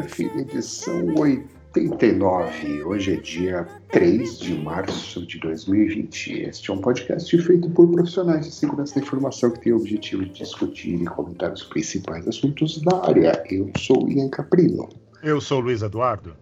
Sheriff, 0.00 0.22
edição 0.38 1.14
89. 1.14 2.84
Hoje 2.84 3.14
é 3.14 3.16
dia 3.16 3.68
3 3.90 4.38
de 4.38 4.54
março 4.54 5.26
de 5.26 5.38
2020. 5.38 6.42
Este 6.42 6.70
é 6.70 6.74
um 6.74 6.78
podcast 6.78 7.36
feito 7.42 7.68
por 7.70 7.90
profissionais 7.90 8.46
de 8.46 8.52
segurança 8.52 8.94
da 8.94 9.02
informação 9.02 9.50
que 9.50 9.60
tem 9.60 9.72
o 9.72 9.76
objetivo 9.76 10.24
de 10.24 10.32
discutir 10.32 11.02
e 11.02 11.04
comentar 11.04 11.52
os 11.52 11.64
principais 11.64 12.26
assuntos 12.26 12.80
da 12.82 13.04
área. 13.06 13.44
Eu 13.50 13.70
sou 13.76 14.08
Ian 14.08 14.30
Caprino. 14.30 14.88
Eu 15.22 15.40
sou 15.40 15.60
Luiz 15.60 15.82
Eduardo. 15.82 16.34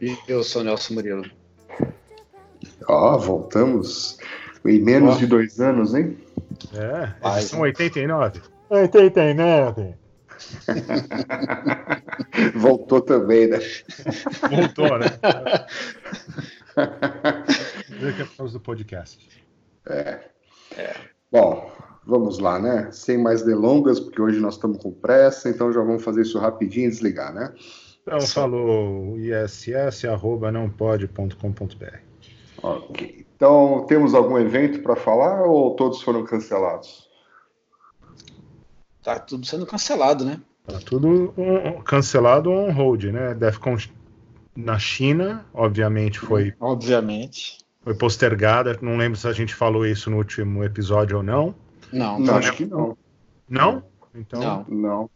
E 0.00 0.16
eu 0.28 0.42
sou 0.42 0.62
Nelson 0.62 0.94
Murilo. 0.94 1.24
Ó, 2.88 3.14
oh, 3.14 3.18
voltamos 3.18 4.18
em 4.66 4.80
menos 4.80 5.16
oh. 5.16 5.18
de 5.18 5.26
dois 5.26 5.60
anos, 5.60 5.94
hein? 5.94 6.16
É, 6.74 7.38
edição 7.38 7.60
89. 7.60 8.40
89. 8.68 9.99
Voltou 12.54 13.00
também, 13.00 13.48
né? 13.48 13.58
Voltou, 14.50 14.98
né? 14.98 15.06
Vê 17.88 18.12
que 18.12 18.22
é 18.22 18.24
por 18.24 18.36
causa 18.36 18.52
do 18.54 18.60
podcast. 18.60 19.28
É. 19.88 20.20
é. 20.76 20.94
Bom, 21.30 21.70
vamos 22.06 22.38
lá, 22.38 22.58
né? 22.58 22.88
Sem 22.92 23.18
mais 23.18 23.42
delongas, 23.42 24.00
porque 24.00 24.20
hoje 24.20 24.40
nós 24.40 24.54
estamos 24.54 24.78
com 24.78 24.90
pressa, 24.90 25.48
então 25.48 25.72
já 25.72 25.80
vamos 25.80 26.02
fazer 26.02 26.22
isso 26.22 26.38
rapidinho 26.38 26.86
e 26.86 26.90
desligar, 26.90 27.34
né? 27.34 27.52
Então 28.02 28.20
falou 28.22 29.18
iss@nãopode.com.br. 29.18 31.98
Ok. 32.62 33.26
Então, 33.36 33.86
temos 33.86 34.14
algum 34.14 34.38
evento 34.38 34.82
para 34.82 34.94
falar 34.94 35.44
ou 35.44 35.74
todos 35.74 36.02
foram 36.02 36.24
cancelados? 36.24 37.09
Tá 39.02 39.18
tudo 39.18 39.46
sendo 39.46 39.66
cancelado, 39.66 40.24
né? 40.24 40.40
Tá 40.66 40.78
tudo 40.78 41.32
um, 41.36 41.80
cancelado 41.82 42.50
on 42.50 42.70
hold, 42.70 43.04
né? 43.04 43.34
Defcon 43.34 43.76
na 44.56 44.78
China, 44.78 45.44
obviamente 45.52 46.18
foi. 46.18 46.54
Obviamente. 46.60 47.58
Foi 47.82 47.94
postergada. 47.94 48.78
Não 48.82 48.96
lembro 48.96 49.18
se 49.18 49.26
a 49.26 49.32
gente 49.32 49.54
falou 49.54 49.86
isso 49.86 50.10
no 50.10 50.18
último 50.18 50.62
episódio 50.62 51.16
ou 51.16 51.22
não. 51.22 51.54
Não, 51.92 52.18
não 52.18 52.36
acho 52.36 52.52
que 52.52 52.66
não. 52.66 52.96
Não? 53.48 53.82
Então. 54.14 54.40
Não. 54.40 54.66
não. 54.68 55.10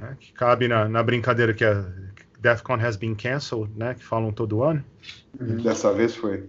É, 0.00 0.14
que 0.18 0.32
cabe 0.32 0.66
na, 0.68 0.88
na 0.88 1.02
brincadeira 1.02 1.52
que 1.52 1.64
a 1.64 1.84
Defcon 2.40 2.74
has 2.74 2.96
been 2.96 3.14
cancelled, 3.14 3.70
né? 3.76 3.94
Que 3.94 4.04
falam 4.04 4.32
todo 4.32 4.62
ano. 4.62 4.84
Uhum. 5.38 5.62
Dessa 5.62 5.92
vez 5.92 6.14
foi. 6.14 6.48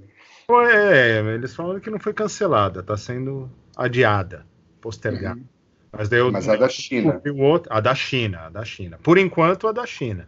É, 0.49 1.19
eles 1.33 1.55
falam 1.55 1.79
que 1.79 1.89
não 1.89 1.99
foi 1.99 2.13
cancelada, 2.13 2.81
está 2.81 2.95
sendo 2.95 3.49
adiada, 3.75 4.45
postergada. 4.79 5.39
Uhum. 5.39 5.54
Mas, 5.97 6.11
eu, 6.11 6.31
Mas 6.31 6.47
a 6.47 6.55
da 6.55 6.69
China. 6.69 7.21
Outro, 7.37 7.73
a 7.73 7.79
da 7.79 7.95
China, 7.95 8.39
a 8.41 8.49
da 8.49 8.65
China. 8.65 8.99
Por 9.01 9.17
enquanto, 9.17 9.67
a 9.67 9.71
da 9.71 9.85
China. 9.85 10.27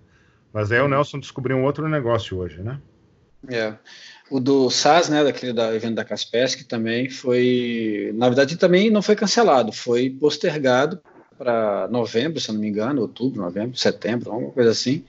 Mas 0.53 0.71
aí 0.71 0.79
o 0.79 0.87
Nelson 0.87 1.19
descobriu 1.19 1.57
um 1.57 1.63
outro 1.63 1.87
negócio 1.87 2.37
hoje, 2.37 2.61
né? 2.61 2.79
É. 3.49 3.75
O 4.29 4.39
do 4.39 4.69
SAS, 4.69 5.09
né, 5.09 5.23
daquele 5.23 5.53
da, 5.53 5.73
evento 5.73 5.95
da 5.95 6.03
Kaspersky 6.03 6.63
também 6.63 7.09
foi, 7.09 8.11
na 8.15 8.27
verdade 8.27 8.57
também 8.57 8.89
não 8.89 9.01
foi 9.01 9.15
cancelado, 9.15 9.71
foi 9.71 10.09
postergado 10.09 10.99
para 11.37 11.87
novembro, 11.89 12.39
se 12.39 12.49
eu 12.49 12.53
não 12.53 12.61
me 12.61 12.67
engano, 12.67 13.01
outubro, 13.01 13.41
novembro, 13.41 13.77
setembro, 13.77 14.31
alguma 14.31 14.51
coisa 14.51 14.71
assim. 14.71 15.05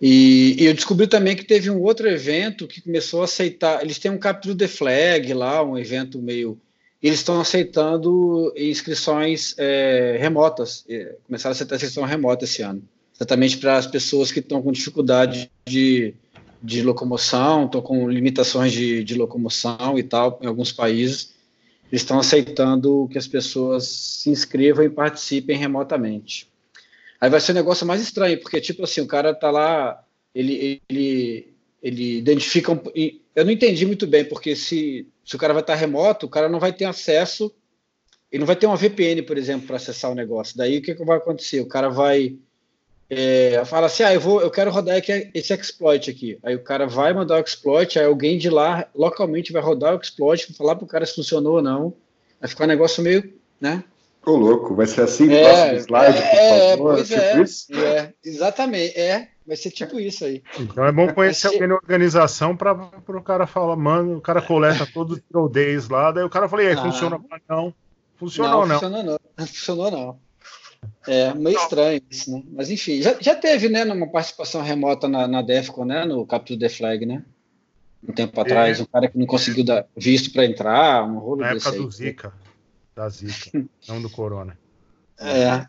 E, 0.00 0.56
e, 0.58 0.66
eu 0.66 0.74
descobri 0.74 1.06
também 1.06 1.36
que 1.36 1.44
teve 1.44 1.70
um 1.70 1.80
outro 1.80 2.08
evento 2.08 2.66
que 2.66 2.82
começou 2.82 3.22
a 3.22 3.24
aceitar, 3.24 3.82
eles 3.82 3.98
têm 3.98 4.10
um 4.10 4.18
Capture 4.18 4.56
the 4.56 4.68
Flag 4.68 5.32
lá, 5.32 5.62
um 5.62 5.78
evento 5.78 6.20
meio 6.20 6.60
eles 7.06 7.20
estão 7.20 7.40
aceitando 7.40 8.52
inscrições 8.56 9.54
é, 9.58 10.16
remotas, 10.18 10.84
é, 10.88 11.16
começaram 11.24 11.52
a 11.52 11.54
aceitar 11.54 11.76
inscrição 11.76 12.04
remota 12.04 12.44
esse 12.44 12.62
ano, 12.62 12.82
exatamente 13.14 13.58
para 13.58 13.76
as 13.76 13.86
pessoas 13.86 14.32
que 14.32 14.40
estão 14.40 14.60
com 14.60 14.72
dificuldade 14.72 15.50
de, 15.66 16.14
de 16.62 16.82
locomoção, 16.82 17.66
estão 17.66 17.80
com 17.80 18.08
limitações 18.08 18.72
de, 18.72 19.04
de 19.04 19.14
locomoção 19.14 19.98
e 19.98 20.02
tal, 20.02 20.38
em 20.42 20.46
alguns 20.46 20.72
países, 20.72 21.34
eles 21.92 22.02
estão 22.02 22.18
aceitando 22.18 23.08
que 23.10 23.18
as 23.18 23.28
pessoas 23.28 23.86
se 23.86 24.30
inscrevam 24.30 24.84
e 24.84 24.90
participem 24.90 25.56
remotamente. 25.56 26.48
Aí 27.20 27.30
vai 27.30 27.40
ser 27.40 27.52
um 27.52 27.54
negócio 27.56 27.86
mais 27.86 28.02
estranho, 28.02 28.40
porque, 28.40 28.60
tipo 28.60 28.82
assim, 28.82 29.00
o 29.00 29.06
cara 29.06 29.32
tá 29.32 29.50
lá, 29.50 30.02
ele, 30.34 30.82
ele, 30.88 31.54
ele 31.80 32.18
identifica. 32.18 32.72
Um, 32.72 32.80
eu 33.34 33.44
não 33.44 33.52
entendi 33.52 33.86
muito 33.86 34.06
bem, 34.06 34.24
porque 34.24 34.56
se 34.56 35.06
se 35.26 35.34
o 35.34 35.38
cara 35.38 35.52
vai 35.52 35.62
estar 35.62 35.74
remoto, 35.74 36.26
o 36.26 36.30
cara 36.30 36.48
não 36.48 36.60
vai 36.60 36.72
ter 36.72 36.84
acesso, 36.84 37.52
ele 38.30 38.40
não 38.40 38.46
vai 38.46 38.56
ter 38.56 38.66
uma 38.66 38.76
VPN, 38.76 39.22
por 39.22 39.36
exemplo, 39.36 39.66
para 39.66 39.76
acessar 39.76 40.10
o 40.10 40.14
negócio. 40.14 40.56
Daí 40.56 40.78
o 40.78 40.82
que, 40.82 40.94
que 40.94 41.04
vai 41.04 41.18
acontecer? 41.18 41.60
O 41.60 41.66
cara 41.66 41.88
vai 41.90 42.38
é, 43.08 43.64
fala 43.64 43.86
assim, 43.86 44.02
ah, 44.02 44.12
eu 44.12 44.20
vou, 44.20 44.40
eu 44.40 44.50
quero 44.50 44.70
rodar 44.70 45.00
esse 45.32 45.52
exploit 45.52 46.10
aqui. 46.10 46.38
Aí 46.42 46.54
o 46.56 46.62
cara 46.62 46.86
vai 46.86 47.12
mandar 47.12 47.36
o 47.36 47.44
exploit, 47.44 47.98
aí 47.98 48.04
alguém 48.04 48.36
de 48.36 48.50
lá 48.50 48.88
localmente 48.94 49.52
vai 49.52 49.62
rodar 49.62 49.94
o 49.94 50.00
exploit, 50.00 50.52
falar 50.54 50.74
para 50.76 50.84
o 50.84 50.88
cara 50.88 51.06
se 51.06 51.14
funcionou 51.14 51.54
ou 51.54 51.62
não. 51.62 51.94
Vai 52.40 52.48
ficar 52.48 52.64
um 52.64 52.68
negócio 52.68 53.02
meio, 53.02 53.32
né? 53.60 53.84
Ô, 54.24 54.32
louco, 54.32 54.74
vai 54.74 54.86
ser 54.86 55.02
assim, 55.02 55.32
é, 55.32 55.42
próximo 55.42 55.78
slide, 55.78 56.18
é, 56.18 56.30
por 56.30 56.70
favor, 56.70 56.94
pois 56.94 57.08
tipo 57.08 57.20
é, 57.20 57.42
isso? 57.42 57.74
É, 57.74 58.12
exatamente, 58.24 58.98
é. 58.98 59.28
Vai 59.46 59.56
ser 59.56 59.70
tipo 59.70 60.00
isso 60.00 60.24
aí. 60.24 60.42
Então 60.58 60.84
é 60.84 60.90
bom 60.90 61.12
conhecer 61.12 61.46
alguém 61.46 61.68
na 61.68 61.74
organização 61.74 62.56
para 62.56 62.72
o 62.72 63.22
cara 63.22 63.46
falar, 63.46 63.76
mano, 63.76 64.16
o 64.16 64.20
cara 64.20 64.42
coleta 64.42 64.86
todos 64.92 65.18
os 65.18 65.22
troll 65.30 65.48
days 65.48 65.88
lá, 65.88 66.10
daí 66.10 66.24
o 66.24 66.30
cara 66.30 66.48
fala, 66.48 66.64
e 66.64 66.68
aí, 66.68 66.74
ah, 66.74 66.82
funciona? 66.82 67.20
Não, 67.48 67.72
funcionou 68.16 68.66
não. 68.66 68.74
Funcionou 68.74 69.02
não. 69.04 69.18
não. 69.38 69.46
Funcionou 69.46 69.90
não. 69.90 70.26
É 71.06 71.32
meio 71.34 71.56
estranho 71.56 72.00
isso, 72.10 72.32
né? 72.32 72.42
Mas 72.52 72.70
enfim, 72.70 73.00
já, 73.00 73.16
já 73.20 73.34
teve, 73.34 73.68
né, 73.68 73.84
uma 73.84 74.08
participação 74.08 74.62
remota 74.62 75.08
na, 75.08 75.26
na 75.28 75.42
Defcon, 75.42 75.84
né, 75.84 76.04
no 76.04 76.26
Capture 76.26 76.58
the 76.58 76.68
Flag, 76.68 77.06
né? 77.06 77.24
Um 78.06 78.12
tempo 78.12 78.40
atrás, 78.40 78.78
é. 78.78 78.82
um 78.82 78.86
cara 78.86 79.08
que 79.08 79.18
não 79.18 79.26
conseguiu 79.26 79.64
dar 79.64 79.86
visto 79.96 80.32
para 80.32 80.44
entrar, 80.44 81.04
um 81.04 81.18
rolo 81.18 81.40
Na 81.40 81.50
época 81.50 81.72
do 81.72 81.90
Zika, 81.90 82.32
da 82.94 83.08
Zika, 83.08 83.64
não 83.88 84.02
do 84.02 84.10
Corona. 84.10 84.58
É, 85.18 85.66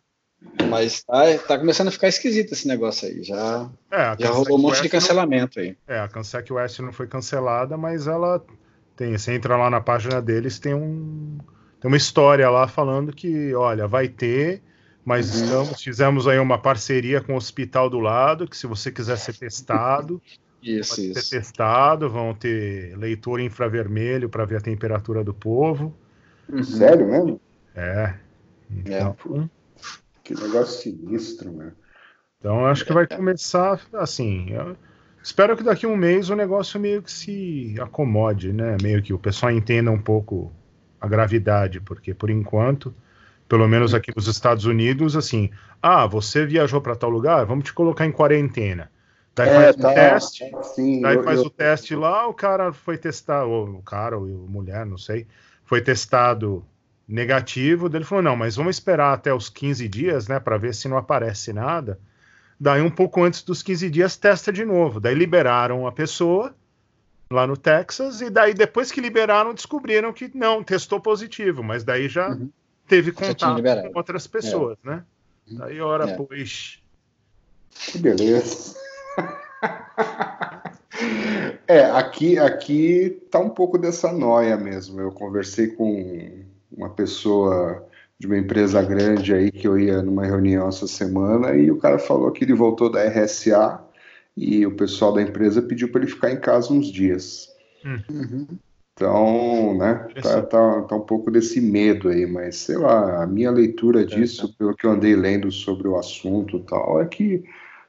mas 0.69 1.03
tá, 1.03 1.37
tá 1.47 1.57
começando 1.57 1.87
a 1.87 1.91
ficar 1.91 2.07
esquisito 2.07 2.53
esse 2.53 2.67
negócio 2.67 3.07
aí. 3.07 3.23
Já, 3.23 3.69
é, 3.91 4.15
já 4.19 4.29
rolou 4.29 4.57
um 4.57 4.61
monte 4.61 4.81
de 4.81 4.89
cancelamento 4.89 5.59
não, 5.59 5.65
aí. 5.65 5.77
É, 5.87 5.99
a 5.99 6.07
Cansec 6.07 6.51
West 6.51 6.79
não 6.79 6.91
foi 6.91 7.07
cancelada, 7.07 7.77
mas 7.77 8.07
ela 8.07 8.43
tem. 8.95 9.17
Você 9.17 9.33
entra 9.33 9.55
lá 9.55 9.69
na 9.69 9.81
página 9.81 10.21
deles, 10.21 10.59
tem 10.59 10.73
um. 10.73 11.37
Tem 11.79 11.89
uma 11.89 11.97
história 11.97 12.49
lá 12.49 12.67
falando 12.67 13.13
que, 13.13 13.53
olha, 13.53 13.87
vai 13.87 14.07
ter, 14.07 14.63
mas 15.05 15.35
uhum. 15.35 15.43
estamos, 15.43 15.81
fizemos 15.83 16.27
aí 16.27 16.39
uma 16.39 16.57
parceria 16.57 17.21
com 17.21 17.33
o 17.33 17.37
hospital 17.37 17.87
do 17.89 17.99
lado, 17.99 18.47
que 18.47 18.57
se 18.57 18.65
você 18.65 18.91
quiser 18.91 19.17
ser 19.17 19.35
testado, 19.37 20.19
isso, 20.61 20.95
pode 20.95 21.11
isso. 21.11 21.21
ser 21.21 21.37
testado, 21.37 22.09
vão 22.09 22.33
ter 22.33 22.97
leitor 22.97 23.39
infravermelho 23.39 24.27
para 24.27 24.43
ver 24.43 24.57
a 24.57 24.61
temperatura 24.61 25.23
do 25.23 25.35
povo. 25.35 25.95
Uhum. 26.49 26.63
Sério 26.63 27.07
mesmo? 27.07 27.41
É. 27.75 28.15
Então, 28.71 29.15
é. 29.35 29.56
Que 30.27 30.33
negócio 30.35 30.81
sinistro, 30.81 31.53
né? 31.53 31.71
Então 32.37 32.65
acho 32.65 32.83
que 32.83 32.91
vai 32.91 33.07
começar 33.07 33.79
assim. 33.93 34.49
espero 35.23 35.55
que 35.55 35.63
daqui 35.63 35.85
a 35.85 35.89
um 35.89 35.95
mês 35.95 36.29
o 36.29 36.35
negócio 36.35 36.77
meio 36.77 37.01
que 37.01 37.09
se 37.09 37.75
acomode, 37.79 38.51
né? 38.51 38.75
Meio 38.83 39.01
que 39.01 39.13
o 39.13 39.17
pessoal 39.17 39.53
entenda 39.53 39.89
um 39.89 40.01
pouco 40.01 40.51
a 40.99 41.07
gravidade, 41.07 41.79
porque 41.79 42.13
por 42.13 42.29
enquanto, 42.29 42.93
pelo 43.47 43.69
menos 43.69 43.93
aqui 43.93 44.11
nos 44.13 44.27
Estados 44.27 44.65
Unidos, 44.65 45.15
assim, 45.15 45.49
ah, 45.81 46.05
você 46.05 46.45
viajou 46.45 46.81
para 46.81 46.97
tal 46.97 47.09
lugar, 47.09 47.45
vamos 47.45 47.63
te 47.63 47.71
colocar 47.73 48.05
em 48.05 48.11
quarentena. 48.11 48.91
Daí 49.33 49.47
é, 49.47 49.53
faz 49.53 49.75
tá, 49.77 49.91
o 49.91 49.93
teste, 49.93 50.51
sim, 50.75 51.01
daí 51.01 51.15
eu, 51.15 51.23
faz 51.23 51.39
eu... 51.39 51.45
o 51.45 51.49
teste 51.49 51.95
lá, 51.95 52.27
o 52.27 52.33
cara 52.33 52.73
foi 52.73 52.97
testar, 52.97 53.45
ou 53.45 53.69
o 53.69 53.81
cara 53.81 54.17
ou 54.17 54.25
a 54.25 54.51
mulher, 54.51 54.85
não 54.85 54.97
sei, 54.97 55.25
foi 55.63 55.79
testado 55.79 56.65
negativo, 57.07 57.87
ele 57.87 58.03
falou, 58.03 58.23
não, 58.23 58.35
mas 58.35 58.55
vamos 58.55 58.75
esperar 58.75 59.13
até 59.13 59.33
os 59.33 59.49
15 59.49 59.87
dias, 59.87 60.27
né, 60.27 60.39
para 60.39 60.57
ver 60.57 60.75
se 60.75 60.89
não 60.89 60.97
aparece 60.97 61.53
nada. 61.53 61.99
Daí 62.59 62.81
um 62.81 62.89
pouco 62.89 63.23
antes 63.23 63.43
dos 63.43 63.63
15 63.63 63.89
dias 63.89 64.17
testa 64.17 64.51
de 64.51 64.65
novo. 64.65 64.99
Daí 64.99 65.15
liberaram 65.15 65.87
a 65.87 65.91
pessoa 65.91 66.53
lá 67.31 67.45
no 67.45 67.55
Texas 67.55 68.21
e 68.21 68.29
daí 68.29 68.53
depois 68.53 68.91
que 68.91 68.99
liberaram 68.99 69.53
descobriram 69.53 70.11
que 70.11 70.31
não, 70.33 70.63
testou 70.63 70.99
positivo, 70.99 71.63
mas 71.63 71.83
daí 71.83 72.09
já 72.09 72.29
uhum. 72.29 72.49
teve 72.87 73.11
contato 73.11 73.61
com 73.61 73.97
outras 73.97 74.27
pessoas, 74.27 74.77
é. 74.83 74.89
né? 74.89 75.03
Uhum. 75.49 75.57
Daí 75.59 75.79
ora, 75.79 76.09
é. 76.09 76.15
pois... 76.15 76.81
Que 77.69 77.99
beleza. 77.99 78.75
é, 81.67 81.81
aqui, 81.91 82.39
aqui 82.39 83.21
tá 83.29 83.39
um 83.39 83.49
pouco 83.49 83.77
dessa 83.77 84.11
noia 84.11 84.57
mesmo. 84.57 84.99
Eu 84.99 85.11
conversei 85.11 85.67
com 85.67 86.43
uma 86.77 86.89
pessoa 86.89 87.85
de 88.19 88.27
uma 88.27 88.37
empresa 88.37 88.81
grande 88.81 89.33
aí 89.33 89.51
que 89.51 89.67
eu 89.67 89.77
ia 89.77 90.01
numa 90.01 90.25
reunião 90.25 90.69
essa 90.69 90.87
semana 90.87 91.55
e 91.55 91.69
o 91.69 91.77
cara 91.77 91.99
falou 91.99 92.31
que 92.31 92.43
ele 92.43 92.53
voltou 92.53 92.89
da 92.89 93.03
RSA 93.03 93.81
e 94.35 94.65
o 94.65 94.75
pessoal 94.75 95.13
da 95.13 95.21
empresa 95.21 95.61
pediu 95.61 95.91
para 95.91 96.01
ele 96.01 96.11
ficar 96.11 96.31
em 96.31 96.39
casa 96.39 96.71
uns 96.71 96.91
dias. 96.91 97.49
Uhum. 97.83 98.47
Então, 98.93 99.77
né, 99.77 100.07
tá, 100.21 100.41
tá, 100.41 100.81
tá, 100.81 100.95
um 100.95 101.01
pouco 101.01 101.29
desse 101.29 101.61
medo 101.61 102.09
aí, 102.09 102.25
mas 102.25 102.57
sei 102.57 102.77
lá, 102.77 103.23
a 103.23 103.27
minha 103.27 103.51
leitura 103.51 104.03
disso, 104.03 104.55
pelo 104.57 104.75
que 104.75 104.87
eu 104.87 104.91
andei 104.91 105.15
lendo 105.15 105.51
sobre 105.51 105.87
o 105.87 105.95
assunto 105.95 106.57
e 106.57 106.63
tal, 106.63 106.99
é 106.99 107.05
que 107.05 107.43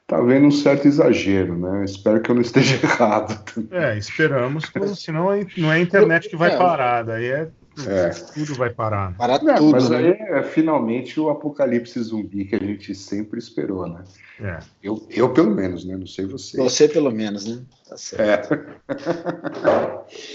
tá 0.05 0.21
vendo 0.21 0.45
um 0.45 0.51
certo 0.51 0.87
exagero, 0.87 1.57
né? 1.57 1.83
Espero 1.83 2.21
que 2.21 2.29
eu 2.29 2.35
não 2.35 2.43
esteja 2.43 2.75
errado. 2.85 3.39
É, 3.71 3.97
esperamos, 3.97 4.71
senão 4.95 5.29
não 5.57 5.71
é 5.71 5.77
a 5.77 5.79
internet 5.79 6.29
que 6.29 6.35
vai 6.35 6.53
é. 6.53 6.57
parar, 6.57 7.01
daí 7.01 7.25
é, 7.25 7.47
é. 7.87 8.09
tudo 8.09 8.55
vai 8.55 8.69
parar. 8.69 9.15
Parar 9.15 9.41
não, 9.43 9.55
tudo, 9.55 9.73
mas 9.73 9.89
né? 9.89 9.97
aí 9.97 10.07
é 10.39 10.43
finalmente 10.43 11.19
o 11.19 11.29
apocalipse 11.29 12.01
zumbi 12.01 12.45
que 12.45 12.55
a 12.55 12.59
gente 12.59 12.93
sempre 12.95 13.39
esperou, 13.39 13.87
né? 13.87 14.03
É. 14.41 14.59
Eu, 14.81 15.05
eu 15.09 15.33
pelo 15.33 15.51
menos, 15.51 15.85
né? 15.85 15.95
Não 15.97 16.07
sei 16.07 16.25
você. 16.25 16.57
Você 16.57 16.87
pelo 16.87 17.11
menos, 17.11 17.45
né? 17.45 17.63
Tá 17.87 17.97
certo. 17.97 18.53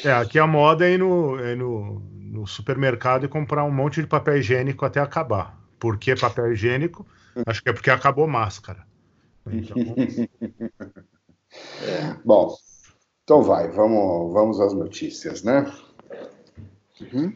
É, 0.05 0.09
é 0.09 0.13
aqui 0.13 0.39
a 0.39 0.47
moda 0.47 0.87
é 0.87 0.93
ir 0.93 0.99
no, 0.99 1.39
é 1.39 1.55
no, 1.55 2.01
no 2.01 2.47
supermercado 2.47 3.25
e 3.25 3.29
comprar 3.29 3.65
um 3.65 3.71
monte 3.71 4.01
de 4.01 4.07
papel 4.07 4.39
higiênico 4.39 4.85
até 4.85 5.01
acabar. 5.01 5.59
Por 5.79 5.99
que 5.99 6.15
papel 6.15 6.53
higiênico? 6.53 7.07
Acho 7.47 7.63
que 7.63 7.69
é 7.69 7.73
porque 7.73 7.91
acabou 7.91 8.27
máscara. 8.27 8.87
Então... 9.51 9.77
é. 11.83 12.17
Bom, 12.25 12.55
então 13.25 13.43
vai, 13.43 13.69
vamos, 13.69 14.33
vamos 14.33 14.61
às 14.61 14.73
notícias, 14.75 15.43
né? 15.43 15.71
Uhum. 17.13 17.33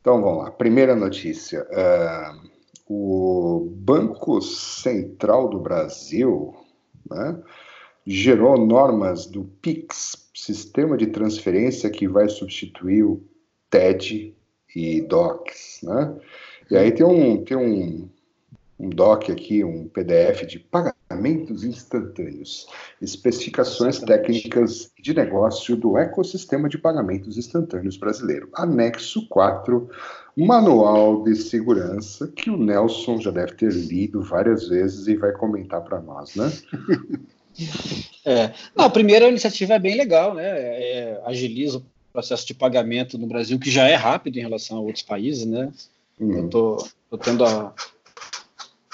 Então 0.00 0.20
vamos 0.20 0.44
lá. 0.44 0.50
Primeira 0.50 0.94
notícia: 0.94 1.66
uh, 1.70 2.50
o 2.88 3.70
Banco 3.70 4.40
Central 4.40 5.48
do 5.48 5.58
Brasil 5.58 6.54
né, 7.08 7.40
gerou 8.06 8.58
normas 8.58 9.26
do 9.26 9.44
PIX, 9.62 10.30
sistema 10.34 10.96
de 10.96 11.06
transferência 11.06 11.90
que 11.90 12.08
vai 12.08 12.28
substituir 12.28 13.04
o 13.04 13.22
TED 13.70 14.34
e 14.74 15.00
DOCs. 15.02 15.80
Né? 15.82 16.16
E 16.70 16.76
aí 16.76 16.92
tem 16.92 17.06
um, 17.06 17.44
tem 17.44 17.56
um, 17.56 18.08
um 18.78 18.90
doc 18.90 19.30
aqui, 19.30 19.62
um 19.62 19.88
PDF 19.88 20.46
de 20.46 20.58
pagamentos 21.22 21.62
instantâneos, 21.62 22.66
especificações 23.00 24.00
técnicas 24.00 24.90
de 24.98 25.14
negócio 25.14 25.76
do 25.76 25.96
ecossistema 25.96 26.68
de 26.68 26.76
pagamentos 26.76 27.38
instantâneos 27.38 27.96
brasileiro. 27.96 28.48
Anexo 28.54 29.28
4, 29.28 29.88
manual 30.36 31.22
de 31.22 31.36
segurança, 31.36 32.26
que 32.34 32.50
o 32.50 32.56
Nelson 32.56 33.20
já 33.20 33.30
deve 33.30 33.52
ter 33.52 33.72
lido 33.72 34.22
várias 34.22 34.68
vezes 34.68 35.06
e 35.06 35.16
vai 35.16 35.32
comentar 35.32 35.80
para 35.82 36.00
nós, 36.00 36.34
né? 36.34 36.52
É. 38.24 38.50
Não, 38.74 38.86
a 38.86 38.90
primeira 38.90 39.28
iniciativa 39.28 39.74
é 39.74 39.78
bem 39.78 39.94
legal, 39.94 40.32
né? 40.32 40.42
É, 40.42 41.20
agiliza 41.26 41.78
o 41.78 41.84
processo 42.10 42.46
de 42.46 42.54
pagamento 42.54 43.18
no 43.18 43.26
Brasil, 43.26 43.58
que 43.58 43.70
já 43.70 43.86
é 43.86 43.94
rápido 43.94 44.38
em 44.38 44.40
relação 44.40 44.78
a 44.78 44.80
outros 44.80 45.02
países, 45.02 45.44
né? 45.44 45.70
Uhum. 46.18 46.32
Eu 46.32 46.48
tô, 46.48 46.88
tô 47.10 47.18
tendo 47.18 47.44
a, 47.44 47.74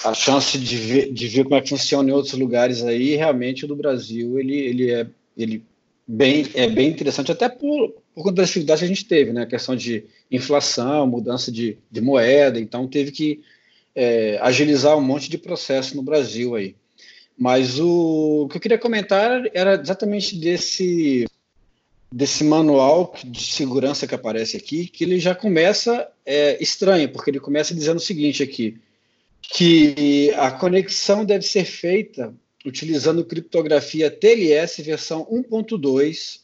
a 0.04 0.14
chance 0.14 0.56
de 0.56 0.76
ver, 0.76 1.12
de 1.12 1.28
ver 1.28 1.44
como 1.44 1.56
é 1.56 1.60
que 1.60 1.70
funciona 1.70 2.08
em 2.08 2.12
outros 2.12 2.34
lugares 2.34 2.84
aí, 2.84 3.16
realmente 3.16 3.64
o 3.64 3.68
do 3.68 3.74
Brasil 3.74 4.38
ele, 4.38 4.56
ele 4.56 4.90
é 4.90 5.06
ele 5.36 5.64
bem 6.06 6.46
é 6.54 6.68
bem 6.68 6.88
interessante 6.88 7.32
até 7.32 7.48
por, 7.48 7.90
por 8.14 8.22
conta 8.22 8.36
das 8.36 8.48
dificuldades 8.48 8.80
que 8.80 8.84
a 8.84 8.88
gente 8.88 9.04
teve, 9.04 9.32
né? 9.32 9.42
A 9.42 9.46
questão 9.46 9.74
de 9.74 10.04
inflação, 10.30 11.06
mudança 11.06 11.50
de, 11.50 11.78
de 11.90 12.00
moeda, 12.00 12.60
então 12.60 12.86
teve 12.86 13.10
que 13.10 13.40
é, 13.94 14.38
agilizar 14.40 14.96
um 14.96 15.02
monte 15.02 15.28
de 15.28 15.38
processo 15.38 15.96
no 15.96 16.02
Brasil 16.02 16.54
aí. 16.54 16.76
Mas 17.36 17.78
o, 17.78 18.44
o 18.44 18.48
que 18.48 18.56
eu 18.56 18.60
queria 18.60 18.78
comentar 18.78 19.42
era 19.52 19.80
exatamente 19.80 20.36
desse 20.36 21.26
desse 22.10 22.42
manual 22.42 23.14
de 23.22 23.52
segurança 23.52 24.06
que 24.06 24.14
aparece 24.14 24.56
aqui, 24.56 24.86
que 24.86 25.04
ele 25.04 25.20
já 25.20 25.34
começa 25.34 26.08
é, 26.24 26.56
estranho, 26.62 27.10
porque 27.10 27.30
ele 27.30 27.40
começa 27.40 27.74
dizendo 27.74 27.98
o 27.98 28.00
seguinte 28.00 28.42
aqui: 28.42 28.78
que 29.42 30.30
a 30.36 30.50
conexão 30.50 31.24
deve 31.24 31.44
ser 31.44 31.64
feita 31.64 32.34
utilizando 32.64 33.24
criptografia 33.24 34.10
TLS 34.10 34.82
versão 34.82 35.26
1.2. 35.26 36.40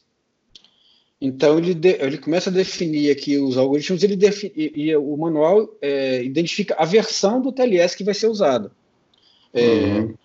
Então 1.21 1.57
ele, 1.57 1.73
de, 1.73 1.97
ele 2.01 2.17
começa 2.17 2.49
a 2.49 2.53
definir 2.53 3.11
aqui 3.11 3.37
os 3.37 3.57
algoritmos, 3.57 4.03
ele 4.03 4.15
define, 4.15 4.53
e, 4.55 4.71
e 4.75 4.95
o 4.95 5.15
manual 5.17 5.69
é, 5.81 6.23
identifica 6.23 6.75
a 6.77 6.85
versão 6.85 7.41
do 7.41 7.51
TLS 7.51 7.95
que 7.95 8.03
vai 8.03 8.13
ser 8.13 8.27
usado. 8.27 8.71
É, 9.53 9.63
uhum. 9.63 10.15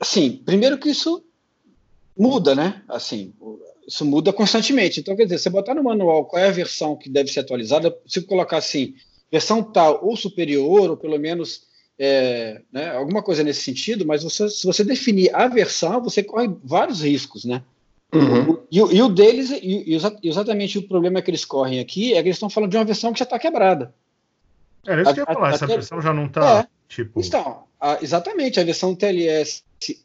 assim, 0.00 0.42
primeiro 0.44 0.78
que 0.78 0.90
isso 0.90 1.24
muda, 2.16 2.54
né? 2.54 2.82
Assim, 2.88 3.32
isso 3.86 4.04
muda 4.04 4.32
constantemente. 4.32 5.00
Então, 5.00 5.16
quer 5.16 5.24
dizer, 5.24 5.38
você 5.38 5.48
botar 5.48 5.74
no 5.74 5.84
manual 5.84 6.24
qual 6.24 6.42
é 6.42 6.48
a 6.48 6.52
versão 6.52 6.96
que 6.96 7.08
deve 7.08 7.30
ser 7.30 7.40
atualizada, 7.40 7.96
se 8.06 8.20
colocar 8.22 8.58
assim, 8.58 8.94
versão 9.30 9.62
tal 9.62 10.04
ou 10.04 10.16
superior, 10.16 10.90
ou 10.90 10.96
pelo 10.96 11.18
menos 11.18 11.62
é, 11.98 12.62
né, 12.72 12.96
alguma 12.96 13.22
coisa 13.22 13.44
nesse 13.44 13.62
sentido, 13.62 14.06
mas 14.06 14.22
você, 14.22 14.48
se 14.48 14.66
você 14.66 14.82
definir 14.82 15.34
a 15.34 15.46
versão, 15.46 16.02
você 16.02 16.22
corre 16.22 16.50
vários 16.64 17.02
riscos, 17.02 17.44
né? 17.44 17.62
Uhum. 18.12 18.58
E, 18.70 18.78
e, 18.78 19.02
o 19.02 19.08
deles, 19.08 19.50
e, 19.50 19.94
e, 19.94 20.28
exatamente 20.28 20.78
o 20.78 20.88
problema 20.88 21.22
que 21.22 21.30
eles 21.30 21.44
correm 21.44 21.78
aqui 21.78 22.12
é 22.12 22.22
que 22.22 22.28
eles 22.28 22.36
estão 22.36 22.50
falando 22.50 22.70
de 22.70 22.76
uma 22.76 22.84
versão 22.84 23.12
que 23.12 23.18
já 23.18 23.24
está 23.24 23.38
quebrada. 23.38 23.94
Era 24.84 25.02
isso 25.02 25.14
que 25.14 25.20
eu 25.20 25.26
ia 25.28 25.34
falar, 25.34 25.50
a, 25.50 25.54
essa 25.54 25.66
versão 25.66 26.00
já 26.00 26.12
não 26.12 26.26
está, 26.26 26.60
é, 26.60 26.66
tipo... 26.88 27.20
Então, 27.20 27.64
a, 27.78 27.98
exatamente, 28.02 28.58
a 28.58 28.64
versão 28.64 28.94
TLS 28.94 29.62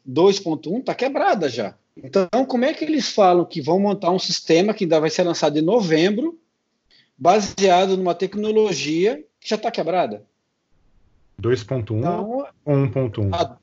2.1 0.08 0.80
está 0.80 0.94
quebrada 0.94 1.48
já. 1.48 1.74
Então, 1.96 2.28
como 2.46 2.64
é 2.64 2.74
que 2.74 2.84
eles 2.84 3.08
falam 3.08 3.44
que 3.44 3.62
vão 3.62 3.80
montar 3.80 4.10
um 4.10 4.18
sistema 4.18 4.74
que 4.74 4.84
ainda 4.84 5.00
vai 5.00 5.08
ser 5.08 5.22
lançado 5.22 5.58
em 5.58 5.62
novembro, 5.62 6.38
baseado 7.16 7.96
numa 7.96 8.14
tecnologia 8.14 9.24
que 9.40 9.48
já 9.48 9.56
está 9.56 9.70
quebrada. 9.70 10.24
2.1 11.40 11.98
então, 11.98 12.30
ou 12.30 12.46
1.1? 12.66 13.56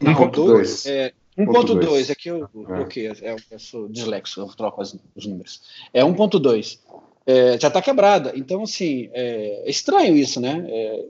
1.2. 0.00 0.90
É, 0.90 1.12
1.2 1.38 2.10
é 2.10 2.14
que 2.14 2.30
eu 2.30 2.44
é. 2.44 3.30
é, 3.30 3.36
eu 3.50 3.58
sou 3.58 3.88
dislexo, 3.88 4.40
eu 4.40 4.46
troco 4.48 4.80
as, 4.80 4.96
os 5.14 5.26
números. 5.26 5.62
É 5.92 6.02
1.2. 6.02 6.78
É, 7.26 7.58
já 7.58 7.68
está 7.68 7.80
quebrada. 7.80 8.32
Então, 8.36 8.62
assim, 8.62 9.08
é, 9.12 9.62
é 9.64 9.70
estranho 9.70 10.14
isso, 10.14 10.40
né? 10.40 10.64
É, 10.68 11.04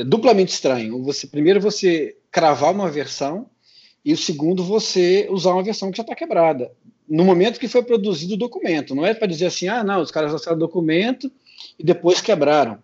é, 0.00 0.04
duplamente 0.04 0.52
estranho. 0.52 1.02
Você, 1.04 1.28
primeiro, 1.28 1.60
você 1.60 2.16
cravar 2.30 2.72
uma 2.72 2.90
versão 2.90 3.46
e 4.04 4.12
o 4.12 4.16
segundo, 4.16 4.64
você 4.64 5.28
usar 5.30 5.52
uma 5.52 5.62
versão 5.62 5.90
que 5.90 5.96
já 5.96 6.02
está 6.02 6.14
quebrada 6.14 6.72
no 7.14 7.24
momento 7.24 7.60
que 7.60 7.68
foi 7.68 7.82
produzido 7.82 8.34
o 8.34 8.36
documento. 8.36 8.94
Não 8.94 9.06
é 9.06 9.14
para 9.14 9.28
dizer 9.28 9.46
assim, 9.46 9.68
ah, 9.68 9.84
não, 9.84 10.02
os 10.02 10.10
caras 10.10 10.32
lançaram 10.32 10.56
o 10.56 10.60
documento 10.60 11.30
e 11.78 11.84
depois 11.84 12.20
quebraram. 12.20 12.78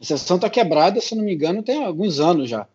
A 0.00 0.04
sessão 0.04 0.36
está 0.36 0.50
quebrada, 0.50 1.00
se 1.00 1.14
não 1.14 1.22
me 1.22 1.32
engano, 1.32 1.62
tem 1.62 1.84
alguns 1.84 2.18
anos 2.18 2.50
já. 2.50 2.66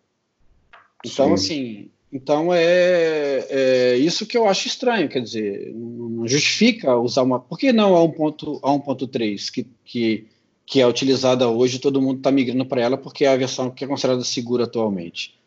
Então, 1.05 1.27
Sim. 1.27 1.33
assim, 1.33 1.89
então 2.11 2.53
é, 2.53 3.45
é, 3.49 3.97
isso 3.97 4.25
que 4.25 4.37
eu 4.37 4.47
acho 4.47 4.67
estranho, 4.67 5.09
quer 5.09 5.21
dizer, 5.21 5.73
não 5.75 6.25
justifica 6.25 6.95
usar 6.95 7.23
uma. 7.23 7.39
Por 7.39 7.57
que 7.59 7.73
não 7.73 7.95
a 7.95 8.07
1.3, 8.07 9.51
que, 9.51 9.67
que, 9.83 10.27
que 10.65 10.79
é 10.79 10.87
utilizada 10.87 11.49
hoje, 11.49 11.79
todo 11.79 12.01
mundo 12.01 12.19
está 12.19 12.31
migrando 12.31 12.65
para 12.65 12.81
ela 12.81 12.97
porque 12.97 13.25
é 13.25 13.27
a 13.27 13.35
versão 13.37 13.69
que 13.69 13.83
é 13.83 13.87
considerada 13.87 14.23
segura 14.23 14.63
atualmente. 14.63 15.37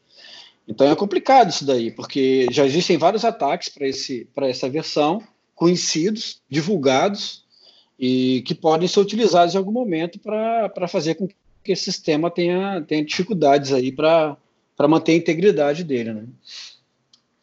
Então 0.67 0.91
é 0.91 0.97
complicado 0.97 1.51
isso 1.51 1.65
daí, 1.65 1.91
porque 1.91 2.47
já 2.51 2.65
existem 2.65 2.97
vários 2.97 3.25
ataques 3.25 3.69
para 4.35 4.49
essa 4.49 4.69
versão, 4.69 5.23
conhecidos, 5.55 6.41
divulgados, 6.49 7.45
e 7.99 8.43
que 8.47 8.55
podem 8.55 8.89
ser 8.89 9.01
utilizados 9.01 9.55
em 9.55 9.59
algum 9.59 9.73
momento 9.73 10.19
para 10.19 10.89
fazer 10.89 11.15
com 11.15 11.29
que 11.63 11.73
esse 11.73 11.85
sistema 11.85 12.31
tenha, 12.31 12.83
tenha 12.83 13.05
dificuldades 13.05 13.73
aí 13.73 13.93
para 13.93 14.37
manter 14.89 15.13
a 15.13 15.17
integridade 15.17 15.85
dele. 15.85 16.13
Né? 16.13 16.25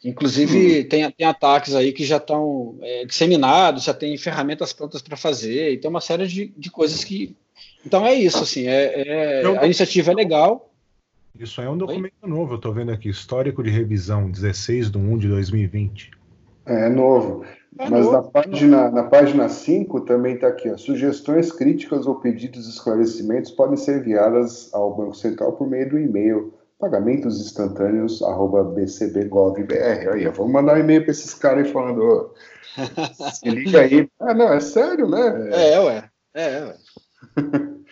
Inclusive, 0.04 0.80
hum. 0.80 0.88
tem, 0.88 1.10
tem 1.10 1.26
ataques 1.26 1.74
aí 1.74 1.92
que 1.92 2.04
já 2.04 2.16
estão 2.16 2.76
é, 2.82 3.04
disseminados, 3.04 3.84
já 3.84 3.94
tem 3.94 4.16
ferramentas 4.16 4.72
prontas 4.72 5.00
para 5.00 5.16
fazer, 5.16 5.74
então 5.74 5.90
uma 5.90 6.00
série 6.00 6.26
de, 6.26 6.52
de 6.56 6.70
coisas 6.70 7.04
que. 7.04 7.36
Então 7.84 8.06
é 8.06 8.14
isso, 8.14 8.42
assim, 8.42 8.66
é, 8.66 9.40
é 9.42 9.58
a 9.58 9.64
iniciativa 9.64 10.12
é 10.12 10.14
legal. 10.14 10.71
Isso 11.42 11.60
é 11.60 11.68
um 11.68 11.76
documento 11.76 12.14
Oi? 12.22 12.30
novo, 12.30 12.52
eu 12.52 12.56
estou 12.56 12.72
vendo 12.72 12.92
aqui, 12.92 13.08
histórico 13.08 13.64
de 13.64 13.70
revisão, 13.70 14.30
16 14.30 14.92
de 14.92 14.96
1 14.96 15.18
de 15.18 15.28
2020. 15.28 16.12
É, 16.64 16.86
é 16.86 16.88
novo. 16.88 17.44
É 17.80 17.90
Mas 17.90 18.06
novo. 18.06 18.12
Na, 18.12 18.22
página, 18.22 18.90
na 18.92 19.02
página 19.02 19.48
5 19.48 20.02
também 20.02 20.36
está 20.36 20.46
aqui, 20.46 20.70
ó, 20.70 20.76
sugestões, 20.76 21.50
críticas 21.50 22.06
ou 22.06 22.14
pedidos 22.20 22.66
de 22.66 22.70
esclarecimentos 22.70 23.50
podem 23.50 23.76
ser 23.76 23.98
enviadas 23.98 24.72
ao 24.72 24.94
Banco 24.94 25.16
Central 25.16 25.54
por 25.54 25.68
meio 25.68 25.90
do 25.90 25.98
e-mail 25.98 26.54
pagamentos 26.78 27.40
instantâneos 27.40 28.22
arroba 28.22 28.62
bcbgovbr. 28.62 30.12
Aí, 30.12 30.28
vamos 30.28 30.52
mandar 30.52 30.76
um 30.76 30.80
e-mail 30.80 31.02
para 31.02 31.10
esses 31.10 31.34
caras 31.34 31.66
aí 31.66 31.72
falando, 31.72 32.34
se 33.34 33.50
liga 33.50 33.80
aí. 33.80 34.08
Ah, 34.20 34.34
não, 34.34 34.52
é 34.52 34.60
sério, 34.60 35.08
né? 35.08 35.48
É, 35.50 35.80
ué. 35.80 36.10
É, 36.34 36.64
ué. 36.64 36.76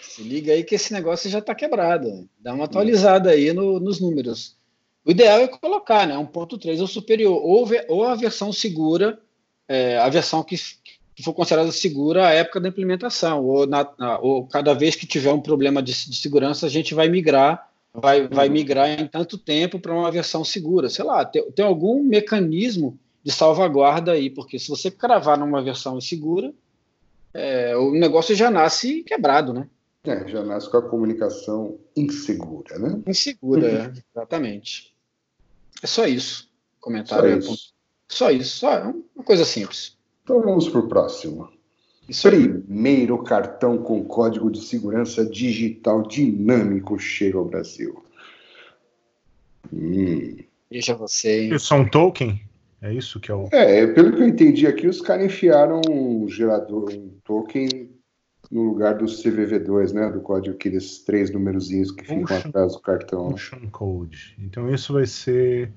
Se 0.01 0.23
liga 0.23 0.53
aí 0.53 0.65
que 0.65 0.75
esse 0.75 0.93
negócio 0.93 1.31
já 1.31 1.39
está 1.39 1.55
quebrado. 1.55 2.29
Dá 2.39 2.55
uma 2.55 2.65
atualizada 2.65 3.31
aí 3.31 3.53
no, 3.53 3.81
nos 3.81 4.01
números. 4.01 4.57
O 5.05 5.11
ideal 5.11 5.41
é 5.41 5.49
colocar, 5.49 6.07
né? 6.07 6.15
1.3 6.15 6.81
ou 6.81 6.87
superior, 6.87 7.41
ou, 7.43 7.69
ou 7.89 8.05
a 8.05 8.15
versão 8.15 8.53
segura, 8.53 9.19
é, 9.67 9.99
a 9.99 10.09
versão 10.09 10.43
que, 10.43 10.57
que 11.15 11.23
for 11.23 11.33
considerada 11.33 11.73
segura 11.73 12.29
à 12.29 12.33
época 12.33 12.61
da 12.61 12.69
implementação, 12.69 13.45
ou, 13.45 13.67
na, 13.67 13.89
ou 14.21 14.47
cada 14.47 14.75
vez 14.75 14.95
que 14.95 15.07
tiver 15.07 15.33
um 15.33 15.41
problema 15.41 15.83
de, 15.83 15.93
de 15.93 16.17
segurança, 16.17 16.67
a 16.67 16.71
gente 16.71 16.95
vai 16.95 17.09
migrar 17.09 17.71
vai, 17.93 18.29
vai 18.29 18.47
uhum. 18.47 18.53
migrar 18.53 18.89
em 18.89 19.07
tanto 19.07 19.37
tempo 19.37 19.79
para 19.79 19.95
uma 19.95 20.11
versão 20.11 20.45
segura. 20.45 20.89
Sei 20.89 21.05
lá, 21.05 21.25
tem, 21.25 21.51
tem 21.53 21.65
algum 21.65 22.03
mecanismo 22.03 22.99
de 23.23 23.33
salvaguarda 23.33 24.13
aí, 24.13 24.31
porque 24.31 24.59
se 24.59 24.69
você 24.69 24.91
cravar 24.91 25.39
numa 25.39 25.63
versão 25.63 25.99
insegura, 25.99 26.53
é, 27.33 27.77
o 27.77 27.93
negócio 27.93 28.35
já 28.35 28.51
nasce 28.51 29.03
quebrado, 29.03 29.53
né? 29.53 29.69
É, 30.05 30.27
já 30.27 30.43
nasce 30.43 30.71
com 30.71 30.79
a 30.79 30.89
comunicação 30.89 31.79
insegura, 31.97 32.79
né? 32.79 33.01
Insegura, 33.07 33.67
é, 33.69 33.93
exatamente. 34.15 34.95
É 35.83 35.87
só 35.87 36.07
isso. 36.07 36.51
Comentário. 36.81 37.43
Só 37.43 37.53
isso. 37.53 37.75
Só 38.09 38.31
isso, 38.31 38.57
só 38.59 38.93
uma 39.15 39.25
coisa 39.25 39.45
simples. 39.45 39.97
Então 40.25 40.43
vamos 40.43 40.69
para 40.69 40.81
o 40.81 40.89
próximo. 40.89 41.49
Primeiro 42.23 43.23
cartão 43.23 43.79
com 43.79 44.05
código 44.05 44.51
de 44.51 44.61
segurança 44.61 45.25
digital 45.25 46.03
dinâmico 46.03 46.99
chega 46.99 47.39
ao 47.39 47.45
Brasil. 47.45 48.03
Hum. 49.73 50.39
Deixa 50.69 50.95
você. 50.95 51.49
Isso 51.49 51.73
é 51.73 51.77
um 51.77 51.89
token? 51.89 52.41
É 52.83 52.93
isso 52.93 53.21
que 53.21 53.31
é 53.31 53.35
o. 53.35 53.49
É, 53.53 53.87
pelo 53.89 54.13
que 54.13 54.23
eu 54.23 54.29
entendi 54.29 54.67
aqui, 54.67 54.87
os 54.87 55.01
caras 55.01 55.27
enfiaram 55.27 55.81
um 55.89 56.27
gerador, 56.29 56.91
um 56.91 57.11
token 57.25 57.91
no 58.51 58.63
lugar 58.63 58.97
do 58.97 59.05
CVV2, 59.05 59.93
né? 59.93 60.11
Do 60.11 60.21
código, 60.21 60.55
aqueles 60.55 60.99
três 61.05 61.31
numerozinhos 61.31 61.91
que 61.91 62.05
ficam 62.05 62.37
atrás 62.37 62.73
do 62.73 62.81
cartão. 62.81 63.31
Function 63.31 63.69
Code. 63.71 64.35
Então 64.39 64.73
isso 64.73 64.93
vai 64.95 65.07
ser 65.07 65.73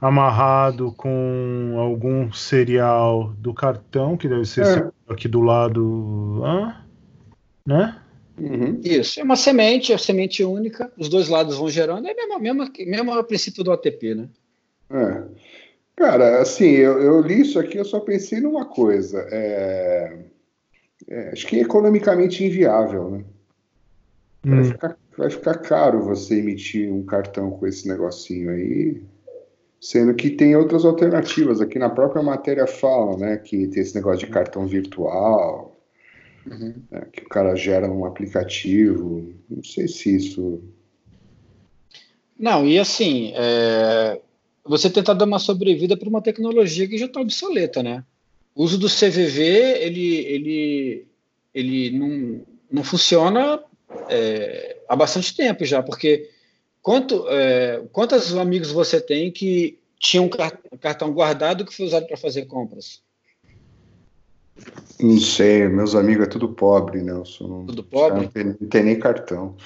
amarrado 0.00 0.92
com 0.92 1.74
algum 1.78 2.30
serial 2.32 3.32
do 3.38 3.54
cartão, 3.54 4.16
que 4.16 4.28
deve 4.28 4.44
ser 4.44 4.66
é. 4.66 4.90
aqui 5.08 5.28
do 5.28 5.40
lado. 5.40 6.42
Ah, 6.44 6.82
né? 7.64 8.02
Uhum. 8.38 8.80
Isso, 8.84 9.18
é 9.18 9.22
uma 9.22 9.36
semente, 9.36 9.92
é 9.92 9.98
semente 9.98 10.44
única, 10.44 10.92
os 10.98 11.08
dois 11.08 11.28
lados 11.28 11.56
vão 11.56 11.70
gerando, 11.70 12.06
é 12.06 12.12
mesmo, 12.12 12.38
mesmo, 12.38 12.70
mesmo 12.86 13.24
princípio 13.24 13.64
do 13.64 13.72
ATP, 13.72 14.14
né? 14.14 14.28
É. 14.90 15.24
Cara, 15.96 16.42
assim, 16.42 16.66
eu, 16.66 17.02
eu, 17.02 17.20
li 17.20 17.40
isso 17.40 17.58
aqui, 17.58 17.78
eu 17.78 17.84
só 17.84 18.00
pensei 18.00 18.40
numa 18.40 18.66
coisa. 18.66 19.26
É, 19.30 20.18
é, 21.08 21.30
acho 21.30 21.46
que 21.46 21.58
é 21.58 21.62
economicamente 21.62 22.44
inviável, 22.44 23.10
né? 23.10 23.24
Vai, 24.44 24.60
hum. 24.60 24.64
ficar, 24.64 24.98
vai 25.16 25.30
ficar 25.30 25.54
caro 25.58 26.02
você 26.02 26.38
emitir 26.38 26.92
um 26.92 27.04
cartão 27.04 27.50
com 27.50 27.66
esse 27.66 27.88
negocinho 27.88 28.50
aí 28.50 29.02
sendo 29.80 30.14
que 30.14 30.30
tem 30.30 30.56
outras 30.56 30.84
alternativas. 30.84 31.60
Aqui 31.60 31.78
na 31.78 31.90
própria 31.90 32.22
matéria 32.22 32.66
fala, 32.66 33.16
né, 33.16 33.36
que 33.36 33.68
tem 33.68 33.82
esse 33.82 33.94
negócio 33.94 34.26
de 34.26 34.32
cartão 34.32 34.66
virtual, 34.66 35.76
uhum. 36.46 36.74
né, 36.90 37.06
que 37.12 37.22
o 37.22 37.28
cara 37.28 37.54
gera 37.54 37.90
um 37.90 38.04
aplicativo. 38.04 39.32
Não 39.48 39.62
sei 39.62 39.86
se 39.88 40.16
isso. 40.16 40.60
Não, 42.38 42.66
e 42.66 42.78
assim, 42.78 43.32
é... 43.36 44.20
você 44.68 44.90
tentar 44.90 45.14
dar 45.14 45.24
uma 45.24 45.38
sobrevida 45.38 45.96
para 45.96 46.08
uma 46.08 46.22
tecnologia 46.22 46.88
que 46.88 46.98
já 46.98 47.06
está 47.06 47.20
obsoleta, 47.20 47.82
né? 47.82 48.04
O 48.54 48.64
uso 48.64 48.78
do 48.78 48.88
CVV, 48.88 49.42
ele, 49.80 50.14
ele, 50.16 51.06
ele 51.54 51.90
não, 51.98 52.40
não 52.70 52.84
funciona 52.84 53.62
é, 54.08 54.78
há 54.88 54.96
bastante 54.96 55.36
tempo 55.36 55.64
já, 55.64 55.82
porque 55.82 56.30
Quanto, 56.86 57.26
é, 57.28 57.82
quantos 57.90 58.32
amigos 58.36 58.70
você 58.70 59.00
tem 59.00 59.32
que 59.32 59.76
tinham 59.98 60.26
um 60.26 60.78
cartão 60.78 61.12
guardado 61.12 61.64
que 61.64 61.74
foi 61.74 61.84
usado 61.84 62.06
para 62.06 62.16
fazer 62.16 62.46
compras? 62.46 63.02
Não 65.00 65.18
sei, 65.18 65.66
meus 65.66 65.96
amigos 65.96 66.28
é 66.28 66.30
tudo 66.30 66.50
pobre, 66.50 67.02
Nelson. 67.02 67.66
Tudo 67.66 67.82
pobre? 67.82 68.20
Não 68.20 68.28
tem, 68.28 68.44
não 68.44 68.68
tem, 68.68 68.84
nem 68.84 69.00
cartão. 69.00 69.56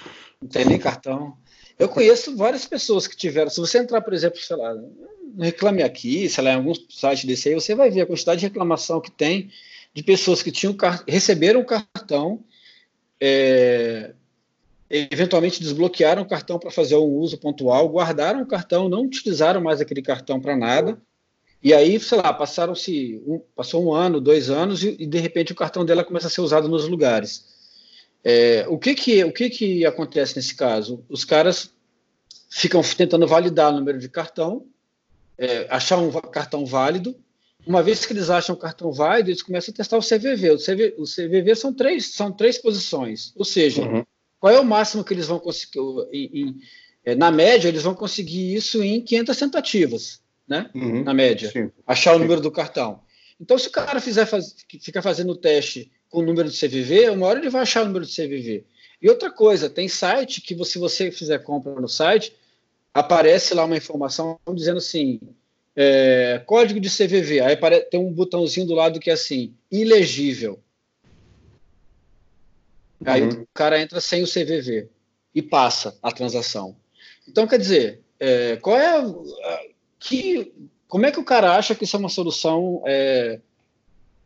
Não 0.40 0.48
tem 0.48 0.64
nem 0.64 0.78
cartão. 0.78 1.36
Eu 1.80 1.88
conheço 1.88 2.36
várias 2.36 2.66
pessoas 2.66 3.06
que 3.06 3.16
tiveram. 3.16 3.50
Se 3.50 3.58
você 3.58 3.78
entrar, 3.78 4.02
por 4.02 4.12
exemplo, 4.12 4.38
sei 4.38 4.54
lá, 4.54 4.74
no 4.74 5.42
Reclame 5.42 5.82
Aqui, 5.82 6.28
sei 6.28 6.44
lá, 6.44 6.50
em 6.50 6.56
alguns 6.56 6.84
sites 6.90 7.24
desse 7.24 7.48
aí, 7.48 7.54
você 7.54 7.74
vai 7.74 7.90
ver 7.90 8.02
a 8.02 8.06
quantidade 8.06 8.40
de 8.40 8.46
reclamação 8.46 9.00
que 9.00 9.10
tem 9.10 9.50
de 9.94 10.02
pessoas 10.02 10.42
que 10.42 10.52
tinham 10.52 10.76
receberam 11.08 11.64
cartão, 11.64 12.44
é, 13.18 14.12
eventualmente 14.90 15.62
desbloquearam 15.62 16.22
o 16.22 16.28
cartão 16.28 16.58
para 16.58 16.70
fazer 16.70 16.96
um 16.96 17.16
uso 17.16 17.38
pontual, 17.38 17.88
guardaram 17.88 18.42
o 18.42 18.46
cartão, 18.46 18.88
não 18.88 19.04
utilizaram 19.04 19.60
mais 19.60 19.80
aquele 19.80 20.02
cartão 20.02 20.38
para 20.38 20.56
nada, 20.56 21.00
e 21.62 21.74
aí, 21.74 21.98
sei 21.98 22.18
lá, 22.18 22.32
passaram-se 22.32 23.20
um, 23.26 23.40
passou 23.54 23.84
um 23.84 23.92
ano, 23.92 24.20
dois 24.20 24.48
anos, 24.48 24.82
e, 24.84 24.96
e, 24.98 25.06
de 25.06 25.18
repente 25.18 25.52
o 25.52 25.56
cartão 25.56 25.84
dela 25.84 26.04
começa 26.04 26.26
a 26.26 26.30
ser 26.30 26.40
usado 26.40 26.68
nos 26.68 26.88
lugares. 26.88 27.59
É, 28.22 28.66
o 28.68 28.78
que 28.78 28.94
que, 28.94 29.24
o 29.24 29.32
que 29.32 29.48
que 29.50 29.86
acontece 29.86 30.36
nesse 30.36 30.54
caso? 30.54 31.04
Os 31.08 31.24
caras 31.24 31.72
ficam 32.50 32.82
tentando 32.82 33.26
validar 33.26 33.72
o 33.72 33.76
número 33.76 33.98
de 33.98 34.08
cartão, 34.08 34.66
é, 35.38 35.66
achar 35.70 35.98
um 35.98 36.10
cartão 36.12 36.66
válido, 36.66 37.16
uma 37.66 37.82
vez 37.82 38.04
que 38.04 38.12
eles 38.12 38.30
acham 38.30 38.54
o 38.54 38.58
cartão 38.58 38.92
válido, 38.92 39.30
eles 39.30 39.42
começam 39.42 39.72
a 39.72 39.76
testar 39.76 39.98
o 39.98 40.02
CVV. 40.02 40.50
O 40.50 40.58
CVV, 40.58 40.94
o 40.98 41.04
CVV 41.04 41.54
são, 41.54 41.72
três, 41.72 42.14
são 42.14 42.32
três 42.32 42.58
posições, 42.58 43.32
ou 43.36 43.44
seja, 43.44 43.82
uhum 43.82 44.04
qual 44.40 44.54
é 44.54 44.58
o 44.58 44.64
máximo 44.64 45.04
que 45.04 45.12
eles 45.12 45.26
vão 45.26 45.38
conseguir? 45.38 45.78
Em, 46.10 46.40
em, 46.40 46.60
é, 47.04 47.14
na 47.14 47.30
média, 47.30 47.68
eles 47.68 47.82
vão 47.82 47.94
conseguir 47.94 48.54
isso 48.54 48.82
em 48.82 49.02
500 49.02 49.36
tentativas, 49.36 50.22
né? 50.48 50.70
Uhum, 50.74 51.04
na 51.04 51.12
média, 51.12 51.50
sim, 51.50 51.70
achar 51.86 52.16
o 52.16 52.18
número 52.18 52.40
do 52.40 52.50
cartão. 52.50 53.02
Então, 53.38 53.58
se 53.58 53.68
o 53.68 53.70
cara 53.70 54.00
fizer 54.00 54.26
faz, 54.26 54.56
ficar 54.80 55.02
fazendo 55.02 55.32
o 55.32 55.36
teste 55.36 55.90
com 56.10 56.18
o 56.18 56.22
número 56.22 56.48
do 56.48 56.54
CVV, 56.54 57.10
uma 57.10 57.26
hora 57.26 57.38
ele 57.38 57.48
vai 57.48 57.62
achar 57.62 57.82
o 57.82 57.86
número 57.86 58.04
do 58.04 58.10
CVV. 58.10 58.64
E 59.00 59.08
outra 59.08 59.30
coisa, 59.30 59.70
tem 59.70 59.88
site 59.88 60.42
que, 60.42 60.62
se 60.64 60.78
você 60.78 61.10
fizer 61.10 61.38
compra 61.38 61.72
no 61.80 61.88
site, 61.88 62.34
aparece 62.92 63.54
lá 63.54 63.64
uma 63.64 63.76
informação 63.76 64.38
dizendo 64.52 64.78
assim, 64.78 65.20
é, 65.74 66.42
código 66.44 66.80
de 66.80 66.90
CVV. 66.90 67.40
Aí 67.40 67.56
tem 67.90 67.98
um 67.98 68.12
botãozinho 68.12 68.66
do 68.66 68.74
lado 68.74 69.00
que 69.00 69.08
é 69.08 69.14
assim, 69.14 69.54
ilegível. 69.70 70.60
Aí 73.04 73.22
uhum. 73.22 73.42
o 73.42 73.48
cara 73.54 73.80
entra 73.80 74.00
sem 74.00 74.22
o 74.22 74.26
CVV 74.26 74.88
e 75.34 75.40
passa 75.40 75.96
a 76.02 76.12
transação. 76.12 76.76
Então, 77.26 77.46
quer 77.46 77.58
dizer, 77.58 78.02
é, 78.18 78.56
qual 78.56 78.76
é 78.76 78.98
a, 78.98 79.60
que, 79.98 80.52
como 80.86 81.06
é 81.06 81.12
que 81.12 81.20
o 81.20 81.24
cara 81.24 81.56
acha 81.56 81.74
que 81.74 81.84
isso 81.84 81.96
é 81.96 81.98
uma 81.98 82.08
solução 82.08 82.82
é, 82.86 83.40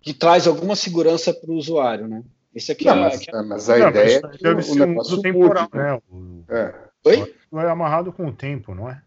que 0.05 0.13
traz 0.13 0.47
alguma 0.47 0.77
segurança 0.77 1.33
para 1.33 1.51
o 1.51 1.55
usuário, 1.55 2.07
né? 2.07 2.23
Isso 2.55 2.71
aqui 2.71 2.85
não, 2.85 2.93
é, 2.93 3.01
mas, 3.01 3.27
é, 3.27 3.43
mas 3.43 3.71
a 3.71 3.79
não, 3.79 3.89
ideia 3.89 4.21
mas 4.23 4.35
é 4.35 4.37
que 4.37 4.43
deve 4.43 4.63
ser 4.63 4.83
um 4.83 4.99
uso 4.99 5.23
temporal, 5.23 5.69
né? 5.73 5.99
O, 6.11 6.45
é. 6.49 6.75
Oi? 7.07 7.35
É 7.55 7.71
amarrado 7.71 8.13
com 8.13 8.27
o 8.27 8.33
tempo, 8.33 8.75
não 8.75 8.91
é? 8.91 9.01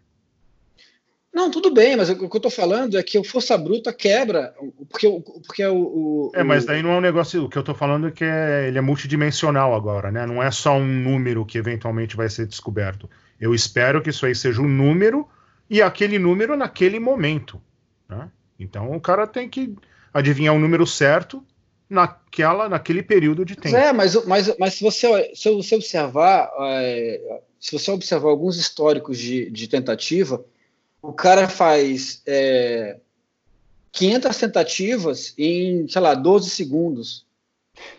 Não, 1.32 1.52
tudo 1.52 1.72
bem, 1.72 1.96
mas 1.96 2.10
o 2.10 2.16
que 2.16 2.24
eu 2.24 2.38
estou 2.38 2.50
falando 2.50 2.98
é 2.98 3.04
que 3.04 3.20
o 3.20 3.24
força 3.24 3.56
bruta 3.56 3.94
quebra, 3.94 4.56
porque, 4.90 5.08
porque 5.46 5.64
o, 5.68 5.78
o 5.78 6.32
É, 6.34 6.44
mas 6.44 6.66
daí 6.66 6.82
não 6.82 6.94
é 6.94 6.98
um 6.98 7.02
negócio. 7.02 7.46
O 7.46 7.50
que 7.50 7.58
eu 7.58 7.62
estou 7.62 7.76
falando 7.76 8.08
é 8.08 8.12
que 8.12 8.24
é, 8.24 8.68
ele 8.68 8.80
é 8.80 8.82
multidimensional 8.82 9.76
agora, 9.76 10.12
né? 10.12 10.26
Não 10.26 10.42
é 10.42 10.50
só 10.50 10.76
um 10.76 10.88
número 10.88 11.46
que 11.46 11.60
eventualmente 11.60 12.16
vai 12.16 12.28
ser 12.28 12.48
descoberto. 12.48 13.08
Eu 13.40 13.54
espero 13.54 14.02
que 14.02 14.10
isso 14.10 14.26
aí 14.26 14.34
seja 14.34 14.62
um 14.62 14.68
número 14.68 15.30
e 15.70 15.80
aquele 15.80 16.18
número 16.18 16.58
naquele 16.58 17.00
momento. 17.00 17.62
Né? 18.10 18.30
Então 18.60 18.92
o 18.92 19.00
cara 19.00 19.28
tem 19.28 19.48
que 19.48 19.76
adivinhar 20.14 20.54
o 20.54 20.60
número 20.60 20.86
certo 20.86 21.44
naquela, 21.90 22.68
naquele 22.68 23.02
período 23.02 23.46
de 23.46 23.56
tempo. 23.56 23.76
É, 23.76 23.94
mas, 23.94 24.26
mas, 24.26 24.56
mas 24.58 24.74
se, 24.74 24.84
você, 24.84 25.32
se 25.34 25.50
você 25.50 25.76
observar, 25.76 26.52
é, 26.60 27.42
se 27.60 27.72
você 27.72 27.92
observar 27.92 28.30
alguns 28.30 28.58
históricos 28.58 29.18
de, 29.18 29.50
de 29.50 29.68
tentativa, 29.68 30.44
o 31.02 31.14
cara 31.14 31.48
faz 31.48 32.22
é, 32.26 32.98
500 33.92 34.38
tentativas 34.38 35.34
em, 35.38 35.88
sei 35.88 36.02
lá, 36.02 36.14
12 36.14 36.50
segundos. 36.50 37.26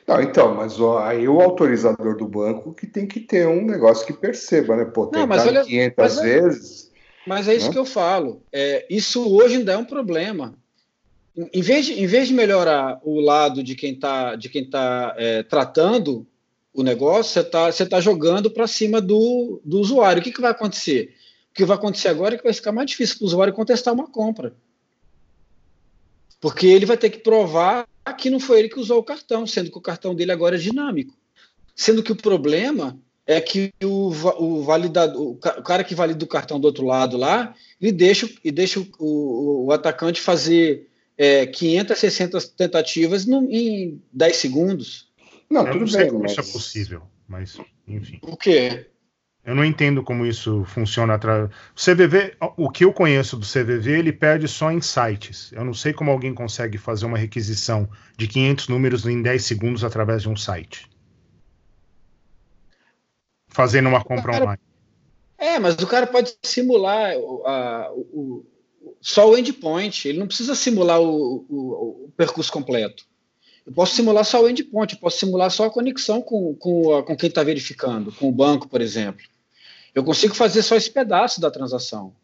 Não, 0.07 0.21
então, 0.21 0.55
mas 0.55 0.81
ó, 0.81 0.99
aí 0.99 1.29
o 1.29 1.41
autorizador 1.41 2.17
do 2.17 2.27
banco 2.27 2.75
que 2.75 2.87
tem 2.87 3.07
que 3.07 3.21
ter 3.21 3.47
um 3.47 3.65
negócio 3.65 4.07
que 4.07 4.13
perceba, 4.13 4.77
né? 4.77 4.85
Pô, 4.85 5.07
tentar 5.07 5.21
não, 5.21 5.27
mas 5.27 5.47
olha, 5.47 5.65
500 5.65 5.95
mas 5.97 6.19
é, 6.19 6.23
vezes. 6.23 6.91
Mas 7.27 7.49
é 7.49 7.55
isso 7.55 7.67
né? 7.67 7.73
que 7.73 7.79
eu 7.79 7.85
falo. 7.85 8.43
É, 8.53 8.87
isso 8.91 9.29
hoje 9.33 9.57
ainda 9.57 9.73
é 9.73 9.77
um 9.77 9.85
problema. 9.85 10.55
Em 11.53 11.63
vez, 11.63 11.87
de, 11.87 11.93
em 11.93 12.07
vez 12.07 12.27
de 12.27 12.35
melhorar 12.35 13.01
o 13.05 13.21
lado 13.21 13.63
de 13.63 13.77
quem 13.77 13.93
está 13.93 14.35
de 14.35 14.49
quem 14.49 14.69
tá, 14.69 15.15
é, 15.17 15.45
tratando 15.45 16.27
o 16.75 16.83
negócio, 16.83 17.33
você 17.33 17.41
está 17.41 17.71
você 17.71 17.87
tá 17.87 18.01
jogando 18.01 18.51
para 18.51 18.67
cima 18.67 19.01
do, 19.01 19.61
do 19.65 19.79
usuário. 19.79 20.21
O 20.21 20.25
que, 20.25 20.33
que 20.33 20.41
vai 20.41 20.51
acontecer? 20.51 21.15
O 21.51 21.55
que 21.55 21.65
vai 21.65 21.77
acontecer 21.77 22.09
agora 22.09 22.35
é 22.35 22.39
que 22.39 22.45
vai 22.45 22.53
ficar 22.53 22.73
mais 22.73 22.91
difícil 22.91 23.19
para 23.19 23.25
o 23.25 23.27
usuário 23.29 23.55
contestar 23.55 23.95
uma 23.95 24.09
compra. 24.11 24.55
Porque 26.41 26.67
ele 26.67 26.87
vai 26.87 26.97
ter 26.97 27.11
que 27.11 27.19
provar 27.19 27.87
que 28.17 28.31
não 28.31 28.41
foi 28.41 28.59
ele 28.61 28.69
que 28.69 28.81
usou 28.81 28.99
o 28.99 29.05
cartão, 29.05 29.47
sendo 29.47 29.71
que 29.71 29.79
o 29.79 29.83
cartão 29.83 30.15
dele 30.15 30.33
agora 30.33 30.57
é 30.57 30.59
dinâmico. 30.59 31.17
Sendo 31.75 32.03
que 32.03 32.13
o 32.13 32.17
problema 32.17 32.99
é 33.27 33.41
que 33.41 33.73
o, 33.83 34.11
o 34.39 34.63
validador, 34.63 35.23
o 35.23 35.37
cara 35.37 35.85
que 35.85 35.95
valida 35.95 36.25
o 36.25 36.29
cartão 36.29 36.59
do 36.59 36.65
outro 36.65 36.85
lado 36.87 37.17
lá, 37.17 37.55
ele 37.81 37.93
deixa, 37.93 38.29
e 38.43 38.51
deixa 38.51 38.81
o, 38.81 38.87
o, 38.99 39.67
o 39.67 39.73
atacante 39.73 40.21
fazer 40.21 40.89
é, 41.19 41.47
500, 41.47 41.99
600 41.99 42.49
tentativas 42.51 43.27
no, 43.27 43.43
em 43.51 44.01
10 44.13 44.37
segundos. 44.37 45.09
Não, 45.51 45.67
Eu 45.67 45.73
tudo 45.73 45.81
não 45.81 45.89
sei 45.89 46.03
bem, 46.03 46.11
como 46.11 46.23
mas... 46.23 46.33
isso 46.33 46.41
é 46.41 46.45
possível, 46.45 47.03
mas 47.27 47.59
enfim. 47.89 48.21
O 48.23 48.37
quê? 48.37 48.87
Eu 49.45 49.55
não 49.55 49.65
entendo 49.65 50.03
como 50.03 50.27
isso 50.27 50.63
funciona. 50.65 51.17
O 51.17 51.49
CVV, 51.75 52.37
o 52.57 52.71
que 52.71 52.85
eu 52.85 52.93
conheço 52.93 53.35
do 53.37 53.47
CVV, 53.47 53.99
ele 53.99 54.13
perde 54.13 54.47
só 54.47 54.71
em 54.71 54.81
sites. 54.81 55.51
Eu 55.53 55.65
não 55.65 55.73
sei 55.73 55.93
como 55.93 56.11
alguém 56.11 56.35
consegue 56.35 56.77
fazer 56.77 57.07
uma 57.07 57.17
requisição 57.17 57.89
de 58.17 58.29
500 58.29 58.69
números 58.69 59.07
em 59.07 59.23
10 59.23 59.43
segundos 59.43 59.85
através 59.85 60.23
de 60.23 60.29
um 60.29 60.37
site. 60.37 60.87
Fazendo 63.47 63.89
uma 63.89 64.05
compra 64.05 64.33
cara, 64.33 64.45
online. 64.45 64.63
É, 65.39 65.59
mas 65.59 65.77
o 65.77 65.87
cara 65.87 66.07
pode 66.07 66.37
simular 66.43 67.13
a, 67.47 67.91
o, 67.95 68.45
só 69.01 69.29
o 69.29 69.37
endpoint. 69.37 70.09
Ele 70.09 70.19
não 70.19 70.27
precisa 70.27 70.55
simular 70.55 71.01
o, 71.01 71.47
o, 71.49 72.05
o, 72.07 72.13
percurso 72.17 72.53
completo. 72.53 73.05
Eu 73.67 73.73
posso 73.73 73.95
simular 73.95 74.25
só 74.25 74.43
o 74.43 74.49
endpoint, 74.49 74.95
eu 74.95 75.01
posso 75.01 75.19
simular 75.19 75.51
só 75.51 75.67
a 75.67 75.71
conexão 75.71 76.23
com, 76.23 76.55
com, 76.55 77.03
com 77.03 77.17
quem 77.17 77.29
está 77.29 77.43
verificando, 77.43 78.11
com 78.13 78.29
o 78.29 78.33
banco, 78.33 78.69
por 78.69 78.81
exemplo. 78.81 79.25
Eu 79.95 80.03
consigo 80.03 80.35
fazer 80.35 80.63
só 80.63 80.77
esse 80.77 80.91
pedaço 80.91 81.41
da 81.41 81.51
transação. 81.51 82.15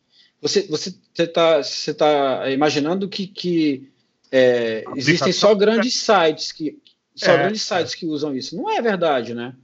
Você 0.40 0.62
você 0.62 0.94
está 1.18 1.62
você 1.62 1.94
tá 1.94 2.50
imaginando 2.50 3.08
que, 3.08 3.26
que 3.26 3.88
é, 4.30 4.84
existem 4.96 5.32
só 5.32 5.54
grandes 5.54 5.96
sites 5.96 6.52
que 6.52 6.78
só 7.14 7.32
é, 7.32 7.38
grandes 7.38 7.62
sites 7.62 7.94
é. 7.94 7.96
que 7.96 8.06
usam 8.06 8.34
isso? 8.34 8.56
Não 8.56 8.70
é 8.70 8.80
verdade, 8.82 9.34
né? 9.34 9.54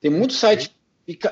Tem 0.00 0.10
muito 0.10 0.32
site 0.32 0.70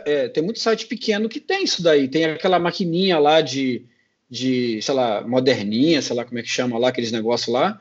é, 0.04 0.28
tem 0.28 0.42
muito 0.42 0.58
site 0.58 0.86
pequeno 0.86 1.28
que 1.28 1.40
tem 1.40 1.64
isso 1.64 1.82
daí. 1.82 2.08
Tem 2.08 2.24
aquela 2.24 2.58
maquininha 2.58 3.18
lá 3.18 3.40
de, 3.40 3.86
de 4.30 4.80
sei 4.82 4.94
lá, 4.94 5.26
moderninha, 5.26 6.02
sei 6.02 6.14
lá 6.14 6.24
como 6.24 6.38
é 6.38 6.42
que 6.42 6.48
chama 6.48 6.78
lá 6.78 6.88
aqueles 6.88 7.12
negócios 7.12 7.52
lá, 7.52 7.80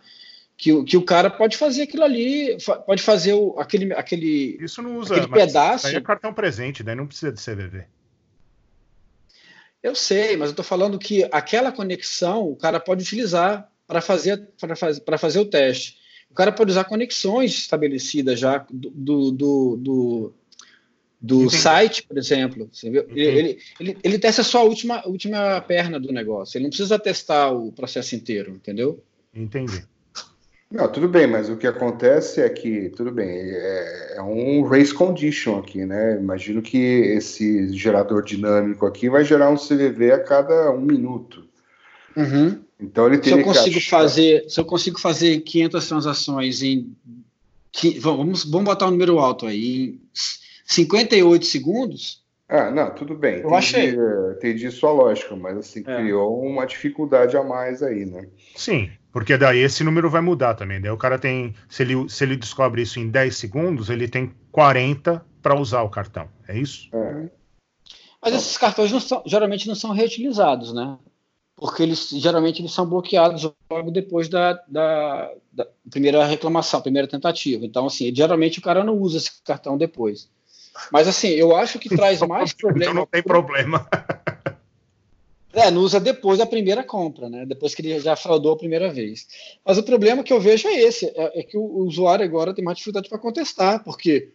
que, 0.58 0.84
que 0.84 0.98
o 0.98 1.04
cara 1.04 1.30
pode 1.30 1.56
fazer 1.56 1.84
aquilo 1.84 2.04
ali, 2.04 2.58
pode 2.86 3.02
fazer 3.02 3.34
o, 3.34 3.60
aquele, 3.60 3.94
aquele, 3.94 4.58
isso 4.60 4.82
não 4.82 4.98
usa, 4.98 5.16
aquele 5.16 5.32
pedaço. 5.32 5.88
Aí 5.88 5.96
é 5.96 6.02
cartão 6.02 6.34
presente, 6.34 6.84
daí 6.84 6.96
não 6.96 7.06
precisa 7.06 7.32
de 7.32 7.42
CVV. 7.42 7.86
Eu 9.84 9.94
sei, 9.94 10.36
mas 10.36 10.48
eu 10.48 10.52
estou 10.52 10.66
falando 10.66 10.98
que 10.98 11.28
aquela 11.32 11.72
conexão 11.72 12.50
o 12.50 12.56
cara 12.56 12.80
pode 12.80 13.04
utilizar 13.04 13.70
para 13.86 14.02
fazer, 14.02 14.50
fazer, 14.58 15.04
fazer 15.18 15.40
o 15.40 15.46
teste. 15.46 15.98
O 16.30 16.34
cara 16.34 16.52
pode 16.52 16.72
usar 16.72 16.84
conexões 16.84 17.52
estabelecidas 17.52 18.40
já 18.40 18.66
do, 18.70 18.92
do, 18.92 19.32
do, 19.32 19.78
do 19.78 20.34
site, 21.50 22.04
por 22.04 22.18
exemplo. 22.18 22.70
Ele, 22.84 23.06
ele, 23.10 23.60
ele, 23.80 23.98
ele, 24.04 24.20
testa 24.20 24.44
só 24.44 24.60
a 24.60 24.64
última, 24.64 25.06
última 25.08 25.60
perna 25.62 26.00
do 26.00 26.12
negócio. 26.12 26.58
Ele 26.58 26.64
não 26.64 26.70
precisa 26.70 27.00
testar 27.00 27.52
o 27.52 27.72
processo 27.72 28.16
inteiro, 28.16 28.52
entendeu? 28.52 29.04
Entendi. 29.34 29.84
Não, 30.70 30.88
tudo 30.92 31.08
bem, 31.08 31.26
mas 31.26 31.50
o 31.50 31.56
que 31.56 31.66
acontece 31.66 32.42
é 32.42 32.50
que, 32.50 32.90
tudo 32.90 33.10
bem, 33.10 33.30
é, 33.30 34.16
é, 34.18 34.22
um 34.22 34.64
race 34.64 34.94
condition 34.94 35.58
aqui, 35.58 35.86
né? 35.86 36.18
Imagino 36.20 36.62
que 36.62 36.78
esse 36.78 37.74
gerador 37.74 38.22
dinâmico 38.22 38.86
aqui 38.86 39.10
vai 39.10 39.24
gerar 39.24 39.50
um 39.50 39.56
CVV 39.56 40.12
a 40.12 40.24
cada 40.24 40.72
um 40.72 40.82
minuto. 40.82 41.48
Uhum. 42.18 42.60
Então 42.80 43.08
ele 43.08 43.24
se 43.24 43.30
eu 43.30 43.44
consigo 43.44 43.78
achar... 43.78 44.00
fazer, 44.00 44.46
se 44.50 44.60
eu 44.60 44.66
consigo 44.66 45.00
fazer 45.00 45.40
500 45.40 45.88
transações 45.88 46.62
em, 46.62 46.94
vamos, 48.00 48.44
vamos 48.44 48.66
botar 48.66 48.88
um 48.88 48.92
número 48.92 49.20
alto 49.20 49.46
aí, 49.46 49.86
em 49.86 50.00
58 50.68 51.46
segundos, 51.46 52.24
ah, 52.50 52.72
não, 52.72 52.96
tudo 52.96 53.14
bem. 53.14 53.40
Eu 53.40 53.48
entendi, 53.48 53.56
achei. 53.56 53.98
Entendi 54.38 54.72
sua 54.72 54.92
lógica, 54.92 55.36
mas 55.36 55.58
assim, 55.58 55.80
é. 55.86 55.98
criou 55.98 56.42
uma 56.42 56.66
dificuldade 56.66 57.36
a 57.36 57.44
mais 57.44 57.84
aí, 57.84 58.06
né? 58.06 58.26
Sim, 58.56 58.90
porque 59.12 59.38
daí 59.38 59.60
esse 59.60 59.84
número 59.84 60.10
vai 60.10 60.22
mudar 60.22 60.54
também. 60.54 60.80
Daí 60.80 60.92
o 60.92 60.98
cara 60.98 61.20
tem. 61.20 61.54
Se 61.68 61.84
ele, 61.84 62.08
se 62.08 62.24
ele 62.24 62.38
descobre 62.38 62.82
isso 62.82 63.00
em 63.00 63.10
10 63.10 63.36
segundos, 63.36 63.90
ele 63.90 64.08
tem 64.08 64.32
40 64.52 65.26
para 65.42 65.60
usar 65.60 65.82
o 65.82 65.90
cartão. 65.90 66.30
É 66.48 66.58
isso? 66.58 66.90
É. 66.94 67.30
Mas 68.22 68.34
esses 68.34 68.58
cartões 68.58 68.92
não 68.92 69.00
são, 69.02 69.22
geralmente 69.26 69.68
não 69.68 69.76
são 69.76 69.92
reutilizados, 69.92 70.74
né? 70.74 70.98
Porque 71.54 71.84
eles 71.84 72.10
geralmente 72.12 72.62
eles 72.62 72.72
são 72.72 72.88
bloqueados 72.88 73.52
logo 73.70 73.92
depois 73.92 74.30
da, 74.30 74.54
da, 74.68 75.32
da 75.52 75.68
primeira 75.90 76.24
reclamação, 76.24 76.82
primeira 76.82 77.08
tentativa. 77.08 77.66
Então, 77.66 77.88
assim, 77.88 78.14
geralmente 78.16 78.60
o 78.60 78.62
cara 78.62 78.84
não 78.86 78.98
usa 78.98 79.18
esse 79.18 79.44
cartão 79.44 79.78
depois. 79.78 80.30
Mas 80.92 81.08
assim, 81.08 81.30
eu 81.30 81.56
acho 81.56 81.80
que 81.80 81.90
traz 81.90 82.22
mais 82.28 82.54
problema. 82.54 82.92
Então 82.92 82.94
não 82.94 83.06
tem 83.06 83.24
problema. 83.24 83.88
É, 85.54 85.72
não 85.72 85.82
usa 85.82 86.00
depois 86.00 86.38
da 86.38 86.46
primeira 86.46 86.84
compra, 86.84 87.30
né? 87.30 87.46
Depois 87.46 87.74
que 87.74 87.82
ele 87.82 88.00
já 88.00 88.16
fraudou 88.16 88.54
a 88.54 88.58
primeira 88.58 88.92
vez. 88.92 89.28
Mas 89.66 89.78
o 89.78 89.84
problema 89.84 90.24
que 90.24 90.32
eu 90.32 90.40
vejo 90.40 90.68
é 90.68 90.80
esse: 90.80 91.08
é, 91.16 91.40
é 91.40 91.44
que 91.44 91.58
o 91.58 91.80
usuário 91.80 92.24
agora 92.24 92.54
tem 92.54 92.64
mais 92.64 92.78
dificuldade 92.78 93.10
para 93.10 93.18
contestar, 93.18 93.84
porque 93.84 94.32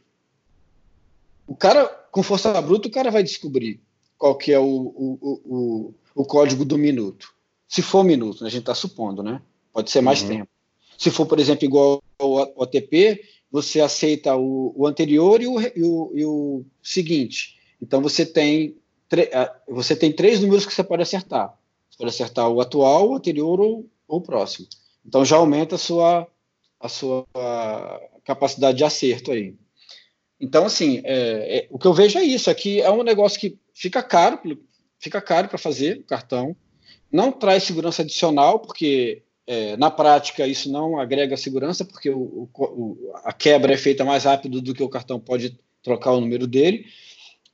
o 1.47 1.55
cara, 1.55 1.85
com 2.11 2.23
força 2.23 2.61
bruta, 2.61 2.89
o 2.89 2.91
cara 2.91 3.11
vai 3.11 3.23
descobrir 3.23 3.81
qual 4.19 4.37
que 4.37 4.53
é 4.53 4.59
o, 4.59 4.65
o, 4.65 5.19
o, 5.45 5.95
o 6.15 6.25
código 6.25 6.65
do 6.65 6.79
minuto. 6.79 7.33
Se 7.69 7.83
for 7.83 8.05
minuto, 8.05 8.43
né? 8.43 8.49
a 8.49 8.51
gente 8.51 8.63
está 8.63 8.75
supondo, 8.75 9.23
né? 9.23 9.41
Pode 9.73 9.91
ser 9.91 10.01
mais 10.01 10.23
uhum. 10.23 10.29
tempo. 10.29 10.49
Se 10.99 11.11
for, 11.11 11.27
por 11.27 11.39
exemplo, 11.39 11.65
igual 11.65 12.03
ao 12.19 12.53
OTP, 12.57 13.23
você 13.53 13.83
aceita 13.83 14.35
o, 14.35 14.73
o 14.75 14.87
anterior 14.87 15.43
e 15.43 15.47
o, 15.47 15.61
e, 15.61 15.85
o, 15.85 16.13
e 16.15 16.25
o, 16.25 16.65
seguinte. 16.83 17.59
Então 17.81 18.01
você 18.01 18.25
tem, 18.25 18.79
você 19.69 19.95
tem 19.95 20.11
três 20.11 20.41
números 20.41 20.65
que 20.65 20.73
você 20.73 20.83
pode 20.83 21.03
acertar. 21.03 21.55
Você 21.91 21.99
pode 21.99 22.09
acertar 22.09 22.49
o 22.49 22.63
atual, 22.63 23.11
o 23.11 23.15
anterior 23.15 23.61
ou, 23.61 23.87
ou 24.09 24.19
o 24.19 24.23
próximo. 24.23 24.67
Então 25.05 25.23
já 25.23 25.37
aumenta 25.37 25.75
a 25.75 25.79
sua, 25.79 26.27
a 26.81 26.89
sua 26.89 27.27
capacidade 28.25 28.79
de 28.79 28.85
acerto 28.85 29.31
aí. 29.33 29.55
Então, 30.41 30.65
assim, 30.65 31.03
é, 31.05 31.59
é, 31.59 31.67
o 31.71 31.79
que 31.79 31.87
eu 31.87 31.93
vejo 31.93 32.19
é 32.19 32.25
isso. 32.25 32.51
Aqui 32.51 32.81
é 32.81 32.91
um 32.91 33.03
negócio 33.03 33.39
que 33.39 33.59
fica 33.75 34.03
caro, 34.03 34.41
fica 34.99 35.21
caro 35.21 35.47
para 35.49 35.59
fazer 35.59 35.99
o 35.99 36.05
cartão. 36.05 36.57
Não 37.13 37.31
traz 37.31 37.65
segurança 37.65 38.03
adicional, 38.03 38.59
porque 38.59 39.23
é, 39.47 39.77
na 39.77 39.91
prática, 39.91 40.47
isso 40.47 40.71
não 40.71 40.99
agrega 40.99 41.37
segurança, 41.37 41.85
porque 41.85 42.11
o, 42.11 42.49
o, 42.55 43.13
a 43.25 43.33
quebra 43.33 43.73
é 43.73 43.77
feita 43.77 44.05
mais 44.05 44.25
rápido 44.25 44.61
do 44.61 44.75
que 44.75 44.83
o 44.83 44.89
cartão 44.89 45.19
pode 45.19 45.59
trocar 45.83 46.13
o 46.13 46.21
número 46.21 46.47
dele, 46.47 46.87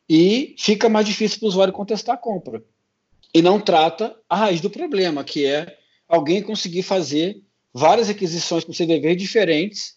e 0.08 0.54
fica 0.58 0.88
mais 0.88 1.06
difícil 1.06 1.38
para 1.38 1.46
o 1.46 1.48
usuário 1.48 1.72
contestar 1.72 2.14
a 2.14 2.18
compra. 2.18 2.62
E 3.34 3.42
não 3.42 3.60
trata 3.60 4.16
a 4.28 4.36
raiz 4.36 4.60
do 4.60 4.70
problema, 4.70 5.22
que 5.22 5.44
é 5.44 5.76
alguém 6.08 6.42
conseguir 6.42 6.82
fazer 6.82 7.42
várias 7.72 8.08
requisições 8.08 8.64
com 8.64 8.72
CVV 8.72 9.14
diferentes 9.14 9.96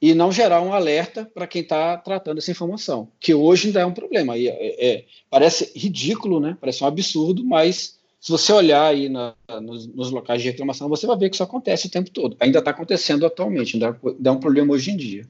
e 0.00 0.14
não 0.14 0.32
gerar 0.32 0.60
um 0.60 0.72
alerta 0.72 1.30
para 1.32 1.46
quem 1.46 1.62
está 1.62 1.96
tratando 1.96 2.38
essa 2.38 2.50
informação, 2.50 3.12
que 3.20 3.32
hoje 3.32 3.68
ainda 3.68 3.80
é 3.80 3.86
um 3.86 3.94
problema. 3.94 4.36
E 4.36 4.48
é, 4.48 4.86
é, 4.86 5.04
parece 5.30 5.70
ridículo, 5.78 6.40
né? 6.40 6.56
parece 6.60 6.82
um 6.82 6.88
absurdo, 6.88 7.44
mas 7.44 8.00
se 8.22 8.32
você 8.32 8.52
olhar 8.52 8.86
aí 8.86 9.10
na, 9.10 9.34
nos, 9.60 9.86
nos, 9.88 10.10
locais 10.10 10.40
de 10.40 10.48
reclamação, 10.48 10.88
você 10.88 11.06
vai 11.06 11.18
ver 11.18 11.28
que 11.28 11.34
isso 11.34 11.42
acontece 11.42 11.88
o 11.88 11.90
tempo 11.90 12.10
todo. 12.10 12.36
Ainda 12.40 12.60
está 12.60 12.70
acontecendo 12.70 13.26
atualmente, 13.26 13.74
ainda 13.74 13.98
é 14.24 14.30
um 14.30 14.40
problema 14.40 14.72
hoje 14.72 14.92
em 14.92 14.96
dia. 14.96 15.26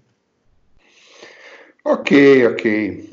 Ok, 1.85 2.46
ok. 2.46 3.11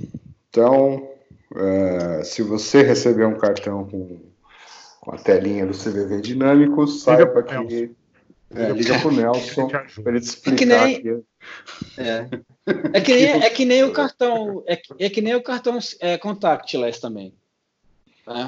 Então, 0.49 1.09
uh, 1.53 2.23
se 2.23 2.43
você 2.43 2.83
receber 2.83 3.25
um 3.25 3.37
cartão 3.37 3.87
com 3.89 4.29
com 5.09 5.15
a 5.15 5.17
telinha 5.17 5.65
do 5.65 5.73
CVV 5.73 6.21
Dinâmico, 6.21 6.85
saiba 6.87 7.41
que. 7.41 7.91
É, 8.51 8.71
liga 8.71 8.97
pro 8.99 9.11
Nelson 9.11 9.67
para 9.67 9.85
ele 10.07 10.17
explicar. 10.17 10.53
É 10.53 10.57
que 10.57 10.65
nem, 10.65 11.23
é. 11.97 12.29
É, 12.93 13.01
que 13.01 13.13
nem, 13.13 13.25
é 13.45 13.49
que 13.51 13.65
nem 13.65 13.83
o 13.83 13.93
cartão. 13.93 14.63
É, 14.67 14.81
é 14.99 15.09
que 15.09 15.21
nem 15.21 15.35
o 15.35 15.43
cartão 15.43 15.77
é, 15.99 16.17
contactless 16.17 16.99
também. 16.99 17.33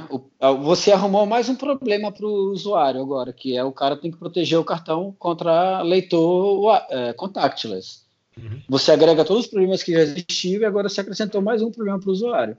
O, 0.10 0.58
você 0.58 0.92
arrumou 0.92 1.26
mais 1.26 1.50
um 1.50 1.56
problema 1.56 2.12
para 2.12 2.26
o 2.26 2.52
usuário 2.52 3.02
agora, 3.02 3.34
que 3.34 3.58
é 3.58 3.64
o 3.64 3.72
cara 3.72 3.98
tem 3.98 4.12
que 4.12 4.18
proteger 4.18 4.60
o 4.60 4.64
cartão 4.64 5.16
contra 5.18 5.82
leitor 5.82 6.84
é, 6.90 7.14
contactless. 7.14 8.02
Uhum. 8.38 8.62
Você 8.70 8.92
agrega 8.92 9.26
todos 9.26 9.46
os 9.46 9.50
problemas 9.50 9.82
que 9.82 9.94
já 9.94 10.02
existiam 10.02 10.62
e 10.62 10.66
agora 10.66 10.88
você 10.88 11.02
acrescentou 11.02 11.42
mais 11.42 11.62
um 11.62 11.72
problema 11.72 12.00
para 12.00 12.10
o 12.10 12.12
usuário. 12.12 12.58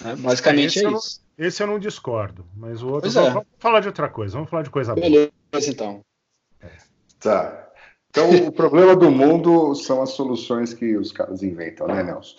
Né? 0.00 0.16
Basicamente 0.16 0.78
esse 0.78 0.86
é 0.86 0.90
isso. 0.90 1.20
Não, 1.36 1.46
esse 1.46 1.62
eu 1.62 1.66
não 1.66 1.78
discordo, 1.78 2.46
mas 2.56 2.82
o 2.82 2.88
outro. 2.88 3.10
Vamos, 3.10 3.28
é. 3.28 3.32
vamos, 3.32 3.48
falar 3.58 3.80
de 3.80 3.88
outra 3.88 4.08
coisa, 4.08 4.34
vamos 4.34 4.48
falar 4.48 4.62
de 4.62 4.70
coisa 4.70 4.94
Beleza, 4.94 5.26
boa. 5.26 5.32
Beleza, 5.52 5.70
então. 5.70 6.00
Tá. 7.20 7.66
Então, 8.08 8.30
o 8.46 8.52
problema 8.52 8.96
do 8.96 9.10
mundo 9.10 9.74
são 9.74 10.00
as 10.00 10.10
soluções 10.10 10.72
que 10.72 10.96
os 10.96 11.12
caras 11.12 11.42
inventam, 11.42 11.86
né, 11.86 12.02
Nelson? 12.02 12.36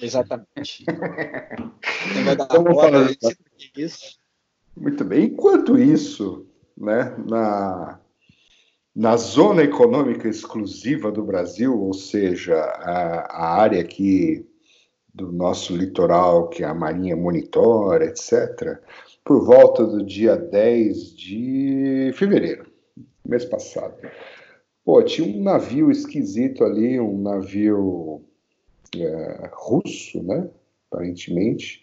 Exatamente. 0.00 0.84
então, 2.32 2.64
falar 2.74 3.10
isso. 3.76 4.18
Muito 4.76 5.04
bem. 5.04 5.26
Enquanto 5.26 5.78
isso, 5.78 6.46
né, 6.76 7.14
na, 7.28 8.00
na 8.94 9.16
zona 9.16 9.62
econômica 9.62 10.28
exclusiva 10.28 11.12
do 11.12 11.22
Brasil, 11.22 11.78
ou 11.78 11.92
seja, 11.92 12.56
a, 12.56 13.20
a 13.30 13.60
área 13.60 13.80
aqui 13.80 14.46
do 15.14 15.30
nosso 15.30 15.76
litoral 15.76 16.48
que 16.48 16.64
a 16.64 16.72
Marinha 16.72 17.16
monitora, 17.16 18.06
etc., 18.06 18.80
por 19.24 19.44
volta 19.44 19.86
do 19.86 20.04
dia 20.04 20.36
10 20.36 21.14
de 21.14 22.12
fevereiro, 22.14 22.66
mês 23.24 23.44
passado. 23.44 23.94
Pô, 24.84 25.00
tinha 25.02 25.28
um 25.28 25.42
navio 25.42 25.90
esquisito 25.90 26.64
ali, 26.64 26.98
um 26.98 27.22
navio 27.22 28.24
é, 28.96 29.50
russo, 29.52 30.22
né? 30.22 30.48
Aparentemente, 30.90 31.82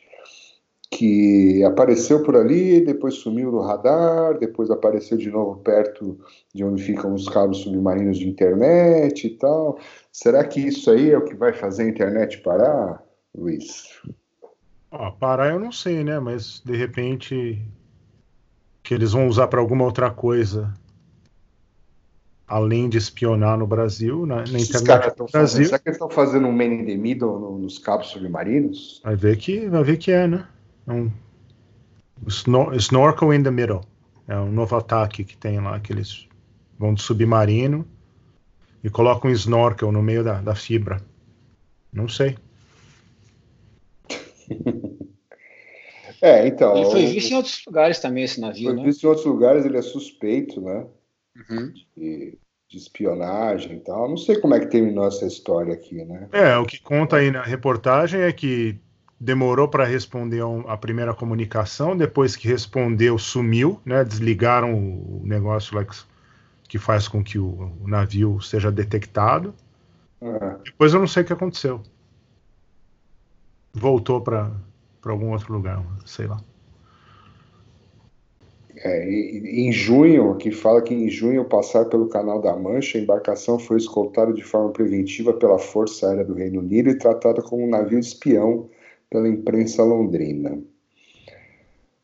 que 0.92 1.64
apareceu 1.64 2.24
por 2.24 2.36
ali, 2.36 2.82
depois 2.82 3.16
sumiu 3.16 3.52
no 3.52 3.62
radar, 3.62 4.38
depois 4.38 4.72
apareceu 4.72 5.18
de 5.18 5.30
novo 5.30 5.58
perto 5.62 6.20
de 6.54 6.64
onde 6.64 6.84
ficam 6.84 7.14
os 7.14 7.28
cabos 7.28 7.60
submarinos 7.60 8.18
de 8.18 8.28
internet 8.28 9.28
e 9.28 9.30
tal. 9.38 9.80
Será 10.12 10.44
que 10.44 10.60
isso 10.60 10.90
aí 10.90 11.12
é 11.12 11.18
o 11.18 11.26
que 11.26 11.36
vai 11.36 11.54
fazer 11.54 11.84
a 11.84 11.90
internet 11.90 12.40
parar, 12.42 13.04
Luiz? 13.36 14.02
Ah, 14.92 15.12
parar 15.12 15.50
eu 15.50 15.60
não 15.60 15.72
sei, 15.72 16.04
né? 16.04 16.20
Mas 16.20 16.62
de 16.66 16.76
repente 16.76 17.64
que 18.82 18.94
eles 18.94 19.12
vão 19.12 19.28
usar 19.28 19.48
para 19.48 19.60
alguma 19.60 19.86
outra 19.86 20.10
coisa 20.10 20.74
além 22.50 22.90
de 22.90 22.98
espionar 22.98 23.58
no 23.58 23.68
Brasil, 23.68 24.26
na, 24.26 24.38
na 24.38 24.60
internet 24.60 25.16
do 25.16 25.28
Brasil. 25.28 25.66
Será 25.66 25.78
que 25.78 25.88
eles 25.88 25.96
estão 25.96 26.10
fazendo 26.10 26.48
um 26.48 26.52
man 26.52 26.66
in 26.66 26.86
the 26.86 26.96
middle 26.96 27.40
no, 27.40 27.60
nos 27.60 27.78
cabos 27.78 28.08
submarinos? 28.08 29.00
Vai 29.04 29.16
ver 29.16 29.38
que, 29.38 29.68
vai 29.68 29.84
ver 29.84 29.98
que 29.98 30.12
é, 30.12 30.28
né? 30.28 30.48
É 30.88 30.92
um 30.92 31.12
snor 32.28 32.74
snorkel 32.76 33.32
in 33.34 33.44
the 33.44 33.52
middle. 33.52 33.82
É 34.28 34.36
um 34.38 34.52
novo 34.52 34.76
ataque 34.76 35.24
que 35.24 35.38
tem 35.38 35.60
lá, 35.60 35.80
que 35.80 35.94
eles 35.94 36.28
vão 36.78 36.94
de 36.94 37.02
submarino 37.02 37.86
e 38.84 38.90
colocam 38.90 39.30
um 39.30 39.34
snorkel 39.34 39.92
no 39.92 40.02
meio 40.02 40.24
da, 40.24 40.42
da 40.42 40.56
fibra. 40.56 41.02
Não 41.94 42.08
sei. 42.08 42.36
é, 46.22 46.48
então. 46.48 46.76
Ele 46.76 46.86
foi 46.90 47.06
visto 47.06 47.32
em 47.32 47.36
outros 47.36 47.62
lugares 47.66 48.00
também, 48.00 48.24
esse 48.24 48.42
navio, 48.42 48.66
foi 48.66 48.74
né? 48.74 48.82
Foi 48.82 48.90
visto 48.90 49.04
em 49.04 49.08
outros 49.08 49.26
lugares, 49.26 49.66
ele 49.66 49.78
é 49.78 49.82
suspeito, 49.82 50.60
né? 50.62 50.88
Uhum. 51.50 51.72
de, 51.96 52.38
de, 52.68 52.78
espionagem 52.78 53.78
e 53.78 53.80
tal. 53.80 54.10
Não 54.10 54.18
sei 54.18 54.40
como 54.40 54.54
é 54.56 54.60
que 54.60 54.68
terminou 54.68 55.08
essa 55.08 55.26
história 55.26 55.74
aqui, 55.74 56.04
né? 56.04 56.28
É, 56.32 56.58
o 56.58 56.66
que 56.66 56.82
conta 56.82 57.18
aí 57.18 57.32
na 57.32 57.42
reportagem 57.42 58.22
é 58.22 58.32
que 58.32 58.80
demorou 59.20 59.68
para 59.68 59.84
responder 59.84 60.42
a 60.68 60.78
primeira 60.78 61.14
comunicação, 61.14 61.98
depois 61.98 62.36
que 62.36 62.48
respondeu, 62.48 63.18
sumiu, 63.18 63.80
né? 63.86 64.04
Desligaram 64.04 64.74
o 64.74 65.22
negócio 65.26 65.76
lá 65.76 65.84
que, 65.84 65.96
que 66.68 66.80
faz 66.80 67.08
com 67.08 67.24
que 67.24 67.38
o, 67.38 67.74
o 67.82 67.88
navio 67.88 68.40
seja 68.40 68.72
detectado. 68.72 69.54
Uhum. 70.22 70.58
Depois 70.64 70.94
eu 70.94 71.00
não 71.00 71.08
sei 71.08 71.24
o 71.24 71.26
que 71.26 71.34
aconteceu. 71.34 71.82
Voltou 73.74 74.22
para 74.22 74.52
algum 75.06 75.32
outro 75.32 75.54
lugar, 75.54 75.84
sei 76.06 76.28
lá. 76.28 76.40
É, 78.82 79.10
em 79.10 79.72
junho, 79.74 80.32
aqui 80.32 80.52
fala 80.52 80.82
que 80.82 80.94
em 80.94 81.10
junho, 81.10 81.42
ao 81.42 81.46
passar 81.46 81.86
pelo 81.86 82.08
Canal 82.08 82.42
da 82.42 82.56
Mancha, 82.56 82.98
a 82.98 83.02
embarcação 83.02 83.60
foi 83.60 83.78
escoltada 83.78 84.32
de 84.32 84.42
forma 84.42 84.72
preventiva 84.72 85.34
pela 85.34 85.60
Força 85.60 86.08
Aérea 86.08 86.24
do 86.24 86.34
Reino 86.34 86.62
Unido 86.62 86.90
e 86.90 86.98
tratada 86.98 87.42
como 87.42 87.64
um 87.64 87.70
navio 87.70 88.00
espião 88.00 88.70
pela 89.10 89.28
imprensa 89.28 89.84
londrina. 89.84 90.62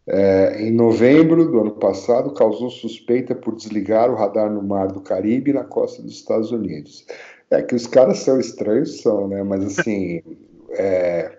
É, 0.08 0.62
em 0.62 0.72
novembro 0.72 1.50
do 1.50 1.62
ano 1.62 1.72
passado, 1.72 2.34
causou 2.34 2.70
suspeita 2.70 3.34
por 3.34 3.56
desligar 3.56 4.12
o 4.12 4.16
radar 4.16 4.52
no 4.52 4.62
Mar 4.62 4.90
do 4.90 5.02
Caribe 5.02 5.54
na 5.54 5.64
costa 5.64 6.02
dos 6.02 6.14
Estados 6.14 6.52
Unidos. 6.52 7.06
É 7.50 7.62
que 7.62 7.74
os 7.74 7.88
caras 7.88 8.20
são 8.20 8.40
estranhos, 8.40 9.02
são, 9.02 9.28
né? 9.28 9.42
Mas 9.44 9.80
assim, 9.80 10.22
é, 10.72 11.38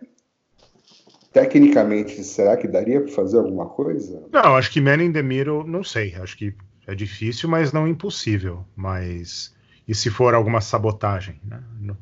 tecnicamente, 1.36 2.24
será 2.24 2.56
que 2.56 2.66
daria 2.66 2.98
para 2.98 3.12
fazer 3.12 3.36
alguma 3.36 3.66
coisa? 3.66 4.22
Não, 4.32 4.56
acho 4.56 4.70
que 4.70 4.80
Man 4.80 5.02
in 5.02 5.12
the 5.12 5.20
Middle, 5.20 5.66
não 5.66 5.84
sei. 5.84 6.14
Acho 6.14 6.34
que 6.34 6.54
é 6.86 6.94
difícil, 6.94 7.46
mas 7.46 7.74
não 7.74 7.86
impossível. 7.86 8.64
Mas 8.74 9.54
e 9.86 9.94
se 9.94 10.08
for 10.08 10.32
alguma 10.32 10.62
sabotagem? 10.62 11.38
Né? 11.44 11.62
No, 11.78 11.94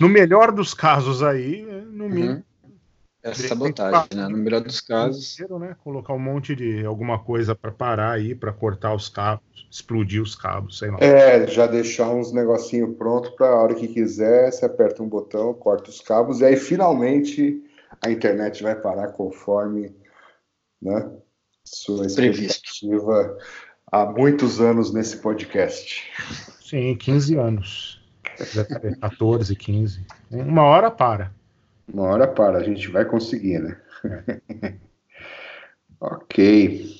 no, 0.00 0.08
melhor 0.08 0.50
dos 0.50 0.74
casos 0.74 1.22
aí, 1.22 1.62
no 1.92 2.04
uhum. 2.04 2.10
mínimo. 2.10 2.44
É 3.22 3.32
sabotagem, 3.32 4.08
né? 4.16 4.26
No 4.26 4.38
melhor 4.38 4.60
dos 4.60 4.80
casos. 4.80 5.36
Né? 5.38 5.76
Colocar 5.84 6.12
um 6.12 6.18
monte 6.18 6.56
de 6.56 6.84
alguma 6.84 7.16
coisa 7.20 7.54
para 7.54 7.70
parar 7.70 8.10
aí, 8.10 8.34
para 8.34 8.52
cortar 8.52 8.92
os 8.92 9.08
cabos, 9.08 9.68
explodir 9.70 10.20
os 10.20 10.34
cabos, 10.34 10.78
sei 10.78 10.90
lá. 10.90 10.96
É, 11.00 11.46
já 11.46 11.68
deixar 11.68 12.10
uns 12.10 12.32
negocinho 12.32 12.92
pronto 12.94 13.36
para 13.36 13.50
a 13.50 13.54
hora 13.54 13.74
que 13.74 13.86
quiser, 13.86 14.50
você 14.50 14.64
aperta 14.64 15.00
um 15.00 15.08
botão, 15.08 15.54
corta 15.54 15.90
os 15.90 16.00
cabos 16.00 16.40
e 16.40 16.44
aí 16.46 16.56
finalmente 16.56 17.62
a 18.02 18.10
internet 18.10 18.62
vai 18.62 18.74
parar 18.74 19.08
conforme 19.08 19.94
né, 20.80 21.10
sua 21.64 22.06
expectativa 22.06 23.36
há 23.90 24.06
muitos 24.06 24.60
anos 24.60 24.92
nesse 24.92 25.18
podcast. 25.18 26.10
Sim, 26.60 26.96
15 26.96 27.36
anos. 27.36 28.00
14, 29.00 29.54
15. 29.54 30.06
Uma 30.30 30.62
hora 30.62 30.90
para. 30.90 31.32
Uma 31.92 32.04
hora 32.04 32.26
para, 32.26 32.58
a 32.58 32.62
gente 32.62 32.88
vai 32.88 33.04
conseguir, 33.04 33.58
né? 33.58 33.76
ok. 36.00 36.98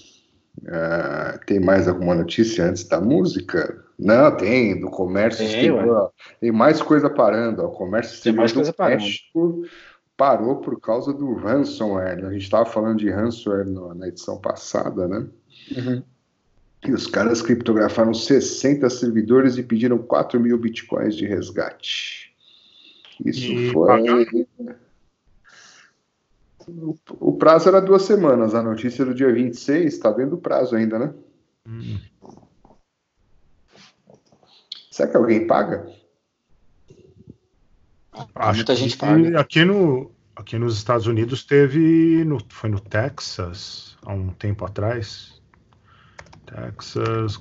Uh, 0.62 1.38
tem 1.46 1.58
mais 1.58 1.88
alguma 1.88 2.14
notícia 2.14 2.64
antes 2.64 2.84
da 2.86 3.00
música? 3.00 3.82
Não, 3.98 4.36
tem, 4.36 4.78
do 4.78 4.90
comércio 4.90 5.46
tem, 5.48 5.72
tem 6.40 6.52
mais 6.52 6.82
coisa 6.82 7.08
parando. 7.08 7.62
O 7.64 7.70
comércio 7.70 8.22
tem 8.22 8.32
mais 8.32 8.52
coisa 8.52 8.72
parando. 8.72 9.02
México 9.02 9.62
parou 10.20 10.56
por 10.56 10.78
causa 10.78 11.14
do 11.14 11.32
ransomware. 11.32 12.26
A 12.26 12.32
gente 12.32 12.42
estava 12.42 12.66
falando 12.66 12.98
de 12.98 13.08
ransomware 13.08 13.66
no, 13.66 13.94
na 13.94 14.06
edição 14.06 14.38
passada, 14.38 15.08
né? 15.08 15.26
Uhum. 15.74 16.02
E 16.86 16.92
os 16.92 17.06
caras 17.06 17.40
criptografaram 17.40 18.12
60 18.12 18.90
servidores 18.90 19.56
e 19.56 19.62
pediram 19.62 19.96
4 19.96 20.38
mil 20.38 20.58
bitcoins 20.58 21.16
de 21.16 21.24
resgate. 21.24 22.36
Isso 23.24 23.50
e 23.50 23.70
foi. 23.70 24.36
O, 26.68 26.94
o, 27.18 27.32
prazo 27.38 27.70
era 27.70 27.80
duas 27.80 28.02
semanas, 28.02 28.54
a 28.54 28.62
notícia 28.62 29.06
do 29.06 29.14
dia 29.14 29.32
26, 29.32 29.86
está 29.86 30.10
dentro 30.10 30.32
do 30.32 30.38
prazo 30.38 30.76
ainda, 30.76 30.98
né? 30.98 31.14
Hum. 31.66 31.98
Será 34.90 35.08
que 35.08 35.16
alguém 35.16 35.46
paga? 35.46 35.90
Acho 38.34 38.56
Muita 38.56 38.76
gente 38.76 38.96
paga. 38.96 39.40
Aqui, 39.40 39.64
no, 39.64 40.10
aqui 40.34 40.58
nos 40.58 40.76
Estados 40.76 41.06
Unidos 41.06 41.44
teve. 41.44 42.24
No, 42.24 42.38
foi 42.48 42.70
no 42.70 42.80
Texas, 42.80 43.96
há 44.02 44.12
um 44.12 44.30
tempo 44.30 44.64
atrás. 44.64 45.40
Texas. 46.46 47.38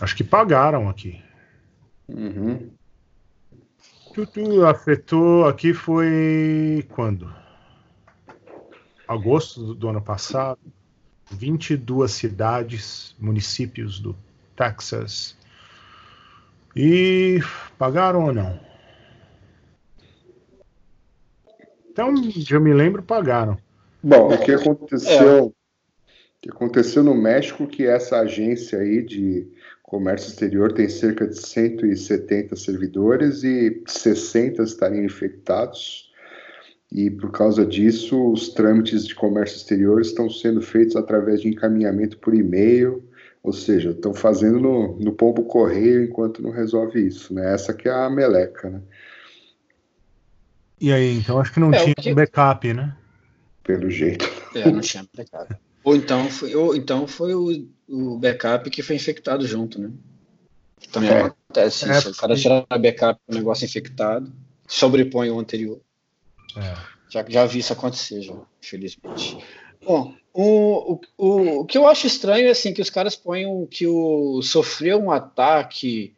Acho 0.00 0.16
que 0.16 0.24
pagaram 0.24 0.88
aqui. 0.88 1.22
Uhum. 2.08 2.70
Tudo 4.12 4.66
afetou. 4.66 5.46
Aqui 5.46 5.72
foi 5.72 6.86
quando? 6.90 7.32
Agosto 9.08 9.64
do, 9.64 9.74
do 9.74 9.88
ano 9.88 10.02
passado. 10.02 10.60
22 11.30 12.10
cidades, 12.12 13.16
municípios 13.18 13.98
do 13.98 14.14
Texas 14.54 15.36
e 16.76 17.40
pagaram 17.78 18.24
ou 18.24 18.32
não? 18.32 18.58
Então, 21.90 22.12
eu 22.50 22.60
me 22.60 22.74
lembro, 22.74 23.02
pagaram. 23.02 23.56
Bom, 24.02 24.34
o 24.34 24.38
que 24.38 24.52
aconteceu, 24.52 25.38
é. 25.38 25.42
o 25.42 25.54
que 26.42 26.50
aconteceu 26.50 27.04
no 27.04 27.14
México 27.14 27.66
que 27.66 27.86
essa 27.86 28.18
agência 28.18 28.80
aí 28.80 29.00
de 29.00 29.46
comércio 29.84 30.28
exterior 30.28 30.72
tem 30.72 30.88
cerca 30.88 31.26
de 31.26 31.38
170 31.38 32.56
servidores 32.56 33.44
e 33.44 33.80
60 33.86 34.62
estariam 34.64 35.04
infectados. 35.04 36.12
E 36.90 37.10
por 37.10 37.30
causa 37.30 37.64
disso, 37.64 38.32
os 38.32 38.48
trâmites 38.48 39.06
de 39.06 39.14
comércio 39.14 39.56
exterior 39.56 40.00
estão 40.00 40.28
sendo 40.28 40.60
feitos 40.60 40.96
através 40.96 41.40
de 41.40 41.48
encaminhamento 41.48 42.18
por 42.18 42.34
e-mail, 42.34 43.04
ou 43.44 43.52
seja, 43.52 43.90
estão 43.90 44.14
fazendo 44.14 44.58
no, 44.58 44.98
no 44.98 45.12
pombo 45.12 45.44
correio 45.44 46.02
enquanto 46.02 46.42
não 46.42 46.50
resolve 46.50 47.06
isso, 47.06 47.34
né? 47.34 47.52
Essa 47.52 47.74
que 47.74 47.86
é 47.86 47.92
a 47.92 48.08
meleca, 48.08 48.70
né? 48.70 48.80
E 50.80 50.90
aí, 50.90 51.18
então 51.18 51.38
acho 51.38 51.52
que 51.52 51.60
não 51.60 51.70
é, 51.70 51.84
tinha 51.84 51.94
que... 51.94 52.14
backup, 52.14 52.72
né? 52.72 52.96
Pelo 53.62 53.90
jeito. 53.90 54.24
É, 54.54 54.70
não 54.70 54.80
tinha 54.80 55.06
backup. 55.14 55.54
Ou 55.84 55.94
então 55.94 56.30
foi, 56.30 56.54
ou 56.54 56.74
então 56.74 57.06
foi 57.06 57.34
o, 57.34 57.68
o 57.86 58.18
backup 58.18 58.70
que 58.70 58.82
foi 58.82 58.96
infectado 58.96 59.46
junto, 59.46 59.78
né? 59.78 59.90
Também 60.90 61.10
é. 61.10 61.22
acontece 61.24 61.90
é, 61.90 61.98
isso. 61.98 62.12
O 62.12 62.16
cara 62.16 62.34
tira 62.34 62.64
a 62.70 62.78
backup 62.78 63.20
do 63.28 63.36
negócio 63.36 63.66
infectado, 63.66 64.32
sobrepõe 64.66 65.30
o 65.30 65.38
anterior. 65.38 65.80
É. 66.56 66.74
Já, 67.10 67.24
já 67.28 67.44
vi 67.44 67.58
isso 67.58 67.74
acontecer, 67.74 68.22
já, 68.22 68.34
infelizmente. 68.62 69.36
Bom, 69.84 70.14
o, 70.32 71.00
o, 71.16 71.60
o 71.60 71.64
que 71.64 71.78
eu 71.78 71.86
acho 71.86 72.06
estranho 72.06 72.48
é 72.48 72.50
assim, 72.50 72.72
que 72.74 72.82
os 72.82 72.90
caras 72.90 73.14
põem 73.14 73.66
que 73.66 73.86
o 73.86 74.42
sofreu 74.42 74.98
um 74.98 75.10
ataque 75.10 76.14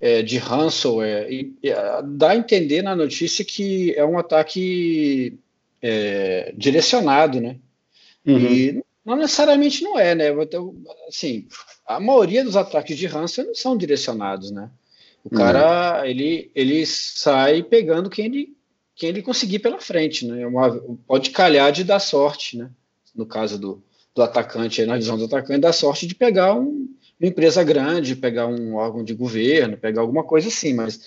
é, 0.00 0.20
de 0.20 0.36
ransomware 0.36 1.30
e, 1.30 1.54
e, 1.62 1.70
dá 2.04 2.30
a 2.30 2.36
entender 2.36 2.82
na 2.82 2.96
notícia 2.96 3.44
que 3.44 3.94
é 3.94 4.04
um 4.04 4.18
ataque 4.18 5.38
é, 5.80 6.52
direcionado, 6.56 7.40
né? 7.40 7.56
Uhum. 8.26 8.38
E 8.38 8.84
não 9.04 9.16
necessariamente 9.16 9.84
não 9.84 9.96
é, 9.98 10.14
né? 10.14 10.26
Assim, 11.08 11.46
a 11.86 12.00
maioria 12.00 12.42
dos 12.42 12.56
ataques 12.56 12.98
de 12.98 13.06
ransomware 13.06 13.48
não 13.48 13.54
são 13.54 13.76
direcionados, 13.76 14.50
né? 14.50 14.70
O 15.24 15.30
cara, 15.30 16.00
uhum. 16.00 16.04
ele, 16.06 16.50
ele 16.52 16.84
sai 16.84 17.62
pegando 17.62 18.10
quem 18.10 18.24
ele 18.24 18.56
quem 18.94 19.08
ele 19.08 19.22
conseguir 19.22 19.60
pela 19.60 19.80
frente, 19.80 20.26
né? 20.26 20.46
Uma, 20.46 20.78
pode 21.06 21.30
calhar 21.30 21.72
de 21.72 21.84
dar 21.84 21.98
sorte, 21.98 22.58
né? 22.58 22.70
No 23.14 23.26
caso 23.26 23.58
do, 23.58 23.82
do 24.14 24.22
atacante, 24.22 24.84
na 24.84 24.96
visão 24.96 25.18
do 25.18 25.24
atacante, 25.24 25.60
dar 25.60 25.72
sorte 25.72 26.06
de 26.06 26.14
pegar 26.14 26.54
um, 26.54 26.88
uma 27.20 27.28
empresa 27.28 27.62
grande, 27.62 28.16
pegar 28.16 28.46
um 28.46 28.74
órgão 28.74 29.04
de 29.04 29.14
governo, 29.14 29.76
pegar 29.76 30.00
alguma 30.00 30.24
coisa 30.24 30.48
assim, 30.48 30.74
mas 30.74 31.00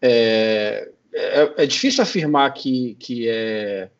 é, 0.00 0.90
é, 1.12 1.64
é 1.64 1.66
difícil 1.66 2.02
afirmar 2.02 2.52
que, 2.54 2.96
que, 2.98 3.28
é, 3.28 3.90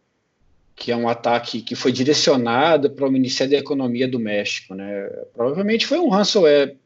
que 0.75 0.93
é 0.93 0.97
um 0.97 1.09
ataque 1.09 1.61
que 1.61 1.75
foi 1.75 1.93
direcionado 1.93 2.91
para 2.91 3.07
o 3.07 3.11
Ministério 3.11 3.53
da 3.53 3.59
Economia 3.59 4.07
do 4.07 4.21
México, 4.21 4.75
né? 4.75 5.09
Provavelmente 5.35 5.87
foi 5.87 5.99
um 5.99 6.09
ransomware 6.09 6.77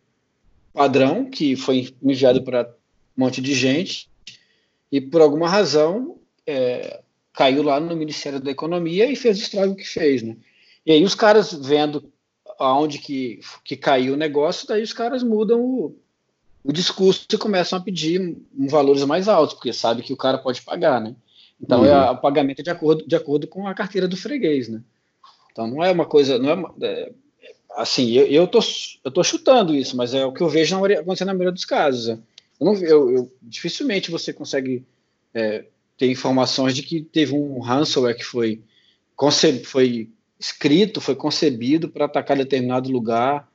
padrão 0.72 1.28
que 1.28 1.54
foi 1.54 1.94
enviado 2.02 2.42
para 2.42 2.74
um 3.16 3.24
monte 3.24 3.42
de 3.42 3.54
gente 3.54 4.08
e 4.90 5.00
por 5.00 5.20
alguma 5.20 5.48
razão 5.48 6.18
é, 6.46 7.01
caiu 7.32 7.62
lá 7.62 7.80
no 7.80 7.96
Ministério 7.96 8.40
da 8.40 8.50
Economia 8.50 9.10
e 9.10 9.16
fez 9.16 9.38
o 9.38 9.42
estrago 9.42 9.74
que 9.74 9.86
fez, 9.86 10.22
né? 10.22 10.36
E 10.84 10.92
aí 10.92 11.04
os 11.04 11.14
caras 11.14 11.52
vendo 11.52 12.12
aonde 12.58 12.98
que, 12.98 13.40
que 13.64 13.76
caiu 13.76 14.14
o 14.14 14.16
negócio, 14.16 14.66
daí 14.66 14.82
os 14.82 14.92
caras 14.92 15.22
mudam 15.22 15.60
o, 15.60 15.96
o 16.64 16.72
discurso 16.72 17.26
e 17.32 17.38
começam 17.38 17.78
a 17.78 17.82
pedir 17.82 18.36
valores 18.68 19.04
mais 19.04 19.28
altos, 19.28 19.54
porque 19.54 19.72
sabe 19.72 20.02
que 20.02 20.12
o 20.12 20.16
cara 20.16 20.38
pode 20.38 20.62
pagar, 20.62 21.00
né? 21.00 21.14
Então 21.60 21.80
uhum. 21.80 21.86
é 21.86 22.10
o 22.10 22.18
pagamento 22.18 22.62
de 22.62 22.70
acordo, 22.70 23.06
de 23.06 23.16
acordo 23.16 23.46
com 23.46 23.66
a 23.66 23.74
carteira 23.74 24.08
do 24.08 24.16
freguês, 24.16 24.68
né? 24.68 24.82
Então 25.50 25.66
não 25.66 25.82
é 25.82 25.90
uma 25.90 26.06
coisa, 26.06 26.38
não 26.38 26.50
é, 26.50 26.54
uma, 26.54 26.74
é 26.82 27.12
assim, 27.76 28.10
eu, 28.12 28.26
eu, 28.26 28.46
tô, 28.46 28.58
eu 29.04 29.10
tô 29.10 29.22
chutando 29.22 29.74
isso, 29.74 29.96
mas 29.96 30.14
é 30.14 30.24
o 30.24 30.32
que 30.32 30.42
eu 30.42 30.48
vejo 30.48 30.76
acontecendo 30.76 31.28
na 31.28 31.34
maioria 31.34 31.52
dos 31.52 31.64
casos. 31.64 32.08
Né? 32.08 32.18
Eu, 32.60 32.66
não, 32.66 32.74
eu, 32.76 33.10
eu 33.10 33.32
dificilmente 33.42 34.10
você 34.10 34.32
consegue 34.32 34.84
é, 35.34 35.64
ter 36.02 36.10
informações 36.10 36.74
de 36.74 36.82
que 36.82 37.00
teve 37.00 37.32
um 37.32 37.60
ransomware 37.60 38.16
que 38.16 38.24
foi, 38.24 38.60
foi 39.64 40.10
escrito, 40.36 41.00
foi 41.00 41.14
concebido 41.14 41.88
para 41.88 42.06
atacar 42.06 42.36
determinado 42.36 42.90
lugar, 42.90 43.48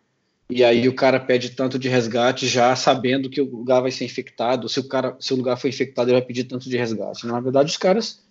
e 0.50 0.64
aí 0.64 0.88
o 0.88 0.96
cara 0.96 1.20
pede 1.20 1.50
tanto 1.50 1.78
de 1.78 1.90
resgate 1.90 2.48
já 2.48 2.74
sabendo 2.74 3.30
que 3.30 3.42
o 3.42 3.52
lugar 3.58 3.82
vai 3.82 3.92
ser 3.92 4.06
infectado, 4.06 4.70
se 4.70 4.80
o, 4.80 4.88
cara, 4.88 5.18
se 5.20 5.34
o 5.34 5.36
lugar 5.36 5.58
foi 5.58 5.72
infectado, 5.72 6.10
ele 6.10 6.20
vai 6.20 6.26
pedir 6.26 6.46
tanto 6.46 6.70
de 6.70 6.78
resgate. 6.78 7.28
Na 7.28 7.42
verdade, 7.42 7.70
os 7.70 7.76
caras 7.76 8.24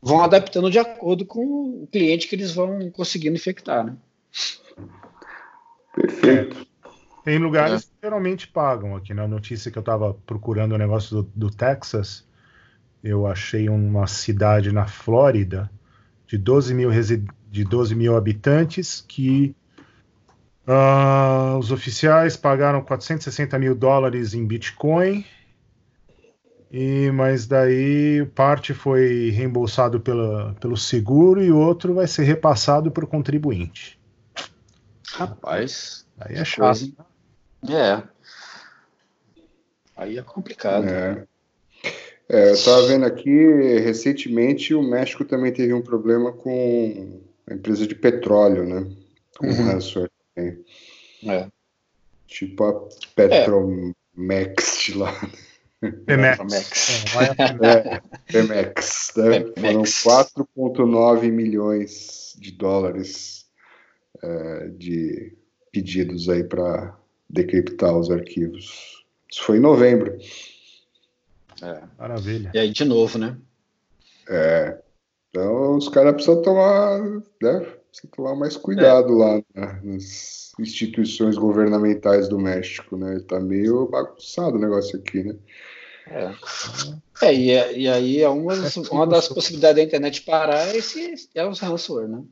vão 0.00 0.22
adaptando 0.22 0.70
de 0.70 0.78
acordo 0.78 1.26
com 1.26 1.82
o 1.82 1.88
cliente 1.90 2.28
que 2.28 2.36
eles 2.36 2.52
vão 2.52 2.92
conseguindo 2.92 3.34
infectar, 3.34 3.84
né? 3.84 3.96
Perfeito. 5.96 6.64
Tem 7.24 7.38
lugares 7.38 7.82
é. 7.82 7.86
que 7.86 7.92
geralmente 8.04 8.46
pagam 8.46 8.94
aqui. 8.94 9.12
Na 9.12 9.26
notícia 9.26 9.68
que 9.68 9.78
eu 9.78 9.80
estava 9.80 10.14
procurando 10.14 10.76
o 10.76 10.78
negócio 10.78 11.22
do, 11.22 11.30
do, 11.34 11.50
Texas, 11.50 12.24
eu 13.04 13.26
achei 13.26 13.68
uma 13.68 14.06
cidade 14.06 14.72
na 14.72 14.86
Flórida 14.86 15.70
de 16.26 16.38
12 16.38 16.72
mil, 16.72 16.90
de 17.50 17.62
12 17.62 17.94
mil 17.94 18.16
habitantes 18.16 19.04
que 19.06 19.54
uh, 20.66 21.58
os 21.58 21.70
oficiais 21.70 22.34
pagaram 22.34 22.82
460 22.82 23.58
mil 23.58 23.74
dólares 23.74 24.32
em 24.32 24.46
Bitcoin. 24.46 25.22
E, 26.72 27.10
mas 27.12 27.46
daí 27.46 28.26
parte 28.34 28.72
foi 28.72 29.30
reembolsado 29.30 30.00
pela, 30.00 30.54
pelo 30.54 30.76
seguro 30.76 31.42
e 31.42 31.52
outro 31.52 31.94
vai 31.94 32.06
ser 32.06 32.24
repassado 32.24 32.90
para 32.90 33.04
o 33.04 33.06
contribuinte. 33.06 34.00
Rapaz, 35.12 36.06
aí 36.18 36.36
é 36.36 36.44
chato. 36.44 36.90
É. 37.68 38.02
Aí 39.94 40.18
é 40.18 40.22
complicado. 40.22 40.88
É. 40.88 41.26
É, 42.28 42.50
eu 42.50 42.54
estava 42.54 42.86
vendo 42.86 43.04
aqui, 43.04 43.30
recentemente 43.80 44.74
o 44.74 44.82
México 44.82 45.24
também 45.24 45.52
teve 45.52 45.74
um 45.74 45.82
problema 45.82 46.32
com 46.32 47.20
a 47.46 47.54
empresa 47.54 47.86
de 47.86 47.94
petróleo, 47.94 48.64
né? 48.64 48.86
Com 49.36 49.46
uhum. 49.46 49.64
ransomware 49.66 50.10
também. 50.34 50.64
É. 51.26 51.48
Tipo 52.26 52.64
a 52.64 52.88
Petromex 53.14 54.82
de 54.84 54.94
lá. 54.98 55.30
Pemex. 56.06 57.04
É, 57.60 58.00
Pemex. 58.32 59.12
Né? 59.16 59.40
Foram 59.56 59.82
4,9 59.82 61.30
milhões 61.30 62.34
de 62.38 62.52
dólares 62.52 63.44
é, 64.22 64.68
de 64.68 65.36
pedidos 65.70 66.28
aí 66.28 66.42
para 66.42 66.96
decriptar 67.28 67.96
os 67.96 68.10
arquivos. 68.10 69.04
Isso 69.30 69.42
foi 69.42 69.58
em 69.58 69.60
novembro. 69.60 70.16
É. 71.62 71.82
Maravilha. 71.98 72.50
E 72.54 72.58
aí, 72.58 72.70
de 72.70 72.84
novo, 72.84 73.18
né? 73.18 73.36
É. 74.28 74.78
Então, 75.30 75.76
os 75.76 75.88
caras 75.88 76.14
precisam 76.14 76.42
tomar, 76.42 77.00
né? 77.00 77.60
Precisam 77.90 78.10
tomar 78.14 78.34
mais 78.34 78.56
cuidado 78.56 79.12
é. 79.12 79.24
lá 79.24 79.42
né? 79.54 79.80
nas 79.82 80.52
instituições 80.58 81.36
governamentais 81.36 82.28
do 82.28 82.38
México, 82.38 82.96
né? 82.96 83.20
Tá 83.26 83.40
meio 83.40 83.86
bagunçado 83.86 84.56
o 84.56 84.60
negócio 84.60 84.98
aqui, 84.98 85.24
né? 85.24 85.36
É. 86.06 86.34
é, 87.22 87.34
e, 87.34 87.50
é, 87.50 87.78
e 87.78 87.88
aí 87.88 88.20
é 88.20 88.28
uma, 88.28 88.52
uma 88.90 89.06
das 89.06 89.26
possibilidades 89.26 89.76
da 89.76 89.82
internet 89.82 90.20
parar 90.20 90.68
é, 90.68 90.76
esse, 90.76 91.30
é 91.34 91.46
os 91.46 91.60
ransomware, 91.60 92.08
né? 92.08 92.22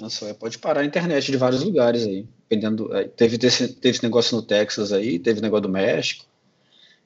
Ransomware 0.00 0.36
pode 0.36 0.58
parar 0.58 0.80
a 0.80 0.84
internet 0.84 1.30
de 1.30 1.36
vários 1.36 1.62
lugares 1.62 2.04
aí 2.04 2.26
dependendo. 2.48 2.94
É, 2.96 3.04
teve, 3.04 3.36
teve, 3.36 3.68
teve 3.68 3.96
esse 3.96 4.02
negócio 4.02 4.36
no 4.36 4.42
Texas 4.42 4.92
aí, 4.92 5.18
teve 5.18 5.40
negócio 5.40 5.62
do 5.62 5.68
México. 5.68 6.24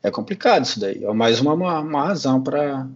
É 0.02 0.10
complicado 0.10 0.64
isso 0.64 0.80
daí. 0.80 1.04
É 1.04 1.12
mais 1.12 1.40
uma, 1.40 1.54
uma, 1.54 1.80
uma 1.80 2.04
razão 2.06 2.42
para 2.42 2.86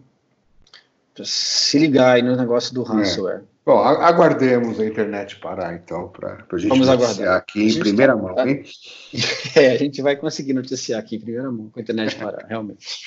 se 1.25 1.79
ligar 1.79 2.17
aí 2.17 2.23
no 2.23 2.37
negócio 2.37 2.75
do 2.75 2.83
é. 2.83 2.89
ransomware. 2.89 3.43
É. 3.53 3.57
Bom, 3.67 3.79
aguardemos 3.79 4.79
a 4.79 4.87
internet 4.87 5.41
parar, 5.41 5.75
então, 5.75 6.07
para 6.07 6.47
a 6.53 6.57
gente 6.57 6.69
Vamos 6.69 6.87
noticiar 6.87 7.37
aqui 7.37 7.67
em 7.67 7.79
primeira 7.81 8.15
tá, 8.15 8.23
mão, 8.23 8.47
hein? 8.47 8.63
É, 9.57 9.73
a 9.73 9.77
gente 9.77 10.01
vai 10.01 10.15
conseguir 10.15 10.53
noticiar 10.53 11.01
aqui 11.01 11.17
em 11.17 11.19
primeira 11.19 11.51
mão, 11.51 11.69
com 11.71 11.81
a 11.81 11.83
internet 11.83 12.15
parar, 12.15 12.47
realmente. 12.49 13.01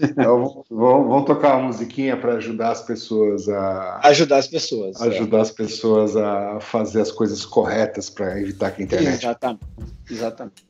Então, 0.00 0.64
vamos, 0.68 1.08
vamos 1.08 1.26
tocar 1.26 1.58
uma 1.58 1.68
musiquinha 1.68 2.16
para 2.16 2.34
ajudar 2.34 2.72
as 2.72 2.82
pessoas 2.82 3.48
a... 3.48 4.00
Ajudar 4.02 4.38
as 4.38 4.48
pessoas. 4.48 5.00
É. 5.00 5.04
Ajudar 5.10 5.38
é. 5.38 5.42
as 5.42 5.50
pessoas 5.52 6.16
a 6.16 6.58
fazer 6.58 7.02
as 7.02 7.12
coisas 7.12 7.46
corretas 7.46 8.10
para 8.10 8.40
evitar 8.40 8.72
que 8.72 8.82
a 8.82 8.84
internet... 8.86 9.14
Exatamente, 9.14 9.64
exatamente. 10.10 10.66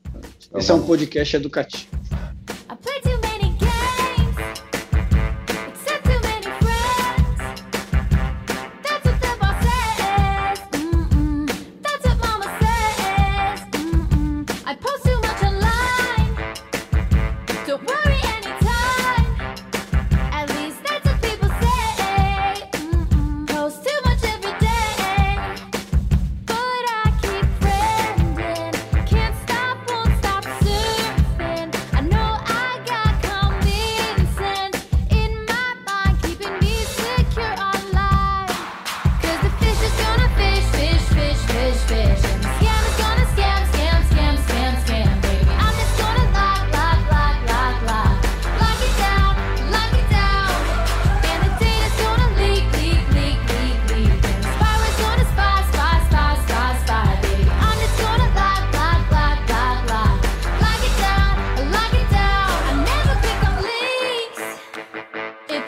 Então, 0.49 0.59
Esse 0.59 0.69
é 0.69 0.73
um 0.75 0.85
podcast 0.85 1.35
educativo. 1.35 1.87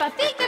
patica. 0.04 0.43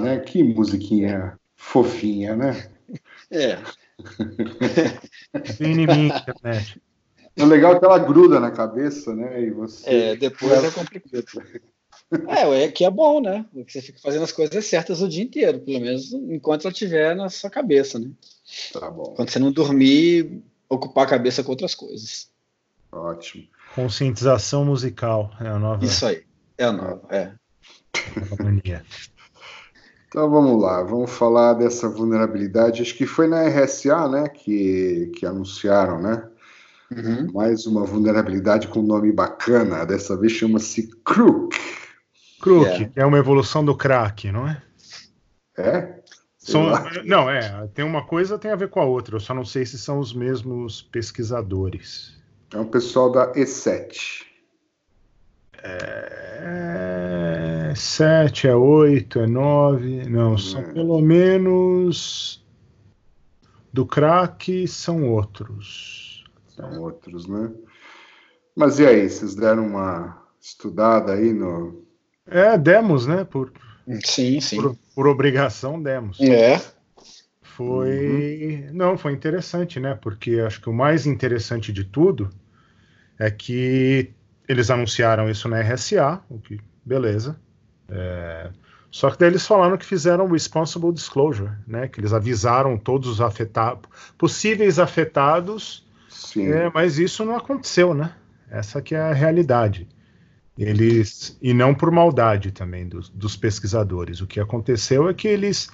Né? 0.00 0.18
Que 0.18 0.42
musiquinha 0.42 1.38
fofinha, 1.56 2.34
né? 2.34 2.70
É. 3.30 3.58
Tem 5.58 5.72
em 5.72 5.86
mim, 5.86 6.06
internet. 6.06 6.80
É 7.36 7.44
legal 7.44 7.78
que 7.78 7.84
ela 7.84 7.98
gruda 7.98 8.40
na 8.40 8.50
cabeça, 8.50 9.14
né? 9.14 9.42
E 9.42 9.50
você. 9.50 9.88
É, 9.88 10.16
depois 10.16 10.64
é 10.64 10.70
complicado. 10.70 11.24
É, 12.28 12.64
é 12.64 12.68
que 12.68 12.84
é 12.84 12.90
bom, 12.90 13.20
né? 13.20 13.46
Você 13.68 13.80
fica 13.80 14.00
fazendo 14.00 14.24
as 14.24 14.32
coisas 14.32 14.64
certas 14.64 15.00
o 15.00 15.08
dia 15.08 15.22
inteiro, 15.22 15.60
pelo 15.60 15.80
menos 15.80 16.12
enquanto 16.12 16.62
ela 16.62 16.72
estiver 16.72 17.14
na 17.14 17.28
sua 17.28 17.48
cabeça, 17.48 17.98
né? 17.98 18.10
Tá 18.72 18.90
bom. 18.90 19.14
Quando 19.14 19.30
você 19.30 19.38
não 19.38 19.52
dormir, 19.52 20.42
ocupar 20.68 21.04
a 21.04 21.10
cabeça 21.10 21.44
com 21.44 21.50
outras 21.52 21.74
coisas. 21.74 22.28
Ótimo. 22.90 23.46
Conscientização 23.76 24.64
musical 24.64 25.30
é 25.40 25.46
a 25.46 25.58
nova, 25.58 25.84
Isso 25.84 26.04
aí. 26.04 26.24
É 26.58 26.64
a 26.64 26.72
nova, 26.72 27.02
é. 27.10 27.32
nova 28.18 28.42
mania. 28.42 28.84
Então 30.10 30.28
vamos 30.28 30.60
lá, 30.60 30.82
vamos 30.82 31.08
falar 31.12 31.54
dessa 31.54 31.88
vulnerabilidade. 31.88 32.82
Acho 32.82 32.96
que 32.96 33.06
foi 33.06 33.28
na 33.28 33.46
RSA, 33.46 34.08
né, 34.08 34.28
que, 34.28 35.12
que 35.14 35.24
anunciaram, 35.24 36.02
né? 36.02 36.28
Uhum. 36.90 37.30
Mais 37.32 37.64
uma 37.64 37.84
vulnerabilidade 37.84 38.66
com 38.66 38.82
nome 38.82 39.12
bacana. 39.12 39.86
Dessa 39.86 40.16
vez 40.16 40.32
chama-se 40.32 40.88
Crook. 41.04 41.56
Crook, 42.40 42.64
Yeah. 42.66 42.88
que 42.88 42.98
é 42.98 43.06
uma 43.06 43.18
evolução 43.18 43.64
do 43.64 43.76
crack, 43.76 44.32
não 44.32 44.48
é? 44.48 44.60
É? 45.56 46.00
São- 46.36 46.72
não, 47.04 47.30
é, 47.30 47.68
tem 47.72 47.84
uma 47.84 48.04
coisa 48.04 48.36
tem 48.36 48.50
a 48.50 48.56
ver 48.56 48.68
com 48.68 48.80
a 48.80 48.84
outra, 48.84 49.14
eu 49.14 49.20
só 49.20 49.32
não 49.32 49.44
sei 49.44 49.64
se 49.64 49.78
são 49.78 50.00
os 50.00 50.12
mesmos 50.12 50.82
pesquisadores. 50.82 52.18
É 52.52 52.58
um 52.58 52.66
pessoal 52.66 53.12
da 53.12 53.32
E7. 53.34 54.24
É 55.62 56.89
7, 57.74 58.48
é 58.48 58.54
8, 58.54 59.20
é 59.20 59.26
9. 59.26 60.08
Não, 60.08 60.36
são 60.38 60.60
É. 60.60 60.72
pelo 60.72 61.00
menos. 61.00 62.44
Do 63.72 63.86
crack 63.86 64.66
são 64.66 65.08
outros. 65.10 66.24
São 66.48 66.80
outros, 66.80 67.26
né? 67.26 67.52
Mas 68.56 68.78
e 68.80 68.86
aí, 68.86 69.08
vocês 69.08 69.34
deram 69.34 69.66
uma 69.66 70.22
estudada 70.40 71.12
aí 71.12 71.32
no. 71.32 71.84
É, 72.26 72.58
demos, 72.58 73.06
né? 73.06 73.24
Por, 73.24 73.52
Sim, 74.04 74.40
sim. 74.40 74.60
por, 74.60 74.76
por 74.94 75.06
obrigação, 75.06 75.80
demos. 75.80 76.20
É. 76.20 76.60
Foi. 77.42 78.68
Não, 78.72 78.96
foi 78.98 79.12
interessante, 79.12 79.78
né? 79.78 79.94
Porque 79.94 80.40
acho 80.40 80.60
que 80.60 80.68
o 80.68 80.72
mais 80.72 81.06
interessante 81.06 81.72
de 81.72 81.84
tudo 81.84 82.30
é 83.18 83.30
que 83.30 84.12
eles 84.48 84.70
anunciaram 84.70 85.28
isso 85.30 85.48
na 85.48 85.60
RSA, 85.60 86.20
o 86.28 86.38
que. 86.38 86.58
Beleza. 86.84 87.38
É, 87.90 88.50
Só 88.90 89.10
que 89.10 89.18
daí 89.18 89.28
eles 89.28 89.46
falaram 89.46 89.76
que 89.76 89.86
fizeram 89.86 90.28
responsible 90.28 90.92
disclosure, 90.92 91.50
né? 91.66 91.88
Que 91.88 92.00
eles 92.00 92.12
avisaram 92.12 92.76
todos 92.76 93.08
os 93.08 93.20
afetados, 93.20 93.88
possíveis 94.18 94.78
afetados, 94.78 95.86
Sim. 96.08 96.50
é, 96.50 96.70
mas 96.72 96.98
isso 96.98 97.24
não 97.24 97.36
aconteceu, 97.36 97.94
né? 97.94 98.14
Essa 98.50 98.82
que 98.82 98.94
é 98.94 99.00
a 99.00 99.12
realidade. 99.12 99.88
Eles 100.58 101.38
e 101.40 101.54
não 101.54 101.74
por 101.74 101.90
maldade 101.90 102.52
também 102.52 102.86
dos, 102.86 103.08
dos 103.08 103.36
pesquisadores. 103.36 104.20
O 104.20 104.26
que 104.26 104.38
aconteceu 104.40 105.08
é 105.08 105.14
que 105.14 105.26
eles, 105.26 105.70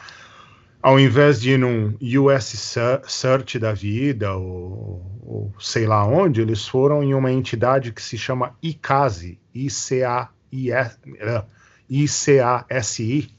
ao 0.81 1.01
invés 1.01 1.41
de 1.41 1.53
ir 1.53 1.59
num 1.59 1.97
US 2.21 2.79
Search 3.09 3.59
da 3.59 3.73
vida 3.73 4.35
ou, 4.37 5.03
ou 5.25 5.55
sei 5.59 5.87
lá 5.87 6.07
onde, 6.07 6.41
eles 6.41 6.69
foram 6.69 7.03
em 7.03 7.15
uma 7.15 7.33
entidade 7.33 7.93
que 7.93 8.03
se 8.03 8.17
chama 8.17 8.55
ICASI, 8.63 9.41
I-C-A-I-S, 9.53 10.99
eh, 11.19 11.45
I-C-A-S-I, 11.89 13.31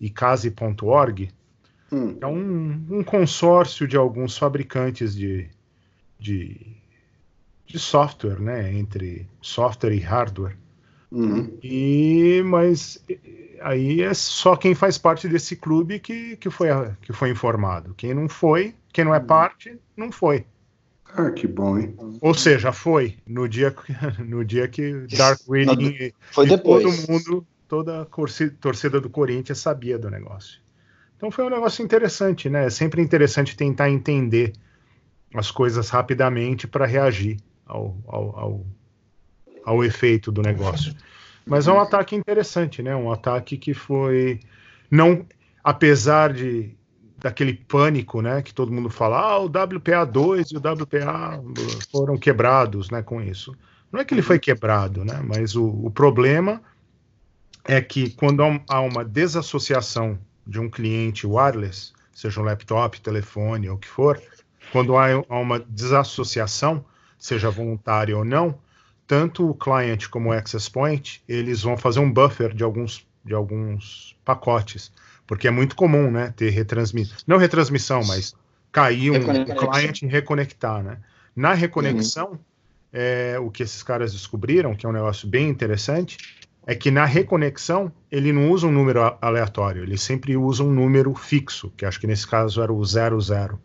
icasi.org, 0.00 1.30
Hum, 1.92 2.16
é 2.20 2.26
um, 2.26 2.86
um 2.90 3.04
consórcio 3.04 3.86
de 3.86 3.96
alguns 3.96 4.36
fabricantes 4.38 5.14
de, 5.14 5.48
de, 6.18 6.76
de 7.66 7.78
software, 7.78 8.40
né? 8.40 8.72
Entre 8.72 9.28
software 9.42 9.94
e 9.94 10.00
hardware. 10.00 10.56
uhum. 11.12 11.58
E 11.62 12.42
mas 12.44 13.02
aí 13.60 14.02
é 14.02 14.12
só 14.14 14.56
quem 14.56 14.74
faz 14.74 14.98
parte 14.98 15.28
desse 15.28 15.56
clube 15.56 15.98
que, 15.98 16.36
que, 16.36 16.50
foi, 16.50 16.68
que 17.02 17.12
foi 17.12 17.30
informado. 17.30 17.94
Quem 17.94 18.12
não 18.14 18.28
foi, 18.28 18.74
quem 18.92 19.04
não 19.04 19.14
é 19.14 19.20
parte, 19.20 19.78
não 19.96 20.12
foi. 20.12 20.44
Ah, 21.16 21.30
que 21.30 21.46
bom, 21.46 21.78
hein? 21.78 21.94
Ou 22.20 22.34
seja, 22.34 22.72
foi 22.72 23.16
no 23.26 23.48
dia, 23.48 23.70
que- 23.70 23.92
no 24.24 24.44
dia 24.44 24.66
que 24.68 25.06
Dark 25.16 25.40
e, 25.48 26.12
Foi 26.32 26.46
e 26.46 26.48
depois. 26.48 26.82
todo 26.82 27.12
mundo, 27.12 27.46
toda 27.74 28.02
a 28.02 28.06
torcida 28.60 29.00
do 29.00 29.10
Corinthians 29.10 29.58
sabia 29.58 29.98
do 29.98 30.08
negócio. 30.08 30.60
Então 31.16 31.28
foi 31.28 31.44
um 31.44 31.50
negócio 31.50 31.84
interessante, 31.84 32.48
né? 32.48 32.66
É 32.66 32.70
sempre 32.70 33.02
interessante 33.02 33.56
tentar 33.56 33.90
entender 33.90 34.52
as 35.34 35.50
coisas 35.50 35.90
rapidamente 35.90 36.68
para 36.68 36.86
reagir 36.86 37.38
ao, 37.66 37.98
ao, 38.06 38.38
ao, 38.38 38.66
ao 39.64 39.84
efeito 39.84 40.30
do 40.30 40.40
negócio. 40.40 40.94
Mas 41.44 41.66
é 41.66 41.72
um 41.72 41.80
ataque 41.80 42.14
interessante, 42.14 42.80
né? 42.80 42.94
Um 42.94 43.10
ataque 43.10 43.56
que 43.56 43.74
foi 43.74 44.38
não, 44.88 45.26
apesar 45.64 46.32
de 46.32 46.76
daquele 47.18 47.54
pânico, 47.54 48.22
né? 48.22 48.40
Que 48.40 48.54
todo 48.54 48.70
mundo 48.70 48.88
fala, 48.88 49.18
ah, 49.18 49.38
o 49.40 49.46
WPA 49.46 50.04
2 50.04 50.52
e 50.52 50.56
o 50.56 50.60
WPA 50.60 51.42
foram 51.90 52.16
quebrados, 52.16 52.88
né? 52.88 53.02
Com 53.02 53.20
isso. 53.20 53.52
Não 53.90 53.98
é 53.98 54.04
que 54.04 54.14
ele 54.14 54.22
foi 54.22 54.38
quebrado, 54.38 55.04
né? 55.04 55.20
Mas 55.26 55.56
o, 55.56 55.66
o 55.66 55.90
problema 55.90 56.62
é 57.64 57.80
que 57.80 58.10
quando 58.10 58.42
há 58.42 58.80
um- 58.80 58.88
uma 58.88 59.04
desassociação 59.04 60.18
de 60.46 60.60
um 60.60 60.68
cliente 60.68 61.26
wireless, 61.26 61.92
seja 62.12 62.40
um 62.40 62.44
laptop, 62.44 63.00
telefone 63.00 63.68
ou 63.68 63.76
o 63.76 63.78
que 63.78 63.88
for, 63.88 64.20
quando 64.70 64.96
há 64.96 65.18
uma 65.28 65.58
desassociação, 65.60 66.84
seja 67.18 67.50
voluntária 67.50 68.16
ou 68.16 68.24
não, 68.24 68.58
tanto 69.06 69.48
o 69.48 69.54
client 69.54 70.08
como 70.08 70.30
o 70.30 70.32
access 70.32 70.70
point, 70.70 71.22
eles 71.28 71.62
vão 71.62 71.76
fazer 71.76 72.00
um 72.00 72.10
buffer 72.12 72.54
de 72.54 72.62
alguns, 72.62 73.06
de 73.24 73.34
alguns 73.34 74.16
pacotes, 74.24 74.92
porque 75.26 75.48
é 75.48 75.50
muito 75.50 75.76
comum, 75.76 76.10
né, 76.10 76.32
ter 76.36 76.50
retransmissão, 76.50 77.16
não 77.26 77.36
retransmissão, 77.36 78.02
mas 78.04 78.34
cair 78.72 79.10
um 79.10 79.14
Reconexão. 79.14 79.56
client 79.70 80.02
e 80.02 80.06
reconectar, 80.06 80.82
né? 80.82 80.98
Na 81.36 81.52
reconexão, 81.54 82.38
é, 82.92 83.38
o 83.38 83.50
que 83.50 83.62
esses 83.62 83.82
caras 83.82 84.12
descobriram, 84.12 84.74
que 84.74 84.84
é 84.86 84.88
um 84.88 84.92
negócio 84.92 85.28
bem 85.28 85.48
interessante, 85.48 86.18
é 86.66 86.74
que 86.74 86.90
na 86.90 87.04
reconexão 87.04 87.92
ele 88.10 88.32
não 88.32 88.50
usa 88.50 88.66
um 88.66 88.72
número 88.72 89.00
aleatório, 89.20 89.82
ele 89.82 89.98
sempre 89.98 90.36
usa 90.36 90.62
um 90.64 90.72
número 90.72 91.14
fixo, 91.14 91.70
que 91.76 91.84
acho 91.84 92.00
que 92.00 92.06
nesse 92.06 92.26
caso 92.26 92.62
era 92.62 92.72
o 92.72 92.84
00. 92.84 93.18
Zero, 93.24 93.60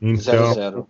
Então, 0.00 0.52
zero. 0.54 0.88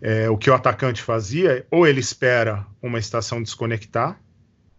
é, 0.00 0.28
o 0.30 0.36
que 0.36 0.50
o 0.50 0.54
atacante 0.54 1.02
fazia, 1.02 1.66
ou 1.70 1.86
ele 1.86 2.00
espera 2.00 2.66
uma 2.82 2.98
estação 2.98 3.42
desconectar 3.42 4.20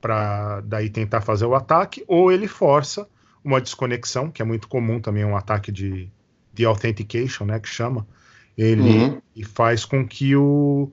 para 0.02 0.62
daí 0.62 0.90
tentar 0.90 1.22
fazer 1.22 1.46
o 1.46 1.56
ataque, 1.56 2.04
ou 2.08 2.32
ele 2.32 2.48
força 2.48 3.08
uma 3.44 3.62
desconexão, 3.62 4.30
que 4.32 4.42
é 4.42 4.46
muito 4.46 4.68
comum 4.68 5.00
também 5.00 5.26
um 5.26 5.36
ataque 5.38 5.72
de, 5.72 6.12
de 6.54 6.66
authentication, 6.66 7.46
né, 7.46 7.60
que 7.60 7.70
chama. 7.70 8.08
Ele 8.58 9.12
Uhum. 9.12 9.22
e 9.36 9.44
faz 9.44 9.86
com 9.86 10.08
que 10.08 10.36
o 10.36 10.92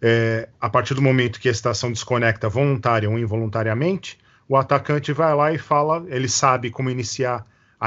é, 0.00 0.48
a 0.60 0.68
partir 0.68 0.94
do 0.94 1.00
momento 1.02 1.40
que 1.40 1.48
a 1.48 1.52
estação 1.52 1.90
desconecta 1.90 2.48
voluntária 2.48 3.08
ou 3.08 3.18
involuntariamente, 3.18 4.18
o 4.48 4.56
atacante 4.56 5.12
vai 5.12 5.34
lá 5.34 5.52
e 5.52 5.58
fala, 5.58 6.04
ele 6.08 6.28
sabe 6.28 6.70
como 6.70 6.90
iniciar 6.90 7.46
a 7.80 7.86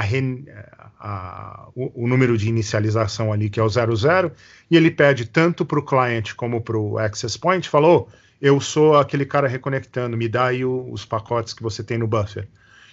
a- 0.98 1.68
o, 1.74 2.04
o 2.04 2.08
número 2.08 2.36
de 2.36 2.48
inicialização 2.48 3.32
ali, 3.32 3.48
que 3.50 3.58
é 3.60 3.62
o 3.62 3.68
00, 3.68 4.32
e 4.70 4.76
ele 4.76 4.90
pede 4.90 5.26
tanto 5.26 5.64
para 5.64 5.78
o 5.78 5.84
cliente 5.84 6.34
como 6.34 6.60
para 6.62 6.76
o 6.78 6.98
access 6.98 7.38
point, 7.38 7.68
falou, 7.68 8.08
eu 8.40 8.60
sou 8.60 8.96
aquele 8.96 9.26
cara 9.26 9.48
reconectando, 9.48 10.16
me 10.16 10.28
dá 10.28 10.46
aí 10.46 10.64
o- 10.64 10.90
os 10.92 11.04
pacotes 11.04 11.52
que 11.54 11.62
você 11.62 11.82
tem 11.84 11.98
no 11.98 12.06
buffer. 12.06 12.48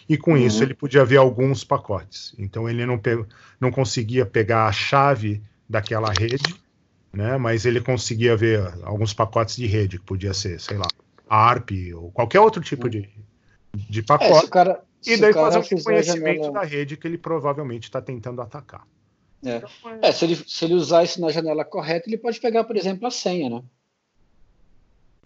E 0.09 0.17
com 0.17 0.37
Uhum. 0.37 0.37
isso 0.37 0.63
ele 0.63 0.73
podia 0.73 1.03
ver 1.05 1.17
alguns 1.17 1.63
pacotes. 1.63 2.33
Então 2.37 2.69
ele 2.69 2.85
não, 2.85 2.99
não 3.59 3.71
conseguia 3.71 4.25
pegar 4.25 4.67
a 4.67 4.71
chave 4.71 5.43
daquela 5.69 6.11
rede, 6.11 6.63
né? 7.13 7.37
Mas 7.37 7.65
ele 7.65 7.81
conseguia 7.81 8.35
ver 8.37 8.61
alguns 8.83 9.13
pacotes 9.13 9.55
de 9.55 9.65
rede, 9.67 9.99
que 9.99 10.05
podia 10.05 10.33
ser, 10.33 10.59
sei 10.59 10.77
lá, 10.77 10.91
ARP 11.29 11.93
ou 11.95 12.11
qualquer 12.11 12.39
outro 12.39 12.61
tipo 12.63 12.89
de, 12.89 13.09
de 13.89 13.99
É, 13.99 14.03
pacote. 14.03 14.45
o 14.45 14.49
cara, 14.49 14.83
e 15.05 15.17
daí 15.17 15.33
fazer 15.33 15.59
um 15.59 15.61
reconhecimento 15.61 16.43
janela- 16.43 16.51
da 16.59 16.63
rede 16.65 16.97
que 16.97 17.07
ele 17.07 17.17
provavelmente 17.17 17.83
está 17.85 18.01
tentando 18.01 18.41
atacar. 18.41 18.85
É. 19.45 19.57
Então, 19.57 19.69
é- 20.01 20.09
É, 20.09 20.11
se 20.11 20.25
ele, 20.25 20.35
se 20.35 20.65
ele 20.65 20.73
usar 20.73 21.03
isso 21.03 21.21
na 21.21 21.29
janela 21.31 21.63
correta, 21.63 22.09
ele 22.09 22.17
pode 22.17 22.39
pegar, 22.39 22.63
por 22.63 22.75
exemplo, 22.75 23.07
a 23.07 23.11
senha, 23.11 23.49
né? 23.49 23.63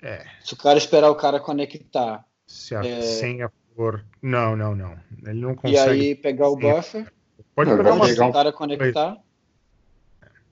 É, 0.01 0.25
Se 0.43 0.53
o 0.53 0.57
cara 0.57 0.77
esperar 0.77 1.09
o 1.11 1.15
cara 1.15 1.39
conectar 1.39 2.25
se 2.47 2.75
a 2.75 2.83
É. 2.83 3.01
senha 3.01 3.51
for. 3.75 4.03
Não, 4.21 4.55
não, 4.55 4.75
não. 4.75 4.97
Ele 5.25 5.39
não 5.39 5.51
e 5.51 5.55
consegue. 5.55 5.89
aí 6.01 6.15
pegar 6.15 6.49
o 6.49 6.55
buffer, 6.55 7.11
Pode 7.55 7.69
pegar 7.75 7.93
uma 7.93 8.05
se 8.05 8.11
pegar 8.13 8.27
o 8.27 8.33
cara 8.33 8.51
conectar, 8.51 9.17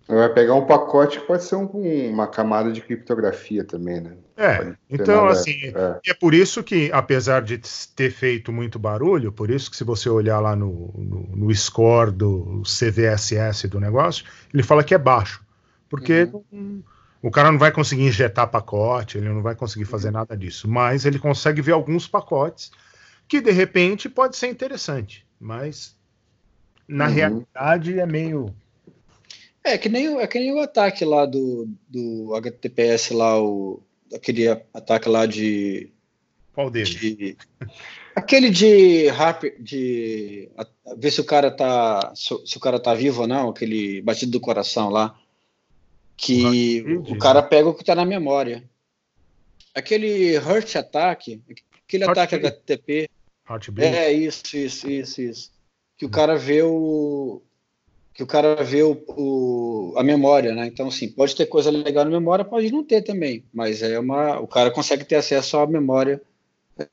Vai 0.10 0.28
pegar 0.34 0.55
um 0.55 0.66
pacote 0.66 1.20
que 1.20 1.28
pode 1.28 1.43
ser 1.43 1.55
um, 1.55 1.68
uma 2.10 2.26
camada 2.26 2.72
de 2.72 2.82
criptografia 2.82 3.64
também, 3.64 4.01
né? 4.01 4.18
É, 4.36 4.74
então 4.89 5.26
nada, 5.26 5.34
assim, 5.34 5.66
é. 5.66 5.99
é. 6.03 6.14
por 6.16 6.34
isso 6.34 6.64
que, 6.64 6.89
apesar 6.91 7.43
de 7.43 7.60
ter 7.95 8.10
feito 8.10 8.51
muito 8.51 8.80
barulho, 8.80 9.32
por 9.32 9.51
isso 9.51 9.70
que 9.70 9.78
se 9.78 9.84
você 9.84 10.10
olhar 10.10 10.39
lá 10.39 10.55
no, 10.55 10.91
no, 10.97 11.36
no 11.36 11.55
score 11.55 12.10
do 12.10 12.64
CVSS 12.64 13.68
do 13.68 13.80
negócio, 13.80 14.26
ele 14.51 14.64
fala 14.64 14.84
que 14.84 14.95
é 14.95 14.97
baixo, 14.97 15.45
porque 15.88 16.28
uhum. 16.51 16.82
o 17.22 17.30
cara 17.30 17.51
não 17.51 17.60
vai 17.60 17.72
conseguir 17.72 18.07
injetar 18.07 18.49
pacote, 18.49 19.20
ele 19.20 19.30
não 19.30 19.43
vai 19.43 19.53
conseguir 19.53 19.86
fazer 19.86 20.07
uhum. 20.07 20.14
nada 20.14 20.36
disso, 20.36 20.68
mas 20.68 21.05
ele 21.05 21.20
consegue 21.20 21.62
ver 21.62 21.74
alguns 21.74 22.07
pacotes 22.07 22.72
que 23.28 23.39
de 23.39 23.51
repente 23.51 24.10
pode 24.10 24.38
ser 24.38 24.47
interessante, 24.47 25.24
mas 25.39 25.95
na 26.88 27.05
uhum. 27.05 27.14
realidade 27.14 27.99
é 27.99 28.05
meio 28.07 28.55
é 29.64 29.78
que 29.78 29.89
nem, 29.89 30.18
é 30.20 30.28
que 30.28 30.39
nem 30.39 30.53
o 30.53 30.60
ataque 30.60 31.03
lá 31.03 31.26
do, 31.26 31.68
do 31.88 32.34
HTTPS 32.36 33.14
lá, 33.14 33.41
o, 33.41 33.82
aquele 34.14 34.47
ataque 34.47 35.10
lá 35.10 35.26
de. 35.26 35.91
Qual 36.53 36.70
deles? 36.70 36.89
De, 36.89 37.38
aquele 38.16 38.49
de, 38.49 39.07
de 39.60 40.49
a, 40.57 40.68
ver 40.95 41.12
se 41.12 41.22
o 41.22 41.26
cara 41.26 41.51
tá 41.51 42.14
se, 42.16 42.36
se, 42.45 42.57
o 42.57 42.60
cara 42.60 42.80
tá 42.80 42.93
vivo 42.93 43.22
ou 43.22 43.28
não, 43.28 43.49
aquele 43.49 44.01
batido 44.01 44.32
do 44.32 44.39
coração 44.39 44.89
lá, 44.89 45.18
que 46.18 46.84
o 46.84 47.18
cara 47.18 47.41
pega 47.41 47.70
o 47.70 47.74
que 47.74 47.84
tá 47.84 47.95
na 47.95 48.05
memória. 48.05 48.64
Aquele 49.74 50.38
Hurt 50.38 50.76
Attack, 50.76 51.41
aquele 51.86 52.03
Heart 52.03 52.18
ataque. 52.18 52.36
HTTP. 52.36 53.10
É 53.78 54.12
isso, 54.12 54.55
isso, 54.55 54.89
isso, 54.89 55.22
isso. 55.22 55.51
Que 55.97 56.05
o 56.05 56.10
cara 56.10 56.38
vê 56.38 56.62
o 56.62 57.41
que 58.20 58.24
o 58.24 58.28
cara 58.28 58.61
vê 58.61 58.84
o, 58.84 59.01
o, 59.07 59.93
a 59.95 60.03
memória, 60.03 60.53
né? 60.53 60.67
Então, 60.67 60.89
assim, 60.89 61.07
pode 61.07 61.34
ter 61.34 61.45
coisa 61.45 61.72
legal 61.72 62.03
na 62.03 62.11
memória, 62.11 62.43
pode 62.43 62.70
não 62.70 62.84
ter 62.84 63.01
também, 63.01 63.45
mas 63.53 63.82
é 63.82 63.97
uma, 63.97 64.41
o 64.41 64.45
cara 64.45 64.70
consegue 64.70 65.05
ter 65.05 65.15
acesso 65.15 65.55
à 65.55 65.65
memória, 65.65 66.22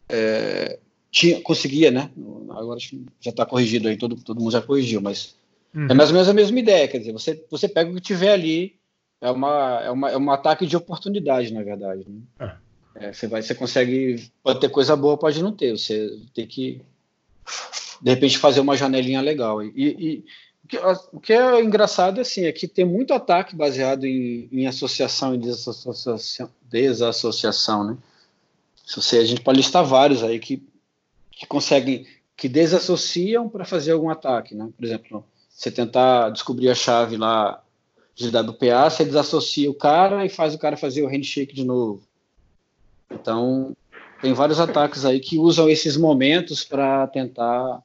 é, 0.09 0.79
tinha, 1.11 1.41
conseguia, 1.41 1.91
né? 1.91 2.13
Agora 2.51 2.79
já 3.21 3.31
está 3.31 3.45
corrigido 3.45 3.89
aí, 3.89 3.97
todo, 3.97 4.15
todo 4.15 4.39
mundo 4.39 4.53
já 4.53 4.63
corrigiu, 4.63 5.01
mas 5.01 5.35
uhum. 5.75 5.89
é 5.91 5.95
mais 5.95 6.11
ou 6.11 6.15
menos 6.15 6.29
a 6.29 6.33
mesma 6.33 6.61
ideia, 6.61 6.87
quer 6.87 6.99
dizer, 6.99 7.11
você, 7.11 7.45
você 7.51 7.69
pega 7.69 7.91
o 7.91 7.95
que 7.97 8.01
tiver 8.01 8.31
ali, 8.31 8.77
é, 9.21 9.29
uma, 9.29 9.81
é, 9.83 9.91
uma, 9.91 10.11
é 10.13 10.17
um 10.17 10.31
ataque 10.31 10.65
de 10.65 10.77
oportunidade, 10.77 11.53
na 11.53 11.65
verdade. 11.65 12.07
Né? 12.09 12.21
É. 12.39 13.07
É, 13.09 13.13
você, 13.13 13.27
vai, 13.27 13.43
você 13.43 13.53
consegue, 13.53 14.31
pode 14.45 14.61
ter 14.61 14.69
coisa 14.69 14.95
boa, 14.95 15.19
pode 15.19 15.43
não 15.43 15.51
ter, 15.51 15.77
você 15.77 16.21
tem 16.33 16.47
que, 16.47 16.81
de 18.01 18.11
repente, 18.11 18.39
fazer 18.39 18.61
uma 18.61 18.77
janelinha 18.77 19.21
legal. 19.21 19.61
e, 19.61 19.73
e 19.75 20.25
o 21.13 21.21
que 21.21 21.33
é 21.33 21.63
engraçado 21.63 22.21
assim, 22.21 22.45
é 22.45 22.53
que 22.53 22.67
tem 22.67 22.85
muito 22.85 23.15
ataque 23.15 23.55
baseado 23.55 24.05
em, 24.05 24.49
em 24.51 24.67
associação 24.67 25.35
e 25.35 25.39
desassociação, 25.39 26.51
desassociação, 26.63 27.85
né? 27.85 27.97
Se 28.85 28.97
você, 28.97 29.19
a 29.19 29.25
gente 29.25 29.41
pode 29.41 29.59
listar 29.59 29.85
vários 29.85 30.23
aí 30.23 30.39
que, 30.39 30.63
que 31.31 31.47
conseguem, 31.47 32.07
que 32.37 32.49
desassociam 32.49 33.49
para 33.49 33.65
fazer 33.65 33.93
algum 33.93 34.09
ataque, 34.09 34.55
né? 34.55 34.69
Por 34.77 34.85
exemplo, 34.85 35.25
você 35.51 35.71
tentar 35.71 36.31
descobrir 36.31 36.71
a 36.71 36.75
chave 36.75 37.17
lá 37.17 37.63
de 38.15 38.29
WPA, 38.29 38.89
você 38.89 39.05
desassocia 39.05 39.71
o 39.71 39.75
cara 39.75 40.25
e 40.25 40.29
faz 40.29 40.55
o 40.55 40.59
cara 40.59 40.77
fazer 40.77 41.03
o 41.03 41.09
handshake 41.09 41.55
de 41.55 41.65
novo. 41.65 42.03
Então, 43.11 43.77
tem 44.21 44.33
vários 44.33 44.59
ataques 44.59 45.05
aí 45.05 45.21
que 45.21 45.39
usam 45.39 45.69
esses 45.69 45.97
momentos 45.97 46.65
para 46.65 47.07
tentar 47.09 47.83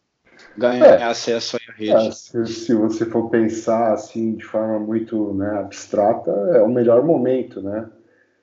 ganhar 0.57 0.99
é, 0.99 1.03
acesso 1.03 1.57
à 1.57 1.73
rede. 1.73 1.91
É, 1.91 2.11
se, 2.11 2.45
se, 2.45 2.73
você 2.73 3.05
for 3.05 3.29
pensar 3.29 3.93
assim 3.93 4.35
de 4.35 4.45
forma 4.45 4.79
muito 4.79 5.33
né, 5.33 5.59
abstrata, 5.59 6.31
é 6.53 6.61
o 6.61 6.69
melhor 6.69 7.03
momento, 7.03 7.61
né? 7.61 7.89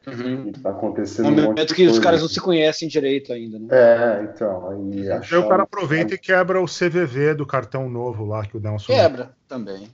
Uhum. 0.07 0.53
Tá 0.53 0.71
acontecendo 0.71 1.29
um 1.29 1.45
momento 1.45 1.73
um 1.73 1.75
que 1.75 1.87
os 1.87 1.99
caras 1.99 2.23
não 2.23 2.29
se 2.29 2.41
conhecem 2.41 2.89
direito 2.89 3.33
ainda, 3.33 3.59
né? 3.59 3.69
É, 3.71 4.23
então. 4.25 4.71
Aí, 4.71 5.11
aí 5.11 5.39
o 5.39 5.49
cara 5.49 5.65
aproveita 5.65 6.15
e 6.15 6.19
quebra 6.19 6.61
o 6.61 6.67
CVV 6.67 7.35
do 7.35 7.47
cartão 7.47 7.89
novo 7.89 8.25
lá 8.25 8.45
que 8.47 8.57
o 8.57 8.61
Nelson. 8.61 8.93
Quebra 8.93 9.31
também. 9.47 9.89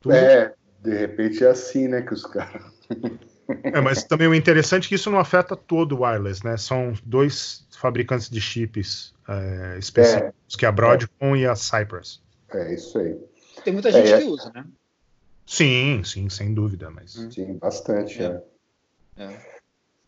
Tudo... 0.00 0.14
É, 0.14 0.54
de 0.80 0.96
repente 0.96 1.44
é 1.44 1.48
assim, 1.48 1.88
né, 1.88 2.02
que 2.02 2.14
os 2.14 2.24
caras. 2.24 2.62
É, 3.62 3.80
mas 3.80 4.02
também 4.04 4.28
o 4.28 4.34
interessante 4.34 4.86
é 4.86 4.88
que 4.88 4.94
isso 4.96 5.10
não 5.10 5.18
afeta 5.18 5.56
todo 5.56 5.96
o 5.96 6.02
wireless, 6.02 6.44
né? 6.44 6.56
São 6.56 6.92
dois 7.04 7.66
fabricantes 7.78 8.28
de 8.28 8.40
chips 8.40 9.14
é, 9.28 9.78
específicos, 9.78 10.54
é, 10.54 10.58
que 10.58 10.64
é 10.64 10.68
a 10.68 10.72
Broadcom 10.72 11.36
é. 11.36 11.40
e 11.40 11.46
a 11.46 11.54
Cypress. 11.54 12.20
É 12.52 12.74
isso 12.74 12.98
aí. 12.98 13.16
Tem 13.64 13.72
muita 13.72 13.90
gente 13.90 14.12
é, 14.12 14.18
que 14.18 14.24
usa, 14.24 14.50
né? 14.54 14.64
Sim, 15.46 16.02
sim, 16.04 16.28
sem 16.28 16.52
dúvida, 16.52 16.90
mas. 16.90 17.16
Hum. 17.16 17.30
Sim, 17.30 17.58
bastante. 17.58 18.22
É. 18.22 18.42
é. 19.18 19.56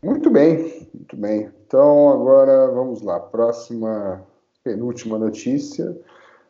Muito 0.03 0.31
bem, 0.31 0.89
muito 0.95 1.17
bem. 1.17 1.51
Então 1.67 2.11
agora 2.11 2.69
vamos 2.71 3.03
lá. 3.03 3.19
Próxima, 3.19 4.25
penúltima 4.63 5.19
notícia 5.19 5.97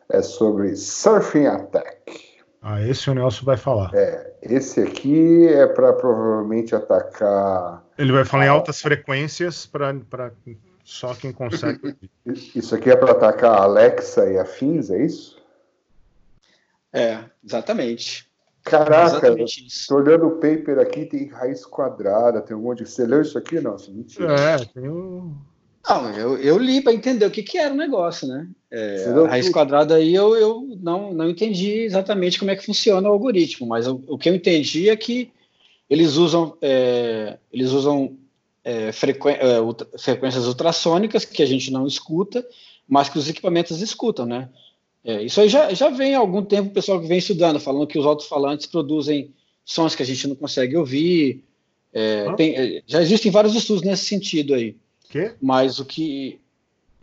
é 0.09 0.21
sobre 0.21 0.75
Surfing 0.75 1.45
Attack. 1.45 2.28
Ah, 2.61 2.81
esse 2.81 3.09
o 3.09 3.13
Nelson 3.13 3.45
vai 3.45 3.57
falar. 3.57 3.91
É, 3.93 4.33
esse 4.41 4.81
aqui 4.81 5.47
é 5.47 5.65
para 5.65 5.93
provavelmente 5.93 6.75
atacar. 6.75 7.83
Ele 7.97 8.11
vai 8.11 8.25
falar 8.25 8.43
a... 8.43 8.45
em 8.47 8.49
altas 8.49 8.81
frequências 8.81 9.65
para 9.65 9.95
só 10.83 11.13
quem 11.13 11.31
consegue. 11.31 11.95
Isso 12.25 12.75
aqui 12.75 12.89
é 12.89 12.95
para 12.95 13.11
atacar 13.11 13.59
a 13.59 13.63
Alexa 13.63 14.29
e 14.29 14.37
afins, 14.37 14.89
é 14.89 15.05
isso? 15.05 15.39
É, 16.91 17.23
exatamente. 17.45 18.29
Caraca, 18.63 19.35
estou 19.41 19.99
olhando 19.99 20.27
o 20.27 20.31
paper 20.35 20.79
aqui, 20.79 21.05
tem 21.05 21.27
raiz 21.27 21.65
quadrada, 21.65 22.41
tem 22.41 22.55
um 22.55 22.61
monte 22.61 22.83
de. 22.83 22.89
Você 22.89 23.05
leu 23.05 23.21
isso 23.21 23.37
aqui? 23.37 23.59
Nossa, 23.59 23.89
mentira. 23.89 24.33
É, 24.33 24.57
tem 24.65 24.89
um. 24.89 25.35
Não, 25.89 26.11
eu, 26.11 26.37
eu 26.37 26.57
li 26.59 26.81
para 26.81 26.93
entender 26.93 27.25
o 27.25 27.31
que, 27.31 27.41
que 27.41 27.57
era 27.57 27.73
o 27.73 27.77
negócio, 27.77 28.27
né? 28.27 28.47
É, 28.69 29.05
a 29.05 29.27
raiz 29.27 29.45
tudo. 29.45 29.53
quadrada 29.53 29.95
aí 29.95 30.13
eu, 30.13 30.35
eu 30.35 30.77
não, 30.79 31.11
não 31.11 31.27
entendi 31.27 31.79
exatamente 31.79 32.37
como 32.37 32.51
é 32.51 32.55
que 32.55 32.63
funciona 32.63 33.09
o 33.09 33.11
algoritmo, 33.11 33.65
mas 33.65 33.87
o, 33.87 33.99
o 34.07 34.15
que 34.15 34.29
eu 34.29 34.35
entendi 34.35 34.87
é 34.87 34.95
que 34.95 35.31
eles 35.89 36.15
usam, 36.15 36.55
é, 36.61 37.39
eles 37.51 37.71
usam 37.71 38.15
é, 38.63 38.91
frequ... 38.91 39.29
é, 39.29 39.57
frequências 39.97 40.45
ultrassônicas 40.45 41.25
que 41.25 41.41
a 41.41 41.47
gente 41.47 41.71
não 41.71 41.87
escuta, 41.87 42.45
mas 42.87 43.09
que 43.09 43.17
os 43.17 43.27
equipamentos 43.27 43.81
escutam, 43.81 44.27
né? 44.27 44.47
É, 45.03 45.23
isso 45.23 45.41
aí 45.41 45.49
já, 45.49 45.73
já 45.73 45.89
vem 45.89 46.13
há 46.13 46.19
algum 46.19 46.43
tempo 46.43 46.69
o 46.69 46.73
pessoal 46.73 47.01
que 47.01 47.07
vem 47.07 47.17
estudando, 47.17 47.59
falando 47.59 47.87
que 47.87 47.97
os 47.97 48.05
alto-falantes 48.05 48.67
produzem 48.67 49.33
sons 49.65 49.95
que 49.95 50.03
a 50.03 50.05
gente 50.05 50.27
não 50.27 50.35
consegue 50.35 50.77
ouvir. 50.77 51.43
Ah. 52.27 52.33
Tem, 52.35 52.83
já 52.85 53.01
existem 53.01 53.31
vários 53.31 53.55
estudos 53.55 53.81
nesse 53.81 54.05
sentido 54.05 54.53
aí. 54.53 54.75
Que? 55.09 55.33
Mas 55.41 55.79
o 55.79 55.85
que 55.85 56.39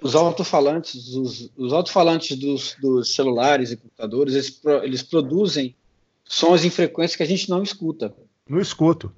os 0.00 0.14
alto-falantes, 0.14 1.14
os, 1.14 1.50
os 1.56 1.72
alto-falantes 1.72 2.38
dos, 2.38 2.76
dos, 2.80 3.12
celulares 3.14 3.72
e 3.72 3.76
computadores, 3.76 4.34
eles, 4.34 4.60
eles 4.82 5.02
produzem 5.02 5.74
sons 6.24 6.64
em 6.64 6.70
frequência 6.70 7.16
que 7.16 7.22
a 7.22 7.26
gente 7.26 7.50
não 7.50 7.62
escuta. 7.62 8.14
Não 8.48 8.60
escuto. 8.60 9.12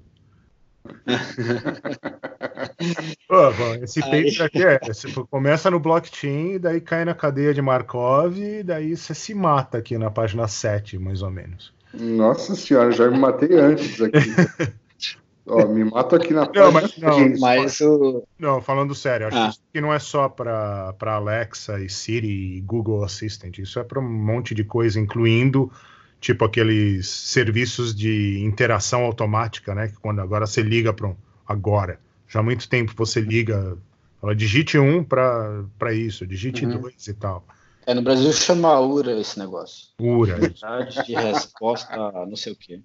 Pô, 3.29 3.53
bom, 3.53 3.75
esse 3.83 4.01
paper 4.01 4.43
aqui 4.43 4.65
é, 4.65 4.79
você 4.79 5.13
começa 5.31 5.71
no 5.71 5.79
blockchain, 5.79 6.59
daí 6.59 6.81
cai 6.81 7.05
na 7.05 7.15
cadeia 7.15 7.53
de 7.53 7.61
Markov, 7.61 8.39
e 8.39 8.63
daí 8.63 8.97
você 8.97 9.15
se 9.15 9.35
mata 9.35 9.77
aqui 9.79 9.99
na 9.99 10.11
página 10.11 10.49
7, 10.49 10.99
mais 10.99 11.21
ou 11.21 11.31
menos. 11.31 11.75
Nossa 11.93 12.55
senhora, 12.55 12.91
já 12.93 13.11
me 13.11 13.19
matei 13.19 13.59
antes 13.59 14.01
aqui. 14.01 14.19
Ó, 15.49 15.67
me 15.67 15.85
mato 15.85 16.17
aqui 16.17 16.35
na. 16.35 16.51
Não, 16.55 16.71
mas, 16.71 16.97
não, 16.99 17.39
mas 17.39 17.81
o... 17.81 18.23
não 18.39 18.61
falando 18.61 18.95
sério, 18.95 19.29
acho 19.29 19.37
ah. 19.37 19.53
que 19.73 19.81
não 19.81 19.93
é 19.93 19.99
só 19.99 20.29
para 20.29 20.95
Alexa 21.01 21.81
e 21.81 21.89
Siri 21.89 22.57
e 22.57 22.61
Google 22.61 23.03
Assistant, 23.03 23.59
isso 23.59 23.79
é 23.79 23.85
para 23.85 23.99
um 23.99 24.09
monte 24.09 24.55
de 24.55 24.65
coisa, 24.65 25.01
incluindo 25.01 25.73
tipo 26.21 26.45
aqueles 26.45 27.09
serviços 27.09 27.95
de 27.95 28.41
interação 28.45 29.05
automática, 29.05 29.75
né? 29.75 29.89
Que 29.89 29.97
quando 29.97 30.21
agora 30.21 30.47
você 30.47 30.63
liga 30.63 30.93
para 30.93 31.09
um, 31.09 31.17
agora, 31.47 31.99
já 32.29 32.41
há 32.41 32.43
muito 32.43 32.69
tempo 32.69 32.93
você 32.95 33.21
liga, 33.21 33.77
fala 34.21 34.35
digite 34.35 34.79
um 34.79 35.03
para 35.03 35.95
isso, 35.95 36.27
digite 36.27 36.67
uhum. 36.67 36.81
dois 36.81 37.07
e 37.07 37.15
tal. 37.15 37.45
É, 37.87 37.95
no 37.95 38.03
Brasil 38.03 38.31
chama 38.35 38.79
URA 38.81 39.19
esse 39.19 39.39
negócio. 39.39 39.89
URA. 39.99 40.39
De 41.07 41.15
resposta 41.15 41.97
não 42.27 42.37
sei 42.37 42.53
o 42.53 42.57
quê. 42.57 42.83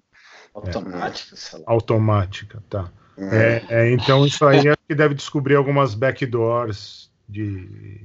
Automática, 0.54 1.36
é. 1.56 1.62
Automática, 1.66 2.62
tá. 2.70 2.90
É, 3.16 3.64
é, 3.68 3.92
então 3.92 4.26
isso 4.26 4.44
aí 4.44 4.68
é 4.68 4.74
que 4.88 4.94
deve 4.94 5.14
descobrir 5.14 5.54
algumas 5.54 5.94
backdoors 5.94 7.10
de 7.28 8.00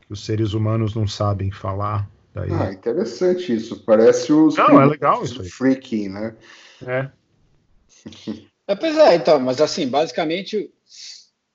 que 0.00 0.12
os 0.12 0.24
seres 0.24 0.52
humanos 0.52 0.94
não 0.94 1.06
sabem 1.06 1.50
falar. 1.50 2.08
Daí... 2.32 2.50
Ah, 2.52 2.72
interessante 2.72 3.54
isso. 3.54 3.82
Parece 3.84 4.32
os. 4.32 4.56
Não, 4.56 4.80
é 4.80 4.86
legal 4.86 5.24
isso 5.24 5.42
aí. 5.42 5.48
Freaking, 5.48 6.08
né? 6.08 6.34
É. 6.86 7.10
é. 8.68 8.74
Pois 8.74 8.96
é, 8.96 9.14
então, 9.14 9.40
mas 9.40 9.60
assim, 9.60 9.88
basicamente 9.88 10.70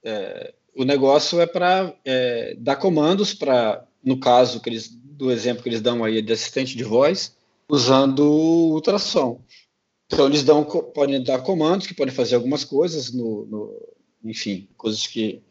é, 0.03 0.53
o 0.75 0.83
negócio 0.83 1.39
é 1.39 1.45
para 1.45 1.93
é, 2.03 2.55
dar 2.57 2.75
comandos 2.77 3.33
para, 3.33 3.85
no 4.03 4.19
caso 4.19 4.59
que 4.59 4.69
eles, 4.69 4.89
do 4.89 5.31
exemplo 5.31 5.61
que 5.61 5.69
eles 5.69 5.81
dão 5.81 6.03
aí 6.03 6.21
de 6.21 6.33
assistente 6.33 6.75
de 6.75 6.83
voz, 6.83 7.35
usando 7.69 8.23
ultrassom. 8.23 9.39
Então 10.11 10.27
eles 10.27 10.43
dão, 10.43 10.63
podem 10.63 11.23
dar 11.23 11.39
comandos 11.39 11.87
que 11.87 11.93
podem 11.93 12.13
fazer 12.13 12.35
algumas 12.35 12.63
coisas 12.63 13.13
no, 13.13 13.45
no 13.45 13.73
enfim, 14.23 14.67
coisas 14.77 15.07
que 15.07 15.41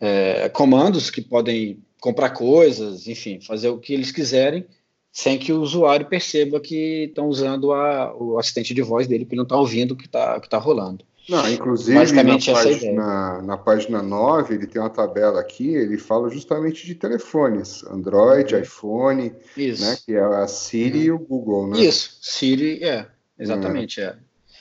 é, 0.00 0.48
comandos 0.48 1.10
que 1.10 1.20
podem 1.20 1.82
comprar 2.00 2.30
coisas, 2.30 3.06
enfim, 3.08 3.40
fazer 3.40 3.70
o 3.70 3.78
que 3.78 3.94
eles 3.94 4.12
quiserem, 4.12 4.66
sem 5.10 5.38
que 5.38 5.52
o 5.52 5.60
usuário 5.60 6.06
perceba 6.06 6.60
que 6.60 7.04
estão 7.08 7.28
usando 7.28 7.72
a, 7.72 8.14
o 8.14 8.38
assistente 8.38 8.74
de 8.74 8.82
voz 8.82 9.06
dele, 9.06 9.24
que 9.24 9.32
ele 9.32 9.38
não 9.38 9.44
está 9.44 9.56
ouvindo 9.56 9.92
o 9.92 9.96
que 9.96 10.06
está 10.06 10.38
que 10.38 10.48
tá 10.48 10.58
rolando. 10.58 11.04
Não, 11.28 11.48
inclusive 11.50 11.96
Basicamente, 11.96 12.50
na, 12.50 12.62
página, 12.62 13.42
na 13.42 13.56
página 13.56 14.02
9, 14.02 14.54
ele 14.54 14.66
tem 14.66 14.80
uma 14.80 14.90
tabela 14.90 15.40
aqui, 15.40 15.74
ele 15.74 15.96
fala 15.96 16.28
justamente 16.28 16.84
de 16.84 16.94
telefones, 16.94 17.82
Android, 17.84 18.54
uhum. 18.54 18.60
iPhone, 18.60 19.32
né, 19.56 19.96
que 20.04 20.14
é 20.14 20.20
a 20.20 20.46
Siri 20.46 20.98
uhum. 20.98 21.04
e 21.04 21.10
o 21.12 21.18
Google, 21.18 21.68
né? 21.68 21.80
Isso, 21.80 22.18
Siri, 22.20 22.84
é, 22.84 23.06
exatamente, 23.38 24.00
é. 24.00 24.16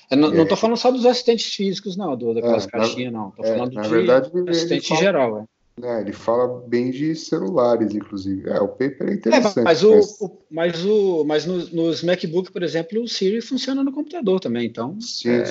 é. 0.09 0.15
Não 0.15 0.43
estou 0.43 0.57
falando 0.57 0.77
só 0.77 0.91
dos 0.91 1.05
assistentes 1.05 1.53
físicos, 1.53 1.95
não, 1.95 2.15
do, 2.15 2.33
daquelas 2.33 2.65
é, 2.65 2.69
caixinhas, 2.69 3.13
não. 3.13 3.29
Estou 3.29 3.45
é, 3.45 3.47
falando 3.49 3.81
de 3.81 3.89
verdade, 3.89 4.31
assistente 4.49 4.87
fala, 4.89 5.01
geral. 5.01 5.47
É. 5.81 5.87
é. 5.87 6.01
ele 6.01 6.13
fala 6.13 6.63
bem 6.67 6.91
de 6.91 7.15
celulares, 7.15 7.95
inclusive. 7.95 8.49
É, 8.49 8.59
o 8.59 8.67
paper 8.67 9.09
é 9.09 9.13
interessante. 9.13 9.59
É, 9.59 9.63
mas, 9.63 9.83
o, 9.83 9.95
mas... 9.95 10.21
O, 10.21 10.37
mas, 10.51 10.85
o, 10.85 11.23
mas 11.25 11.45
no, 11.45 11.57
nos 11.69 12.03
MacBook, 12.03 12.51
por 12.51 12.61
exemplo, 12.63 13.01
o 13.01 13.07
Siri 13.07 13.41
funciona 13.41 13.83
no 13.83 13.91
computador 13.91 14.39
também, 14.39 14.67
então. 14.67 14.99
Sim. 15.01 15.29
É, 15.29 15.43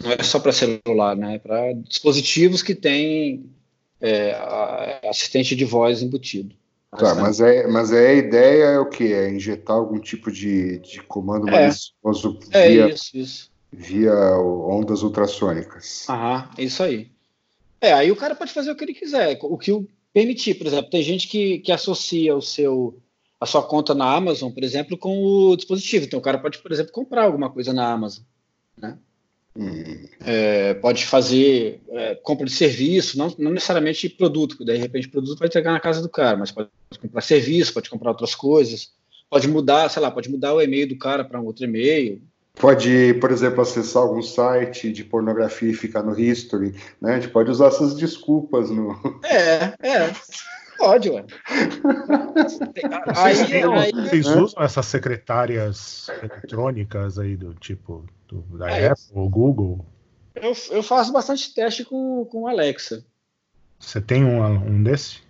não 0.00 0.12
é 0.12 0.22
só 0.22 0.38
para 0.38 0.52
celular, 0.52 1.16
né? 1.16 1.36
É 1.36 1.38
para 1.38 1.72
dispositivos 1.72 2.62
que 2.62 2.74
têm 2.74 3.50
é, 4.00 5.00
assistente 5.08 5.56
de 5.56 5.64
voz 5.64 6.02
embutido. 6.02 6.54
Tá, 6.90 7.14
mas, 7.14 7.38
é, 7.40 7.66
mas 7.66 7.92
é 7.92 8.08
a 8.08 8.14
ideia 8.14 8.64
é 8.64 8.78
o 8.78 8.88
que? 8.88 9.12
É 9.12 9.30
injetar 9.30 9.76
algum 9.76 9.98
tipo 9.98 10.32
de, 10.32 10.78
de 10.78 11.02
comando 11.02 11.46
é, 11.48 11.52
malicioso 11.52 12.38
é 12.50 12.68
via, 12.68 12.88
isso, 12.88 13.16
isso. 13.16 13.50
via 13.70 14.14
ondas 14.38 15.02
ultrassônicas. 15.02 16.06
Aham, 16.08 16.50
isso 16.56 16.82
aí. 16.82 17.10
É, 17.80 17.92
aí 17.92 18.10
o 18.10 18.16
cara 18.16 18.34
pode 18.34 18.52
fazer 18.52 18.70
o 18.70 18.76
que 18.76 18.84
ele 18.84 18.94
quiser, 18.94 19.38
o 19.42 19.58
que 19.58 19.70
o 19.70 19.86
permitir, 20.12 20.54
por 20.54 20.66
exemplo. 20.66 20.90
Tem 20.90 21.02
gente 21.02 21.28
que, 21.28 21.58
que 21.58 21.70
associa 21.70 22.34
o 22.34 22.40
seu 22.40 22.98
a 23.40 23.46
sua 23.46 23.62
conta 23.62 23.94
na 23.94 24.12
Amazon, 24.12 24.50
por 24.50 24.64
exemplo, 24.64 24.98
com 24.98 25.22
o 25.22 25.56
dispositivo. 25.56 26.04
Então 26.04 26.18
o 26.18 26.22
cara 26.22 26.38
pode, 26.38 26.58
por 26.58 26.72
exemplo, 26.72 26.90
comprar 26.90 27.22
alguma 27.22 27.50
coisa 27.50 27.72
na 27.72 27.92
Amazon, 27.92 28.24
né? 28.76 28.98
É, 30.24 30.74
pode 30.74 31.04
fazer 31.06 31.80
é, 31.90 32.14
compra 32.16 32.46
de 32.46 32.52
serviço, 32.52 33.18
não, 33.18 33.34
não 33.38 33.50
necessariamente 33.50 34.08
produto, 34.08 34.56
porque 34.56 34.72
de 34.72 34.78
repente 34.78 35.08
o 35.08 35.10
produto 35.10 35.38
vai 35.38 35.48
entregar 35.48 35.72
na 35.72 35.80
casa 35.80 36.00
do 36.00 36.08
cara, 36.08 36.36
mas 36.36 36.52
pode 36.52 36.68
comprar 37.00 37.20
serviço, 37.20 37.74
pode 37.74 37.90
comprar 37.90 38.10
outras 38.10 38.34
coisas, 38.34 38.92
pode 39.28 39.48
mudar, 39.48 39.88
sei 39.88 40.00
lá, 40.00 40.10
pode 40.10 40.30
mudar 40.30 40.54
o 40.54 40.62
e-mail 40.62 40.88
do 40.88 40.98
cara 40.98 41.24
para 41.24 41.40
um 41.40 41.44
outro 41.44 41.64
e-mail. 41.64 42.22
Pode, 42.54 43.14
por 43.20 43.30
exemplo, 43.30 43.60
acessar 43.60 44.02
algum 44.02 44.22
site 44.22 44.92
de 44.92 45.04
pornografia 45.04 45.70
e 45.70 45.74
ficar 45.74 46.02
no 46.02 46.18
history, 46.18 46.74
né? 47.00 47.14
A 47.14 47.20
gente 47.20 47.30
pode 47.30 47.50
usar 47.50 47.68
essas 47.68 47.94
desculpas 47.94 48.68
no. 48.70 48.96
É, 49.24 49.74
é. 49.80 50.12
Pode, 50.78 51.10
ué. 51.10 51.24
aí, 53.16 53.64
aí, 53.64 53.92
Vocês 53.92 54.28
usam 54.28 54.62
essas 54.62 54.86
secretárias 54.86 56.08
eletrônicas 56.22 57.18
aí 57.18 57.36
do 57.36 57.52
tipo 57.54 58.06
do, 58.28 58.42
da 58.56 58.70
é, 58.70 58.90
Apple 58.90 59.04
ou 59.12 59.28
Google? 59.28 59.84
Eu, 60.34 60.52
eu 60.70 60.82
faço 60.82 61.12
bastante 61.12 61.52
teste 61.52 61.84
com, 61.84 62.24
com 62.26 62.46
Alexa. 62.46 63.04
Você 63.78 64.00
tem 64.00 64.24
um, 64.24 64.42
um 64.44 64.82
desse? 64.82 65.20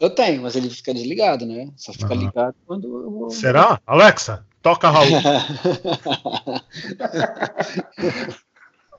Eu 0.00 0.10
tenho, 0.10 0.42
mas 0.42 0.56
ele 0.56 0.70
fica 0.70 0.94
desligado, 0.94 1.46
né? 1.46 1.70
Só 1.76 1.92
fica 1.92 2.14
uhum. 2.14 2.20
ligado 2.20 2.54
quando 2.66 3.02
eu 3.02 3.10
vou... 3.10 3.30
Será? 3.30 3.80
Alexa, 3.86 4.44
toca 4.62 4.90
Raul. 4.90 5.06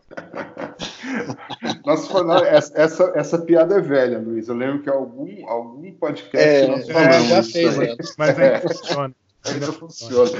Nossa, 1.85 2.47
essa, 2.47 2.73
essa, 2.75 3.11
essa, 3.15 3.37
piada 3.39 3.75
é 3.75 3.81
velha, 3.81 4.19
Luiz. 4.19 4.47
Eu 4.47 4.55
lembro 4.55 4.81
que 4.81 4.89
algum, 4.89 5.47
algum 5.47 5.91
podcast 5.93 6.47
é, 6.47 6.67
nós 6.67 6.89
falamos. 6.89 7.27
já 7.27 7.43
fez, 7.43 7.79
é. 7.79 7.95
mas 8.17 8.39
ainda 8.39 8.59
funciona. 8.61 9.15
Ainda 9.45 9.71
funciona. 9.71 10.31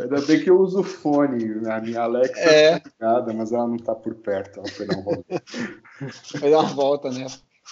Ainda 0.00 0.20
bem 0.22 0.40
que 0.42 0.50
eu 0.50 0.60
uso 0.60 0.82
fone. 0.82 1.66
A 1.68 1.80
minha 1.80 2.02
Alexa 2.02 2.38
é 2.38 2.82
ligada, 2.84 3.32
mas 3.32 3.52
ela 3.52 3.66
não 3.66 3.76
está 3.76 3.94
por 3.94 4.14
perto. 4.14 4.60
Ela 4.60 4.68
foi 4.68 4.86
dar 4.86 4.96
uma 4.96 5.04
volta. 5.04 5.42
Foi 6.38 6.50
dar 6.50 6.58
uma 6.58 6.74
volta, 6.74 7.10
né? 7.10 7.26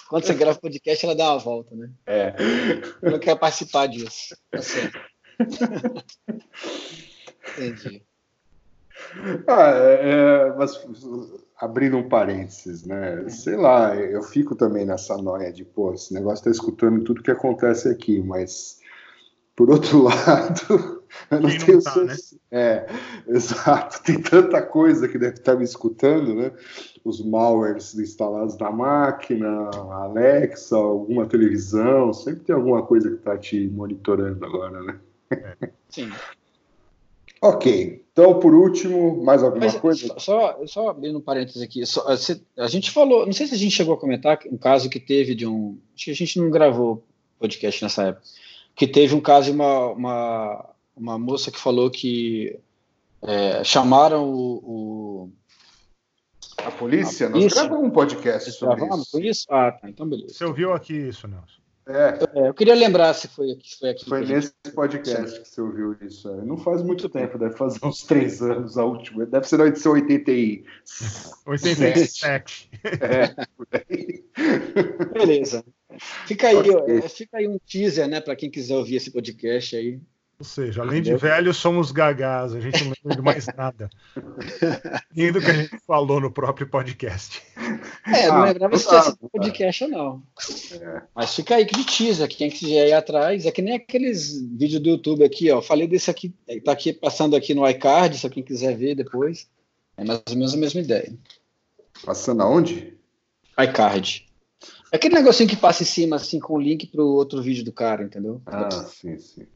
Quando 0.09 0.25
você 0.25 0.33
grava 0.33 0.59
podcast, 0.59 1.05
ela 1.05 1.15
dá 1.15 1.31
uma 1.31 1.39
volta, 1.39 1.75
né? 1.75 1.89
É. 2.05 2.33
Não 3.01 3.19
quer 3.19 3.35
participar 3.37 3.87
disso. 3.87 4.35
Tá 4.51 4.61
certo. 4.61 4.99
Entendi. 7.57 8.04
Ah, 9.47 9.71
é, 9.71 10.09
é, 10.09 10.53
mas 10.55 10.79
abrindo 11.57 11.97
um 11.97 12.07
parênteses, 12.07 12.85
né? 12.85 13.27
Sei 13.29 13.55
lá, 13.55 13.95
eu 13.95 14.21
fico 14.23 14.55
também 14.55 14.85
nessa 14.85 15.17
noia 15.17 15.51
de, 15.51 15.63
pô, 15.63 15.93
esse 15.93 16.13
negócio 16.13 16.45
tá 16.45 16.51
escutando 16.51 17.03
tudo 17.03 17.21
que 17.23 17.31
acontece 17.31 17.89
aqui, 17.89 18.21
mas 18.21 18.79
por 19.55 19.69
outro 19.69 20.03
lado, 20.03 21.03
eu 21.31 21.39
não 21.41 21.49
Quem 21.49 21.59
tenho. 21.59 21.77
Não 21.77 21.83
tá, 21.83 22.03
né? 22.03 22.15
É, 22.51 22.85
exato. 23.27 24.01
Tem 24.03 24.21
tanta 24.21 24.61
coisa 24.61 25.09
que 25.09 25.17
deve 25.17 25.33
estar 25.33 25.55
me 25.55 25.65
escutando, 25.65 26.33
né? 26.33 26.53
Os 27.03 27.21
malwares 27.21 27.93
instalados 27.95 28.57
na 28.57 28.71
máquina, 28.71 29.69
Alexa, 29.91 30.77
alguma 30.77 31.25
televisão, 31.25 32.13
sempre 32.13 32.45
tem 32.45 32.55
alguma 32.55 32.83
coisa 32.83 33.09
que 33.09 33.15
está 33.15 33.37
te 33.37 33.67
monitorando 33.67 34.45
agora, 34.45 34.81
né? 34.83 34.99
É. 35.31 35.69
Sim. 35.89 36.09
Ok. 37.49 38.05
Então, 38.11 38.39
por 38.39 38.53
último, 38.53 39.23
mais 39.23 39.43
alguma 39.43 39.65
Mas, 39.65 39.75
coisa? 39.75 40.15
Só, 40.17 40.57
só 40.65 40.89
abrindo 40.89 41.17
um 41.17 41.21
parênteses 41.21 41.61
aqui. 41.61 41.85
Só, 41.85 42.05
a 42.57 42.67
gente 42.67 42.91
falou, 42.91 43.25
não 43.25 43.33
sei 43.33 43.47
se 43.47 43.55
a 43.55 43.57
gente 43.57 43.75
chegou 43.75 43.93
a 43.93 43.99
comentar 43.99 44.39
um 44.49 44.57
caso 44.57 44.89
que 44.89 44.99
teve 44.99 45.35
de 45.35 45.45
um. 45.45 45.77
Acho 45.93 46.05
que 46.05 46.11
a 46.11 46.15
gente 46.15 46.39
não 46.39 46.49
gravou 46.49 47.03
podcast 47.39 47.83
nessa 47.83 48.03
época 48.03 48.23
que 48.75 48.85
teve 48.85 49.15
um 49.15 49.21
caso 49.21 49.45
de 49.45 49.55
uma, 49.55 49.87
uma, 49.91 50.69
uma 50.95 51.17
moça 51.17 51.49
que 51.49 51.57
falou 51.57 51.89
que 51.89 52.59
é, 53.21 53.63
chamaram 53.63 54.29
o, 54.29 54.55
o, 54.57 55.31
a 56.57 56.71
polícia? 56.71 57.27
A 57.27 57.29
Nós 57.29 57.53
gravamos 57.53 57.87
um 57.87 57.89
podcast 57.89 58.51
sobre 58.51 58.75
gravamos 58.75 59.07
isso. 59.07 59.21
isso. 59.21 59.45
Ah, 59.49 59.71
tá, 59.71 59.89
então 59.89 60.07
beleza. 60.07 60.33
Você 60.33 60.45
ouviu 60.45 60.73
aqui 60.73 60.93
isso, 60.93 61.27
Nelson? 61.27 61.64
É. 61.87 62.39
é. 62.39 62.49
eu 62.49 62.53
queria 62.53 62.73
lembrar 62.73 63.13
se 63.13 63.27
foi 63.27 63.51
aqui. 63.51 63.77
Foi, 63.77 63.89
aqui 63.89 64.05
foi 64.05 64.21
nesse 64.21 64.53
gente... 64.65 64.73
podcast 64.73 65.39
que 65.41 65.47
você 65.47 65.61
ouviu 65.61 65.95
isso. 66.01 66.27
É. 66.29 66.41
Não 66.43 66.57
faz 66.57 66.81
muito 66.81 67.07
tempo, 67.07 67.37
deve 67.37 67.55
fazer 67.55 67.79
uns 67.83 68.03
três 68.03 68.41
anos 68.41 68.77
a 68.77 68.83
última. 68.83 69.25
Deve 69.25 69.47
ser 69.47 69.57
na 69.57 69.67
edição 69.67 69.93
80 69.93 70.31
e... 70.31 70.65
87. 71.45 72.69
é, 72.83 73.27
por 73.55 73.67
aí. 73.71 74.23
Beleza. 75.13 75.63
Fica 76.25 76.47
aí, 76.47 76.69
okay. 76.69 77.01
fica 77.03 77.37
aí 77.37 77.47
um 77.47 77.59
teaser, 77.59 78.07
né, 78.07 78.19
para 78.19 78.35
quem 78.35 78.49
quiser 78.49 78.75
ouvir 78.75 78.95
esse 78.95 79.11
podcast 79.11 79.75
aí. 79.75 79.99
Ou 80.37 80.45
seja, 80.45 80.81
além 80.81 81.01
de 81.01 81.15
velhos, 81.15 81.55
somos 81.55 81.91
gagás, 81.91 82.53
a 82.53 82.59
gente 82.59 82.83
não 82.83 82.91
lembra 82.91 83.15
de 83.15 83.21
mais 83.21 83.45
nada. 83.55 83.89
Nem 85.15 85.31
do 85.31 85.39
que 85.39 85.49
a 85.49 85.53
gente 85.53 85.79
falou 85.87 86.19
no 86.19 86.29
próprio 86.29 86.67
podcast. 86.67 87.41
É, 88.05 88.27
não 88.27 88.43
ah, 88.43 88.45
lembrava 88.45 88.77
se 88.77 88.87
tinha 88.87 89.01
sido 89.01 89.29
podcast 89.29 89.83
ou 89.85 89.89
não. 89.89 90.23
É. 90.73 91.01
Mas 91.15 91.33
fica 91.33 91.55
aí 91.55 91.65
que 91.65 91.75
de 91.75 91.85
teaser, 91.85 92.27
que 92.27 92.35
quem 92.35 92.49
quiser 92.49 92.89
ir 92.89 92.93
atrás, 92.93 93.45
é 93.45 93.51
que 93.51 93.61
nem 93.61 93.75
aqueles 93.75 94.41
vídeos 94.41 94.81
do 94.81 94.89
YouTube 94.89 95.23
aqui, 95.23 95.49
ó. 95.49 95.61
Falei 95.61 95.87
desse 95.87 96.11
aqui, 96.11 96.33
tá 96.65 96.73
aqui 96.73 96.91
passando 96.91 97.35
aqui 97.35 97.53
no 97.53 97.67
iCard, 97.69 98.17
se 98.17 98.29
quem 98.29 98.43
quiser 98.43 98.75
ver 98.75 98.95
depois. 98.95 99.47
É 99.95 100.03
mais 100.03 100.21
ou 100.27 100.35
menos 100.35 100.53
a 100.53 100.57
mesma 100.57 100.81
ideia. 100.81 101.13
Passando 102.03 102.43
aonde? 102.43 102.93
iCard. 103.57 104.25
É 104.91 104.97
aquele 104.97 105.15
negocinho 105.15 105.49
que 105.49 105.55
passa 105.55 105.83
em 105.83 105.85
cima, 105.85 106.17
assim, 106.17 106.39
com 106.39 106.55
o 106.55 106.61
link 106.61 106.87
para 106.87 107.01
o 107.01 107.15
outro 107.15 107.41
vídeo 107.41 107.63
do 107.63 107.71
cara, 107.71 108.03
entendeu? 108.03 108.41
Ah, 108.45 108.69
sim, 108.71 109.17
sim. 109.17 109.47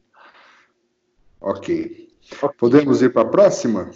Ok. 1.40 2.08
Podemos 2.58 3.02
ir 3.02 3.12
para 3.12 3.22
a 3.22 3.30
próxima? 3.30 3.90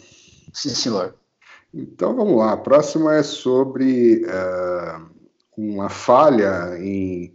Sim, 0.53 0.71
senhor. 0.71 1.15
Então 1.73 2.15
vamos 2.15 2.37
lá. 2.39 2.53
A 2.53 2.57
próxima 2.57 3.15
é 3.15 3.23
sobre 3.23 4.25
uh, 4.25 5.11
uma 5.57 5.89
falha 5.89 6.79
em. 6.79 7.35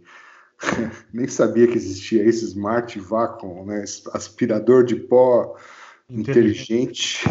Nem 1.12 1.28
sabia 1.28 1.66
que 1.66 1.76
existia 1.76 2.24
esse 2.24 2.44
Smart 2.44 2.98
Vacuum, 3.00 3.64
né? 3.64 3.84
aspirador 4.12 4.84
de 4.84 4.96
pó 4.96 5.56
inteligente. 6.10 7.24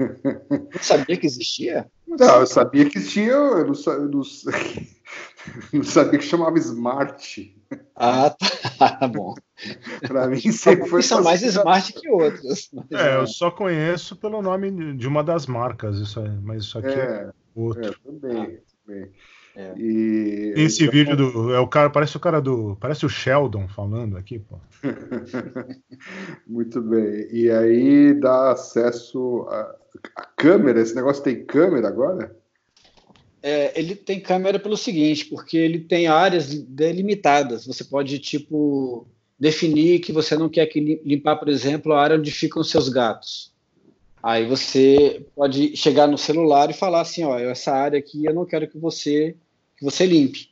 Não 0.50 0.82
sabia 0.82 1.16
que 1.16 1.26
existia? 1.26 1.90
Não, 2.06 2.40
eu 2.40 2.46
sabia 2.46 2.88
que 2.88 2.98
existia, 2.98 3.32
eu 3.32 3.66
não, 3.66 3.74
eu 3.92 4.08
não, 4.08 4.22
não 5.72 5.82
sabia 5.82 6.18
que 6.18 6.24
chamava 6.24 6.58
Smart. 6.58 7.54
Ah, 7.96 8.30
tá 8.78 9.08
bom. 9.08 9.34
Para 10.06 10.28
mim 10.28 10.52
sempre 10.52 10.88
foi. 10.88 11.02
São 11.02 11.22
mais 11.22 11.42
smart 11.42 11.92
que 11.92 12.08
outros. 12.10 12.70
É, 12.92 13.16
eu 13.16 13.26
só 13.26 13.50
conheço 13.50 14.14
pelo 14.16 14.42
nome 14.42 14.94
de 14.94 15.08
uma 15.08 15.24
das 15.24 15.46
marcas, 15.46 15.98
isso 15.98 16.20
aí, 16.20 16.30
mas 16.42 16.64
isso 16.64 16.78
aqui 16.78 16.88
é, 16.88 16.92
é 16.92 17.30
outro. 17.54 17.86
É, 17.86 17.94
também, 18.04 18.60
também. 18.84 19.10
É. 19.56 19.72
E, 19.78 20.52
Esse 20.54 20.82
então... 20.82 20.92
vídeo 20.92 21.16
do. 21.16 21.54
É 21.54 21.58
o 21.58 21.66
cara, 21.66 21.88
parece 21.88 22.16
o 22.18 22.20
cara 22.20 22.40
do. 22.40 22.76
Parece 22.78 23.06
o 23.06 23.08
Sheldon 23.08 23.66
falando 23.68 24.18
aqui, 24.18 24.38
pô. 24.38 24.60
Muito 26.46 26.82
bem. 26.82 27.26
E 27.32 27.50
aí 27.50 28.12
dá 28.12 28.52
acesso 28.52 29.46
a, 29.48 29.74
a 30.16 30.26
câmera. 30.36 30.82
Esse 30.82 30.94
negócio 30.94 31.24
tem 31.24 31.46
câmera 31.46 31.88
agora? 31.88 32.36
É, 33.48 33.72
ele 33.78 33.94
tem 33.94 34.18
câmera 34.18 34.58
pelo 34.58 34.76
seguinte, 34.76 35.24
porque 35.26 35.56
ele 35.56 35.78
tem 35.78 36.08
áreas 36.08 36.52
delimitadas. 36.52 37.64
Você 37.64 37.84
pode, 37.84 38.18
tipo, 38.18 39.06
definir 39.38 40.00
que 40.00 40.10
você 40.10 40.36
não 40.36 40.48
quer 40.48 40.66
que 40.66 40.80
limpar, 41.04 41.36
por 41.36 41.48
exemplo, 41.48 41.92
a 41.92 42.02
área 42.02 42.16
onde 42.16 42.32
ficam 42.32 42.64
seus 42.64 42.88
gatos. 42.88 43.52
Aí 44.20 44.44
você 44.44 45.24
pode 45.36 45.76
chegar 45.76 46.08
no 46.08 46.18
celular 46.18 46.70
e 46.70 46.74
falar 46.74 47.02
assim, 47.02 47.22
ó, 47.22 47.38
essa 47.38 47.70
área 47.70 48.00
aqui 48.00 48.24
eu 48.24 48.34
não 48.34 48.44
quero 48.44 48.66
que 48.68 48.78
você 48.78 49.36
que 49.78 49.84
você 49.84 50.04
limpe. 50.04 50.50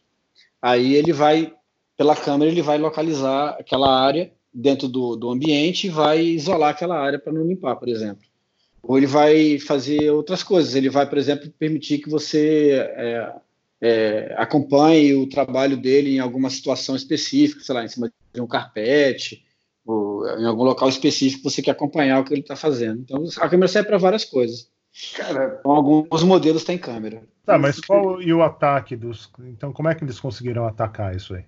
Aí 0.62 0.94
ele 0.94 1.12
vai, 1.12 1.52
pela 1.96 2.14
câmera, 2.14 2.48
ele 2.48 2.62
vai 2.62 2.78
localizar 2.78 3.56
aquela 3.58 3.90
área 3.90 4.32
dentro 4.52 4.86
do, 4.86 5.16
do 5.16 5.30
ambiente 5.30 5.88
e 5.88 5.90
vai 5.90 6.22
isolar 6.22 6.70
aquela 6.70 6.96
área 6.96 7.18
para 7.18 7.32
não 7.32 7.44
limpar, 7.44 7.74
por 7.74 7.88
exemplo. 7.88 8.24
Ou 8.86 8.98
ele 8.98 9.06
vai 9.06 9.58
fazer 9.58 10.10
outras 10.10 10.42
coisas. 10.42 10.74
Ele 10.74 10.90
vai, 10.90 11.08
por 11.08 11.18
exemplo, 11.18 11.50
permitir 11.58 11.98
que 11.98 12.08
você 12.08 12.70
é, 12.96 13.32
é, 13.80 14.34
acompanhe 14.36 15.14
o 15.14 15.28
trabalho 15.28 15.76
dele 15.76 16.16
em 16.16 16.18
alguma 16.18 16.50
situação 16.50 16.94
específica, 16.94 17.62
sei 17.62 17.74
lá, 17.74 17.84
em 17.84 17.88
cima 17.88 18.12
de 18.32 18.40
um 18.40 18.46
carpete, 18.46 19.44
ou 19.86 20.26
em 20.38 20.46
algum 20.46 20.64
local 20.64 20.88
específico 20.88 21.50
você 21.50 21.60
quer 21.60 21.72
acompanhar 21.72 22.20
o 22.20 22.24
que 22.24 22.32
ele 22.32 22.40
está 22.40 22.56
fazendo. 22.56 23.00
Então, 23.00 23.24
a 23.38 23.48
câmera 23.48 23.68
serve 23.68 23.88
para 23.88 23.98
várias 23.98 24.24
coisas. 24.24 24.70
Cara, 25.16 25.56
então, 25.58 25.72
alguns 25.72 26.22
modelos 26.22 26.64
têm 26.64 26.78
câmera. 26.78 27.22
Tá, 27.44 27.58
mas 27.58 27.80
qual 27.80 28.22
e 28.22 28.32
o 28.32 28.42
ataque 28.42 28.96
dos. 28.96 29.30
Então, 29.40 29.72
como 29.72 29.88
é 29.88 29.94
que 29.94 30.04
eles 30.04 30.20
conseguiram 30.20 30.66
atacar 30.66 31.14
isso 31.14 31.34
aí? 31.34 31.44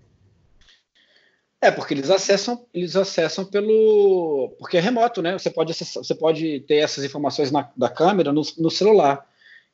É, 1.66 1.70
porque 1.72 1.94
eles 1.94 2.10
acessam, 2.10 2.64
eles 2.72 2.94
acessam 2.94 3.44
pelo. 3.44 4.54
Porque 4.56 4.76
é 4.76 4.80
remoto, 4.80 5.20
né? 5.20 5.36
Você 5.36 5.50
pode, 5.50 5.72
acessar, 5.72 6.04
você 6.04 6.14
pode 6.14 6.60
ter 6.60 6.76
essas 6.76 7.04
informações 7.04 7.50
na, 7.50 7.68
da 7.76 7.88
câmera 7.88 8.32
no, 8.32 8.42
no, 8.56 8.70
celular. 8.70 9.26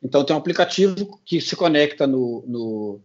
Então 0.02 0.24
tem 0.24 0.34
um 0.34 0.38
aplicativo 0.38 1.20
que 1.22 1.38
se 1.38 1.54
conecta 1.54 2.06
no, 2.06 2.42
no, 2.46 3.00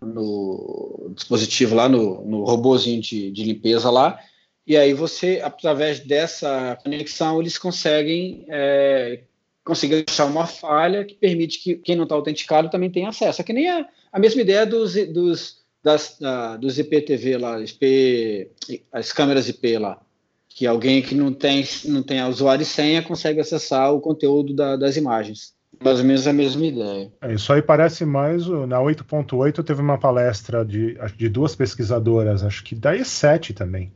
no 0.00 1.10
dispositivo 1.12 1.74
lá, 1.74 1.88
no, 1.88 2.24
no 2.24 2.44
robôzinho 2.44 3.02
de, 3.02 3.32
de, 3.32 3.42
limpeza 3.42 3.90
lá, 3.90 4.16
e 4.64 4.76
aí 4.76 4.94
você, 4.94 5.40
através 5.42 5.98
dessa 5.98 6.78
conexão, 6.84 7.40
eles 7.40 7.58
conseguem 7.58 8.46
é, 8.48 9.24
conseguir 9.64 10.04
achar 10.08 10.26
uma 10.26 10.46
falha 10.46 11.04
que 11.04 11.14
permite 11.14 11.58
que 11.58 11.74
quem 11.74 11.96
não 11.96 12.04
está 12.04 12.14
autenticado 12.14 12.70
também 12.70 12.90
tenha 12.90 13.08
acesso. 13.08 13.40
É 13.40 13.44
que 13.44 13.52
nem 13.52 13.68
a, 13.68 13.88
a 14.12 14.20
mesma 14.20 14.40
ideia 14.40 14.64
dos, 14.64 14.94
dos, 15.08 15.59
das, 15.82 16.18
da, 16.18 16.56
dos 16.56 16.78
IPTV 16.78 17.38
lá, 17.38 17.60
IP, 17.60 18.50
as 18.92 19.12
câmeras 19.12 19.48
IP 19.48 19.78
lá, 19.78 20.00
que 20.48 20.66
alguém 20.66 21.02
que 21.02 21.14
não 21.14 21.32
tem, 21.32 21.64
não 21.86 22.02
tem 22.02 22.22
usuário 22.24 22.62
e 22.62 22.66
senha 22.66 23.02
consegue 23.02 23.40
acessar 23.40 23.92
o 23.92 24.00
conteúdo 24.00 24.54
da, 24.54 24.76
das 24.76 24.96
imagens. 24.96 25.54
Mais 25.82 25.98
ou 25.98 26.04
menos 26.04 26.26
a 26.26 26.32
mesma 26.32 26.66
ideia. 26.66 27.12
É, 27.22 27.32
isso 27.32 27.52
aí 27.52 27.62
parece 27.62 28.04
mais. 28.04 28.46
Na 28.46 28.78
8.8 28.78 29.62
teve 29.64 29.80
uma 29.80 29.96
palestra 29.96 30.64
de, 30.64 30.98
de 31.16 31.28
duas 31.28 31.54
pesquisadoras, 31.54 32.42
acho 32.42 32.62
que 32.64 32.74
da 32.74 32.94
E7 32.94 33.54
também, 33.54 33.90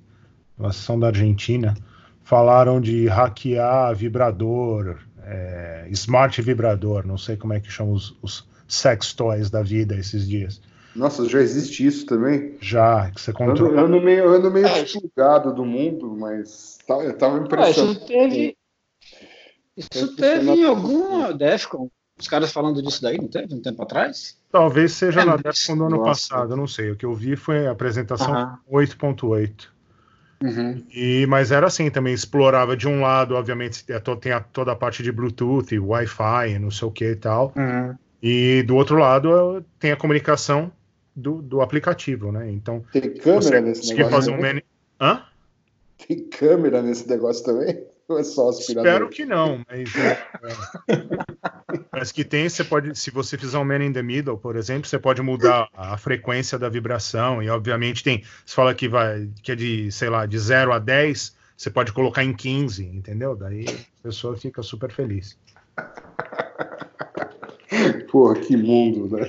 uma 0.57 0.73
sessão 0.73 0.99
da 0.99 1.09
Argentina, 1.09 1.75
falaram 2.23 2.81
de 2.81 3.07
hackear 3.07 3.95
vibrador, 3.95 4.99
é, 5.25 5.87
smart 5.91 6.41
vibrador, 6.41 7.07
não 7.07 7.19
sei 7.19 7.37
como 7.37 7.53
é 7.53 7.61
que 7.61 7.71
chamam 7.71 7.93
os, 7.93 8.17
os 8.23 8.49
sex 8.67 9.13
toys 9.13 9.51
da 9.51 9.63
vida 9.63 9.95
esses 9.95 10.27
dias. 10.27 10.63
Nossa, 10.95 11.29
já 11.29 11.41
existe 11.41 11.85
isso 11.85 12.07
também? 12.07 12.57
Já, 12.61 13.11
que 13.11 13.21
você 13.21 13.33
controla. 13.33 13.81
Eu 13.81 13.87
ando 13.87 14.01
meio, 14.01 14.25
eu 14.25 14.33
ando 14.35 14.51
meio 14.51 14.67
é, 14.67 15.53
do 15.53 15.65
mundo, 15.65 16.17
mas 16.17 16.79
tá, 16.87 16.95
eu 16.95 17.17
tava 17.19 17.39
impressionado. 17.39 17.91
Ah, 17.91 17.93
isso 17.93 18.07
teve, 18.07 18.57
isso 19.77 20.17
teve 20.17 20.51
em 20.51 20.65
alguma 20.65 21.33
Defcon. 21.33 21.91
Os 22.17 22.29
caras 22.29 22.53
falando 22.53 22.81
disso 22.81 23.03
daí, 23.03 23.19
não 23.19 23.27
teve 23.27 23.53
um 23.53 23.61
tempo 23.61 23.83
atrás? 23.83 24.39
Talvez 24.53 24.93
seja 24.93 25.23
é, 25.23 25.25
na 25.25 25.37
Defcon 25.37 25.77
do 25.77 25.87
ano 25.87 25.97
nossa. 25.97 26.11
passado, 26.11 26.57
não 26.57 26.69
sei. 26.69 26.93
O 26.93 26.97
que 26.97 27.05
eu 27.05 27.13
vi 27.13 27.35
foi 27.35 27.67
a 27.67 27.73
apresentação 27.73 28.33
uh 28.33 28.57
-huh. 28.71 28.87
8.8. 28.87 29.75
Uhum. 30.45 30.85
E, 30.93 31.27
mas 31.27 31.51
era 31.51 31.67
assim 31.67 31.91
também, 31.91 32.15
explorava 32.15 32.77
de 32.77 32.87
um 32.87 33.01
lado, 33.01 33.35
obviamente, 33.35 33.85
é 33.89 33.99
tem 33.99 34.31
a, 34.31 34.41
toda 34.41 34.73
a 34.73 34.77
parte 34.77 35.03
de 35.03 35.11
Bluetooth, 35.11 35.77
Wi-Fi, 35.77 36.59
não 36.61 36.71
sei 36.71 36.87
o 36.87 36.91
que 36.91 37.13
e 37.13 37.17
tal. 37.17 37.53
Uhum. 37.57 37.97
E 38.23 38.63
do 38.63 38.77
outro 38.77 38.97
lado 38.97 39.65
tem 39.79 39.91
a 39.91 39.97
comunicação 39.97 40.71
do, 41.15 41.41
do 41.41 41.61
aplicativo, 41.61 42.33
né? 42.33 42.51
Então. 42.51 42.85
Tem 42.93 43.15
câmera 43.15 43.61
nesse 43.61 43.89
negócio. 43.95 44.11
Fazer 44.11 44.31
um 44.31 44.41
menu... 44.41 44.63
Hã? 45.01 45.23
Tem 46.07 46.29
câmera 46.29 46.83
nesse 46.83 47.09
negócio 47.09 47.45
também? 47.45 47.85
Ou 48.07 48.19
é 48.19 48.25
só 48.25 48.51
aspirador? 48.51 48.87
Espero 48.87 49.09
que 49.09 49.25
não, 49.25 49.65
mas. 49.67 49.95
É, 49.97 50.11
é. 50.49 51.81
mas 51.91 52.13
que 52.13 52.23
tem, 52.23 52.49
você 52.49 52.63
pode, 52.63 52.95
se 52.99 53.11
você 53.11 53.39
fizer 53.39 53.57
um 53.57 53.65
man 53.65 53.83
in 53.83 53.93
the 53.95 54.03
middle, 54.03 54.37
por 54.37 54.57
exemplo, 54.57 54.87
você 54.87 54.99
pode 54.99 55.23
mudar 55.23 55.69
a 55.75 55.97
frequência 55.97 56.59
da 56.59 56.69
vibração, 56.69 57.43
e 57.43 57.49
obviamente 57.49 58.05
tem. 58.05 58.23
Você 58.45 58.55
fala 58.55 58.75
que 58.75 58.89
vai 58.89 59.31
que 59.43 59.53
é 59.53 59.55
de, 59.55 59.91
sei 59.91 60.11
lá, 60.11 60.27
de 60.27 60.39
0 60.39 60.75
a 60.75 60.79
10, 60.79 61.35
você 61.57 61.71
pode 61.71 61.93
colocar 61.93 62.23
em 62.23 62.35
15, 62.35 62.85
entendeu? 62.85 63.35
Daí 63.35 63.65
a 64.01 64.03
pessoa 64.03 64.37
fica 64.37 64.63
super 64.63 64.93
feliz. 64.93 65.39
Porra, 68.15 68.37
que 68.37 68.57
mundo, 68.57 69.09
né? 69.09 69.29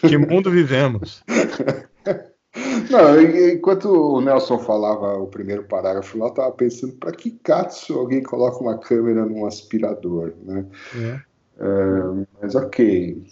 Que 0.00 0.18
mundo 0.18 0.50
vivemos. 0.50 1.22
Não, 2.90 3.22
enquanto 3.22 3.84
o 3.84 4.20
Nelson 4.20 4.58
falava 4.58 5.16
o 5.18 5.28
primeiro 5.28 5.62
parágrafo 5.62 6.18
lá, 6.18 6.26
eu 6.26 6.34
tava 6.34 6.50
pensando 6.50 6.94
para 6.94 7.12
que 7.12 7.30
katsu 7.30 7.96
alguém 7.96 8.24
coloca 8.24 8.58
uma 8.58 8.76
câmera 8.76 9.24
num 9.24 9.46
aspirador, 9.46 10.32
né? 10.42 10.66
É. 10.96 11.20
É, 11.60 12.26
mas 12.42 12.56
ok. 12.56 13.24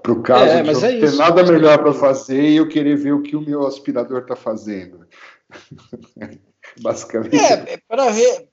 Para 0.00 0.12
o 0.12 0.22
caso 0.22 0.44
é, 0.44 0.62
de 0.62 0.72
não 0.72 0.80
é 0.80 1.00
ter 1.00 1.16
nada 1.16 1.42
melhor 1.42 1.78
para 1.78 1.92
fazer 1.92 2.40
e 2.40 2.56
eu 2.56 2.68
querer 2.68 2.94
ver 2.94 3.14
o 3.14 3.22
que 3.22 3.34
o 3.34 3.40
meu 3.40 3.66
aspirador 3.66 4.20
está 4.20 4.36
fazendo. 4.36 5.08
Basicamente. 6.80 7.34
É, 7.34 7.74
é 7.74 7.78
para 7.88 8.10
ver, 8.10 8.48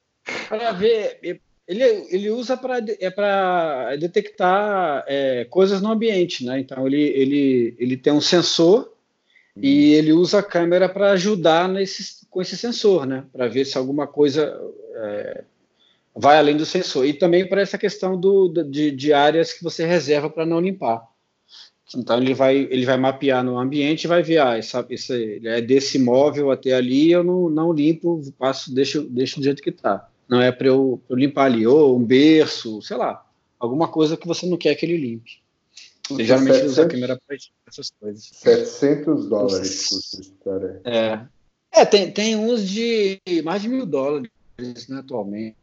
para 0.50 0.72
ver. 0.72 1.20
Ele, 1.68 1.84
ele 2.12 2.30
usa 2.30 2.56
para 2.56 2.78
é 3.00 3.10
para 3.10 3.96
detectar 3.96 5.04
é, 5.08 5.46
coisas 5.46 5.82
no 5.82 5.92
ambiente, 5.92 6.46
né? 6.46 6.60
Então 6.60 6.86
ele, 6.86 7.02
ele, 7.02 7.76
ele 7.80 7.98
tem 7.98 8.14
um 8.14 8.22
sensor 8.22 8.94
e 9.62 9.94
ele 9.94 10.12
usa 10.12 10.40
a 10.40 10.44
câmera 10.44 10.90
para 10.90 11.12
ajudar 11.12 11.70
nesse, 11.70 12.26
com 12.30 12.42
esse 12.42 12.58
sensor, 12.58 13.06
né? 13.06 13.26
Para 13.32 13.48
ver 13.48 13.66
se 13.66 13.78
alguma 13.78 14.06
coisa 14.06 14.60
é, 14.96 15.44
vai 16.16 16.38
além 16.38 16.58
do 16.58 16.66
sensor. 16.66 17.06
E 17.06 17.14
também 17.14 17.48
para 17.48 17.62
essa 17.62 17.78
questão 17.78 18.20
do, 18.20 18.50
de, 18.50 18.92
de 18.92 19.14
áreas 19.14 19.54
que 19.54 19.64
você 19.64 19.86
reserva 19.86 20.30
para 20.30 20.46
não 20.46 20.60
limpar. 20.60 21.08
Então 21.96 22.18
ele 22.18 22.34
vai, 22.34 22.58
ele 22.58 22.86
vai 22.86 22.98
mapear 22.98 23.44
no 23.44 23.58
ambiente 23.58 24.04
e 24.04 24.08
vai 24.08 24.24
ver, 24.24 24.40
ah, 24.40 24.58
essa, 24.58 24.86
esse, 24.90 25.40
é 25.46 25.62
desse 25.62 26.00
móvel 26.00 26.52
até 26.52 26.74
ali, 26.74 27.12
eu 27.12 27.24
não, 27.24 27.50
não 27.50 27.72
limpo, 27.72 28.22
passo, 28.38 28.74
deixo, 28.74 29.04
deixo 29.04 29.40
do 29.40 29.44
jeito 29.44 29.62
que 29.62 29.70
está. 29.70 30.10
Não 30.28 30.42
é 30.42 30.52
para 30.52 30.68
eu, 30.68 31.02
eu, 31.10 31.16
limpar 31.16 31.46
ali, 31.46 31.66
ou 31.68 31.98
um 31.98 32.04
berço, 32.04 32.82
sei 32.82 32.98
lá, 32.98 33.26
alguma 33.60 33.88
coisa 33.88 34.18
que 34.18 34.28
você 34.28 34.46
não 34.46 34.58
quer 34.58 34.76
que 34.76 34.86
ele 34.86 34.98
limpe. 34.98 35.44
Ele 36.10 36.24
geralmente 36.24 36.54
700, 36.54 36.72
usa 36.72 36.84
a 36.84 36.88
câmera 36.88 37.22
para 37.28 37.38
essas 37.68 37.92
coisas. 38.00 38.30
700 38.34 39.30
dólares 39.30 39.88
custa 39.88 40.22
esse 40.22 40.32
cara. 40.44 40.82
É. 40.84 41.20
É, 41.72 41.86
tem, 41.86 42.12
tem 42.12 42.36
uns 42.36 42.68
de 42.68 43.20
mais 43.44 43.62
de 43.62 43.68
mil 43.68 43.86
dólares 43.86 44.32
né, 44.88 45.00
atualmente. 45.00 45.58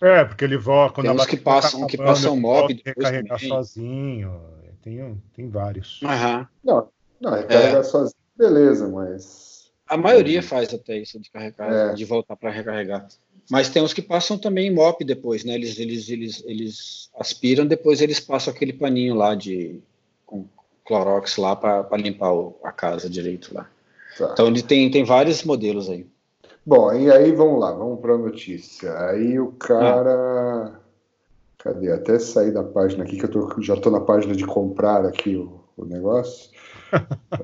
É, 0.00 0.24
porque 0.24 0.44
ele 0.44 0.56
volta 0.56 0.94
quando 0.94 1.06
tem 1.06 1.16
uns 1.16 1.26
que 1.26 1.36
passam, 1.36 1.86
que 1.86 1.96
passam 1.96 2.36
mob 2.36 2.80
recarregar 2.84 3.38
sozinho. 3.38 4.40
Tem, 4.82 5.22
tem 5.34 5.48
vários. 5.48 6.00
Uhum. 6.00 6.46
Não, 6.64 6.88
não, 7.20 7.34
recarregar 7.34 7.80
é. 7.80 7.82
sozinho, 7.82 8.16
beleza, 8.36 8.88
mas. 8.88 9.70
A 9.86 9.96
maioria 9.96 10.42
faz 10.42 10.72
até 10.72 10.96
isso 10.96 11.18
de 11.20 11.30
carregar, 11.30 11.72
é. 11.72 11.92
de 11.92 12.04
voltar 12.04 12.36
para 12.36 12.50
recarregar. 12.50 13.06
Mas 13.50 13.68
tem 13.68 13.82
uns 13.82 13.92
que 13.92 14.02
passam 14.02 14.36
também 14.36 14.66
em 14.66 14.74
mop 14.74 15.04
depois, 15.04 15.44
né? 15.44 15.54
Eles, 15.54 15.78
eles, 15.78 16.08
eles, 16.08 16.42
eles 16.46 17.10
aspiram, 17.18 17.66
depois 17.66 18.00
eles 18.00 18.18
passam 18.18 18.52
aquele 18.52 18.72
paninho 18.72 19.14
lá 19.14 19.34
de 19.34 19.80
com 20.26 20.46
Clorox 20.84 21.36
lá 21.36 21.54
para 21.54 21.96
limpar 21.96 22.32
o, 22.32 22.56
a 22.64 22.72
casa 22.72 23.08
direito 23.08 23.54
lá. 23.54 23.68
Tá. 24.18 24.30
Então 24.32 24.46
ele 24.48 24.62
tem, 24.62 24.90
tem 24.90 25.04
vários 25.04 25.44
modelos 25.44 25.88
aí. 25.88 26.06
Bom, 26.64 26.92
e 26.92 27.10
aí 27.10 27.32
vamos 27.32 27.60
lá, 27.60 27.72
vamos 27.72 28.00
para 28.00 28.14
a 28.14 28.18
notícia. 28.18 28.96
Aí 29.06 29.38
o 29.38 29.52
cara. 29.52 30.74
Ah. 30.76 30.80
Cadê? 31.58 31.92
Até 31.92 32.18
sair 32.18 32.52
da 32.52 32.62
página 32.62 33.04
aqui, 33.04 33.18
que 33.18 33.24
eu 33.24 33.30
tô, 33.30 33.60
já 33.60 33.74
estou 33.74 33.92
na 33.92 34.00
página 34.00 34.34
de 34.34 34.46
comprar 34.46 35.04
aqui 35.04 35.36
o, 35.36 35.60
o 35.76 35.84
negócio. 35.84 36.50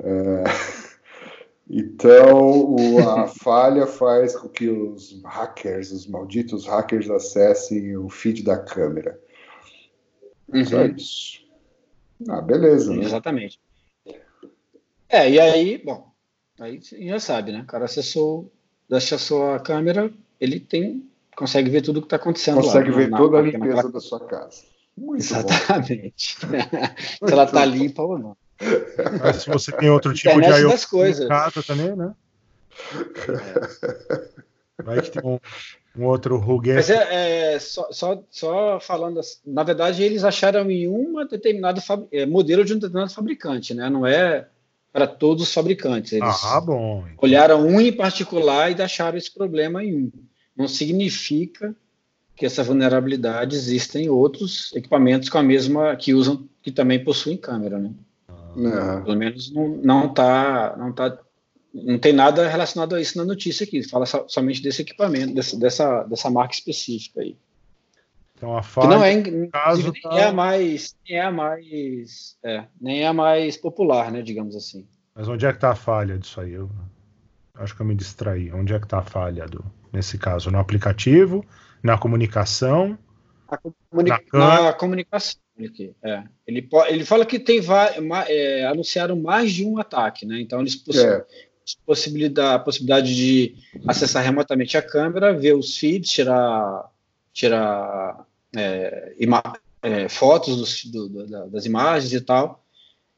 é... 0.03 0.45
Então, 1.69 2.75
o, 2.75 2.99
a 3.01 3.27
falha 3.43 3.87
faz 3.87 4.37
com 4.37 4.49
que 4.49 4.69
os 4.69 5.21
hackers, 5.25 5.91
os 5.91 6.07
malditos 6.07 6.67
hackers, 6.67 7.11
acessem 7.11 7.97
o 7.97 8.09
feed 8.09 8.45
da 8.45 8.59
câmera. 8.59 9.21
Uhum. 10.49 10.65
Só 10.65 10.85
isso. 10.85 11.47
Ah, 12.29 12.41
beleza. 12.41 12.95
Né? 12.95 13.05
Exatamente. 13.05 13.61
É, 15.09 15.31
e 15.31 15.41
aí, 15.41 15.79
bom, 15.79 16.11
aí 16.59 16.81
já 16.83 17.19
sabe, 17.19 17.53
né? 17.53 17.63
O 17.63 17.67
cara 17.67 17.85
acessou, 17.85 18.51
acessou 18.91 19.53
a 19.53 19.61
câmera, 19.61 20.13
ele 20.41 20.61
tem, 20.61 21.09
consegue 21.37 21.71
ver 21.71 21.83
tudo 21.83 21.99
o 21.99 22.01
que 22.01 22.07
está 22.07 22.17
acontecendo 22.17 22.57
consegue 22.57 22.91
lá. 22.91 22.97
ver 22.97 23.11
na, 23.11 23.17
toda 23.17 23.39
a 23.39 23.43
limpeza 23.43 23.91
da 23.91 24.01
sua 24.01 24.25
casa. 24.27 24.63
Muito 24.97 25.21
Exatamente. 25.21 26.37
Se 26.41 27.33
ela 27.33 27.45
está 27.45 27.65
limpa 27.65 28.03
ou 28.03 28.19
não. 28.19 28.37
Mas 29.21 29.43
se 29.43 29.51
você 29.51 29.73
tem 29.73 29.91
outro 29.91 30.13
tipo 30.15 30.31
Internet 30.31 30.55
de 30.55 30.61
IoT 30.63 30.73
das 30.73 30.85
coisas. 30.85 31.29
também, 31.67 31.95
né? 31.95 32.15
Vai 34.83 35.01
que 35.01 35.11
tem 35.11 35.23
um, 35.25 35.39
um 35.97 36.05
outro 36.07 36.37
Mas 36.37 36.45
ruguete. 36.45 36.93
é, 36.93 37.55
é, 37.55 37.59
só, 37.59 37.91
só, 37.91 38.23
só 38.31 38.81
falando, 38.81 39.21
assim, 39.21 39.39
na 39.47 39.63
verdade, 39.63 40.03
eles 40.03 40.25
acharam 40.25 40.71
em 40.71 40.87
uma 40.87 41.25
determinada 41.27 41.81
fab- 41.81 42.07
é, 42.13 42.27
modelo 42.27 42.65
de 42.65 42.73
um 42.75 42.79
determinado 42.79 43.13
fabricante, 43.13 43.73
né? 43.75 43.89
Não 43.89 44.07
é 44.07 44.47
para 44.93 45.07
todos 45.07 45.45
os 45.49 45.53
fabricantes. 45.53 46.13
Eles 46.13 46.45
Ah, 46.45 46.61
bom. 46.61 47.05
olharam 47.19 47.67
um 47.67 47.81
em 47.81 47.93
particular 47.93 48.71
e 48.71 48.81
acharam 48.83 49.19
esse 49.19 49.33
problema 49.33 49.85
em 49.85 49.95
um. 50.05 50.13
Não 50.57 50.69
significa 50.69 51.75
que 52.35 52.45
essa 52.47 52.63
vulnerabilidade 52.63 53.57
exista 53.57 53.99
em 53.99 54.09
outros 54.11 54.71
equipamentos 54.75 55.29
com 55.31 55.39
a 55.39 55.43
mesma 55.43 55.97
que 55.97 56.13
usam, 56.13 56.47
que 56.63 56.71
também 56.71 57.03
possuem 57.03 57.37
câmera, 57.37 57.79
né? 57.79 57.91
Não. 58.57 59.05
Pelo 59.05 59.17
menos 59.17 59.53
não, 59.53 59.69
não 59.69 60.15
tá, 60.15 60.75
não 60.79 60.93
tá, 60.93 61.19
não 61.75 61.99
tem 61.99 62.13
nada 62.13 62.49
relacionado 62.49 62.95
a 62.95 63.01
isso 63.01 63.19
na 63.19 63.25
notícia 63.25 63.65
aqui. 63.65 63.83
Fala 63.89 64.07
so- 64.07 64.25
somente 64.29 64.63
desse 64.63 64.83
equipamento, 64.83 65.35
desse- 65.35 65.59
dessa, 65.59 66.03
dessa 66.05 66.31
marca 66.31 66.55
específica 66.55 67.21
aí. 67.21 67.37
Então 68.35 68.57
a 68.57 68.61
Que 68.61 68.67
falha. 68.69 68.89
não 68.89 69.03
é, 69.05 69.13
inclusive, 69.13 69.49
caso 69.49 69.93
nem 69.93 70.03
tá- 70.03 70.11
é 70.19 70.25
a 70.25 70.33
mais, 70.33 70.95
nem 71.09 71.19
é 71.19 71.23
a 71.23 71.31
mais, 71.31 72.37
é, 72.43 72.65
nem 72.81 73.03
é 73.03 73.07
a 73.07 73.13
mais 73.13 73.57
popular, 73.57 74.11
né? 74.13 74.21
Digamos 74.23 74.55
assim. 74.55 74.87
Mas 75.15 75.27
onde 75.29 75.47
é 75.47 75.51
que 75.51 75.57
está 75.57 75.71
a 75.71 75.75
falha 75.77 76.19
disso 76.19 76.41
aí? 76.41 76.53
Eu 76.53 76.71
acho 77.55 77.75
que 77.75 77.81
eu 77.81 77.87
me 77.87 77.95
distraí. 77.95 78.53
Onde 78.53 78.75
é 78.75 78.79
que 78.79 78.85
está 78.85 78.99
a 78.99 79.03
falha 79.03 79.47
do, 79.47 79.65
nesse 79.93 80.19
caso? 80.19 80.51
No 80.51 80.59
aplicativo, 80.59 81.43
na 81.83 81.97
comunicação? 81.97 82.99
A 83.49 83.57
comuni- 83.57 84.11
Na 84.33 84.63
na, 84.65 84.73
comunicação. 84.75 85.41
Aqui, 85.59 85.95
é. 86.03 86.23
ele, 86.47 86.69
ele 86.89 87.05
fala 87.05 87.25
que 87.25 87.39
tem 87.39 87.61
é, 88.29 88.67
anunciaram 88.67 89.17
mais 89.17 89.53
de 89.53 89.65
um 89.65 89.79
ataque, 89.79 90.27
né? 90.27 90.39
Então 90.41 90.61
eles 90.61 90.77
possu- 90.77 91.01
É. 91.01 91.25
possibilidade, 91.87 92.55
a 92.55 92.59
possibilidade 92.59 93.15
de 93.17 93.55
acessar 93.87 94.23
remotamente 94.23 94.77
a 94.77 94.83
câmera, 94.83 95.33
ver 95.33 95.55
os 95.55 95.79
feeds, 95.79 96.11
tirar, 96.11 96.91
tirar 97.33 98.27
é, 98.55 99.15
é, 99.83 100.09
fotos 100.09 100.57
dos- 100.57 100.85
do- 100.85 101.09
do- 101.09 101.27
da- 101.27 101.47
das 101.47 101.65
imagens 101.65 102.13
e 102.13 102.21
tal. 102.21 102.63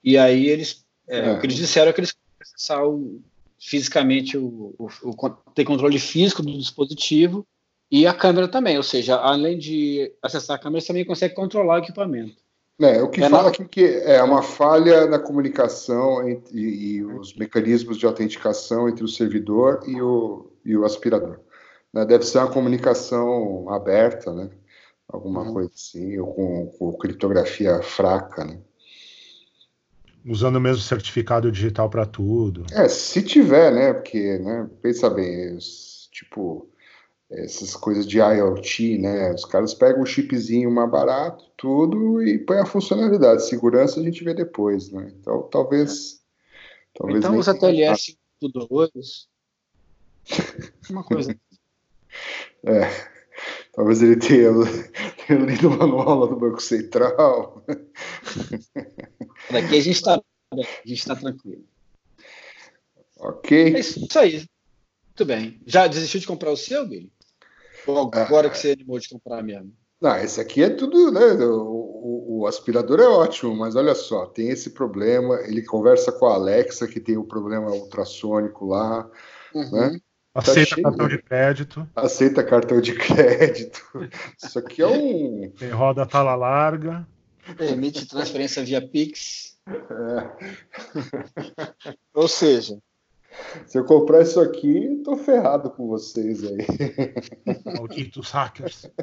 E 0.03 0.17
aí 0.17 0.47
eles, 0.47 0.85
é, 1.09 1.19
É. 1.19 1.33
o 1.33 1.41
que 1.41 1.47
eles 1.47 1.57
disseram 1.57 1.91
é 1.91 1.93
que 1.93 2.01
eles 2.01 2.15
acessar 2.41 2.87
o- 2.87 3.21
fisicamente 3.59 4.39
o, 4.39 4.75
o, 4.79 4.89
o 5.03 5.31
ter 5.55 5.65
controle 5.65 5.99
físico 5.99 6.41
do 6.43 6.57
dispositivo 6.57 7.45
e 7.91 8.07
a 8.07 8.15
câmera 8.15 8.49
também, 8.49 8.77
ou 8.77 8.83
seja, 8.83 9.17
além 9.17 9.59
de 9.59 10.13
acessar 10.23 10.57
a 10.57 10.59
câmera, 10.61 10.81
você 10.81 10.89
também 10.89 11.05
consegue 11.05 11.35
controlar 11.35 11.77
o 11.77 11.79
equipamento. 11.85 12.37
É, 12.81 13.03
o 13.03 13.11
que 13.11 13.21
É, 13.23 13.29
fala 13.29 13.45
na- 13.45 13.49
aqui 13.49 13.65
que 13.65 13.85
é 13.85 14.23
uma 14.23 14.41
falha 14.43 15.07
na 15.07 15.19
comunicação 15.19 16.29
entre, 16.29 16.59
e 16.61 17.05
os 17.05 17.35
mecanismos 17.35 17.97
de 17.99 18.07
autenticação 18.07 18.89
entre 18.89 19.03
o 19.03 19.09
servidor 19.09 19.81
e 19.87 20.01
o, 20.01 20.53
e 20.65 20.77
o 20.77 20.85
aspirador. 20.85 21.41
Né, 21.93 22.05
Deve 22.05 22.25
ser 22.25 22.39
uma 22.39 22.53
comunicação 22.53 23.69
aberta, 23.71 24.33
né? 24.33 24.51
Alguma 25.09 25.43
Uhum. 25.43 25.55
coisa 25.55 25.71
assim, 25.75 26.19
ou 26.19 26.35
com, 26.35 26.67
com 26.67 26.93
criptografia 26.99 27.83
fraca, 27.83 28.45
né? 28.45 28.59
Usando 30.25 30.57
o 30.57 30.61
mesmo 30.61 30.83
certificado 30.83 31.51
digital 31.51 31.89
para 31.89 32.05
tudo. 32.05 32.67
É, 32.73 32.89
se 32.89 33.23
tiver, 33.23 33.73
né? 33.73 33.93
Porque, 33.95 34.39
né? 34.39 34.69
Pensa 34.83 35.09
bem, 35.09 35.57
tipo, 36.13 36.69
essas 37.31 37.77
coisas 37.77 38.07
de 38.07 38.19
IoT, 38.19 38.99
né? 38.99 39.33
Os 39.33 39.45
caras 39.45 39.75
pegam 39.75 40.03
um 40.03 40.07
chipzinho 40.07 40.71
mais 40.71 40.91
barato, 40.91 41.45
tudo, 41.57 42.23
e 42.23 42.39
põe 42.39 42.59
a 42.59 42.67
funcionalidade. 42.67 43.47
Segurança 43.47 44.01
a 44.01 44.03
gente 44.03 44.25
vê 44.25 44.33
depois, 44.33 44.91
né? 44.91 45.13
Então, 45.21 45.43
talvez. 45.51 46.23
talvez 46.95 47.25
então 47.25 47.59
TLS 47.59 48.17
do 48.41 48.49
2. 48.49 49.29
Uma 50.91 51.05
coisa. 51.05 51.39
É, 52.65 52.81
talvez 53.73 54.03
ele 54.03 54.17
tenha, 54.17 54.51
tenha 55.27 55.39
lido 55.39 55.69
o 55.69 55.79
manual 55.79 56.27
do 56.27 56.37
Banco 56.37 56.63
Central. 56.63 57.63
Daqui 59.51 59.77
a 59.77 59.81
gente 59.81 59.97
está 59.97 60.21
a 60.51 60.89
gente 60.89 61.05
tá 61.05 61.15
tranquilo. 61.15 61.65
Ok. 63.19 63.75
É 63.75 63.81
isso 63.81 64.19
aí. 64.19 64.49
Muito 65.07 65.25
bem. 65.27 65.61
Já 65.67 65.87
desistiu 65.87 66.21
de 66.21 66.27
comprar 66.27 66.51
o 66.51 66.57
seu, 66.57 66.87
Billy? 66.87 67.13
Ou 67.89 68.11
agora 68.13 68.51
que 68.51 68.59
você 68.59 68.73
animou 68.73 68.99
de 68.99 69.09
comprar 69.09 69.43
mesmo? 69.43 69.73
Não, 70.01 70.17
esse 70.17 70.41
aqui 70.41 70.63
é 70.63 70.71
tudo, 70.71 71.11
né? 71.11 71.21
O, 71.45 71.63
o- 71.63 72.39
o 72.41 72.47
aspirador 72.47 73.01
é 73.01 73.07
ótimo, 73.09 73.57
mas 73.57 73.75
olha 73.75 73.95
só, 73.95 74.27
tem 74.27 74.49
esse 74.51 74.71
problema. 74.71 75.41
Ele 75.41 75.63
conversa 75.65 76.13
com 76.13 76.27
a 76.27 76.35
Alexa, 76.35 76.87
que 76.87 77.01
tem 77.01 77.17
o 77.17 77.25
problema 77.25 77.71
ultrassônico 77.73 78.67
lá, 78.67 79.11
né? 79.55 79.99
Aceita 80.35 80.75
cheio, 80.77 80.83
cartão 80.85 81.09
né? 81.09 81.17
de 81.17 81.23
crédito, 81.23 81.89
Aceita 81.97 82.45
cartão 82.45 82.81
de 82.81 82.95
crédito. 82.95 83.81
Isso 84.41 84.59
aqui 84.59 84.83
é 84.83 84.87
um. 84.87 85.51
tem 85.59 85.71
roda 85.71 86.07
tala 86.07 86.37
larga. 86.37 87.09
Permite 87.57 88.07
transferência 88.07 88.63
via 88.63 88.87
Pix. 88.87 89.59
é, 89.67 89.75
Ou 92.15 92.29
seja, 92.29 92.79
se 93.67 93.79
eu 93.79 93.85
comprar 93.85 94.23
isso 94.23 94.41
aqui, 94.41 95.01
tô 95.05 95.17
ferrado 95.17 95.71
com 95.71 95.87
vocês 95.89 96.43
aí. 96.45 96.59
Malditos 97.65 98.31
hackers. 98.31 98.87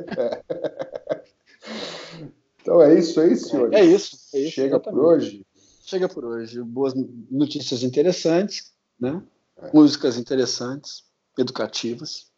Então 2.62 2.82
é 2.82 2.98
isso 2.98 3.20
aí, 3.22 3.36
senhores. 3.36 3.74
é 3.80 3.84
isso. 3.84 4.18
É 4.34 4.40
isso 4.40 4.52
Chega 4.56 4.80
por 4.80 4.90
exatamente. 4.90 5.06
hoje. 5.26 5.46
Chega 5.84 6.10
por 6.10 6.26
hoje. 6.26 6.62
Boas 6.64 6.94
notícias 7.30 7.84
interessantes, 7.84 8.74
né? 9.00 9.22
É. 9.58 9.72
Músicas 9.72 10.18
interessantes, 10.18 11.04
educativas. 11.38 12.32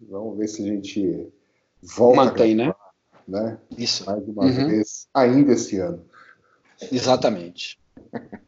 Vamos 0.00 0.36
ver 0.36 0.48
se 0.48 0.62
a 0.62 0.66
gente 0.66 1.28
volta 1.82 2.24
Mantém, 2.24 2.54
né? 2.54 2.74
né? 3.26 3.58
Isso. 3.76 4.04
Mais 4.04 4.22
uma 4.28 4.44
Uhum. 4.44 4.68
vez, 4.68 5.08
ainda 5.14 5.52
esse 5.52 5.78
ano. 5.78 6.04
Exatamente. 6.92 7.80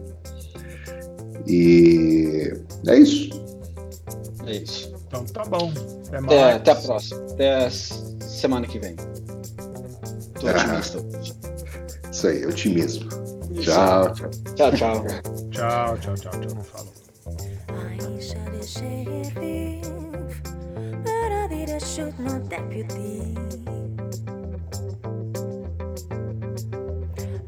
E 1.47 2.53
é 2.85 2.95
isso. 2.95 3.31
É 4.45 4.57
isso. 4.57 4.93
Então 5.07 5.25
tá 5.25 5.43
bom. 5.45 5.73
Até 6.07 6.21
mais. 6.21 6.39
Até, 6.39 6.53
até 6.53 6.71
a 6.73 6.75
próxima. 6.75 7.21
Até 7.31 7.67
semana 7.71 8.67
que 8.67 8.77
vem. 8.77 8.95
Tô 8.95 10.47
Ah. 10.47 10.51
otimista. 10.77 10.99
Isso 12.11 12.27
aí, 12.27 12.45
otimismo. 12.45 13.09
Tchau, 13.61 14.13
tchau. 14.13 14.29
Tchau, 14.53 14.71
tchau. 14.73 15.03
Tchau, 15.49 15.97
tchau, 15.97 16.13
tchau, 16.13 16.39
tchau. 16.39 16.63
Falou. 16.63 16.93
Aisha 18.13 18.37
shoot 21.95 22.17
no 22.19 22.39
deputy. 22.47 23.35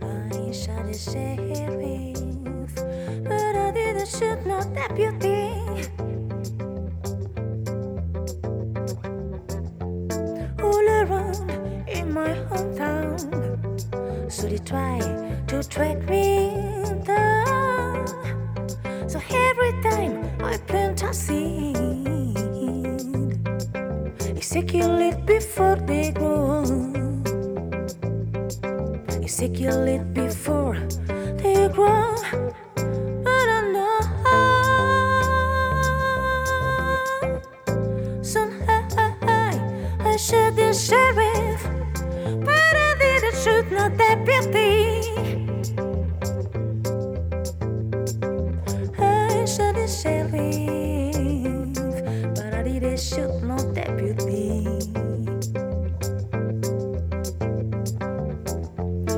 Aisha 0.02 0.76
the 0.86 0.94
sheriff, 1.06 2.76
but 3.24 3.56
I 3.56 3.72
didn't 3.72 4.10
shoot 4.10 4.46
no 4.46 4.60
deputy. 4.76 5.48
All 10.62 10.88
around 11.00 11.50
in 11.88 12.12
my 12.12 12.34
hometown, 12.50 13.16
so 14.30 14.50
they 14.50 14.58
try 14.58 15.00
to 15.48 15.64
track 15.64 16.00
me 16.10 16.52
down. 17.06 18.08
So 19.08 19.22
every 19.32 19.72
time 19.84 20.14
I 20.44 20.58
plant 20.68 21.02
a 21.04 21.14
seed, 21.14 21.93
It 24.56 24.68
before 25.26 25.78
they 25.78 26.12
grow. 26.12 26.62
It 29.20 30.14
before 30.14 30.78
they 31.42 31.68
grow. 31.70 32.23
they 52.84 52.98
should 52.98 53.42
know 53.44 53.58
their. 53.74 53.94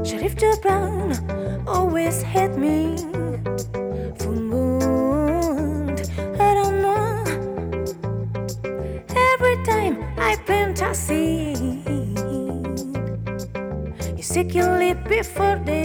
Sharif 0.06 0.36
Jabran 0.36 1.10
always 1.68 2.22
hate 2.22 2.56
me. 2.58 2.96
Full 4.20 4.40
moon, 4.54 5.96
I 6.40 6.54
don't 6.60 6.78
know. 6.86 7.24
Every 9.34 9.58
time 9.66 9.96
I 10.20 10.36
plant 10.46 10.80
you 14.16 14.24
seek 14.24 14.54
your 14.54 14.78
lip 14.78 15.00
before 15.10 15.60
they. 15.66 15.85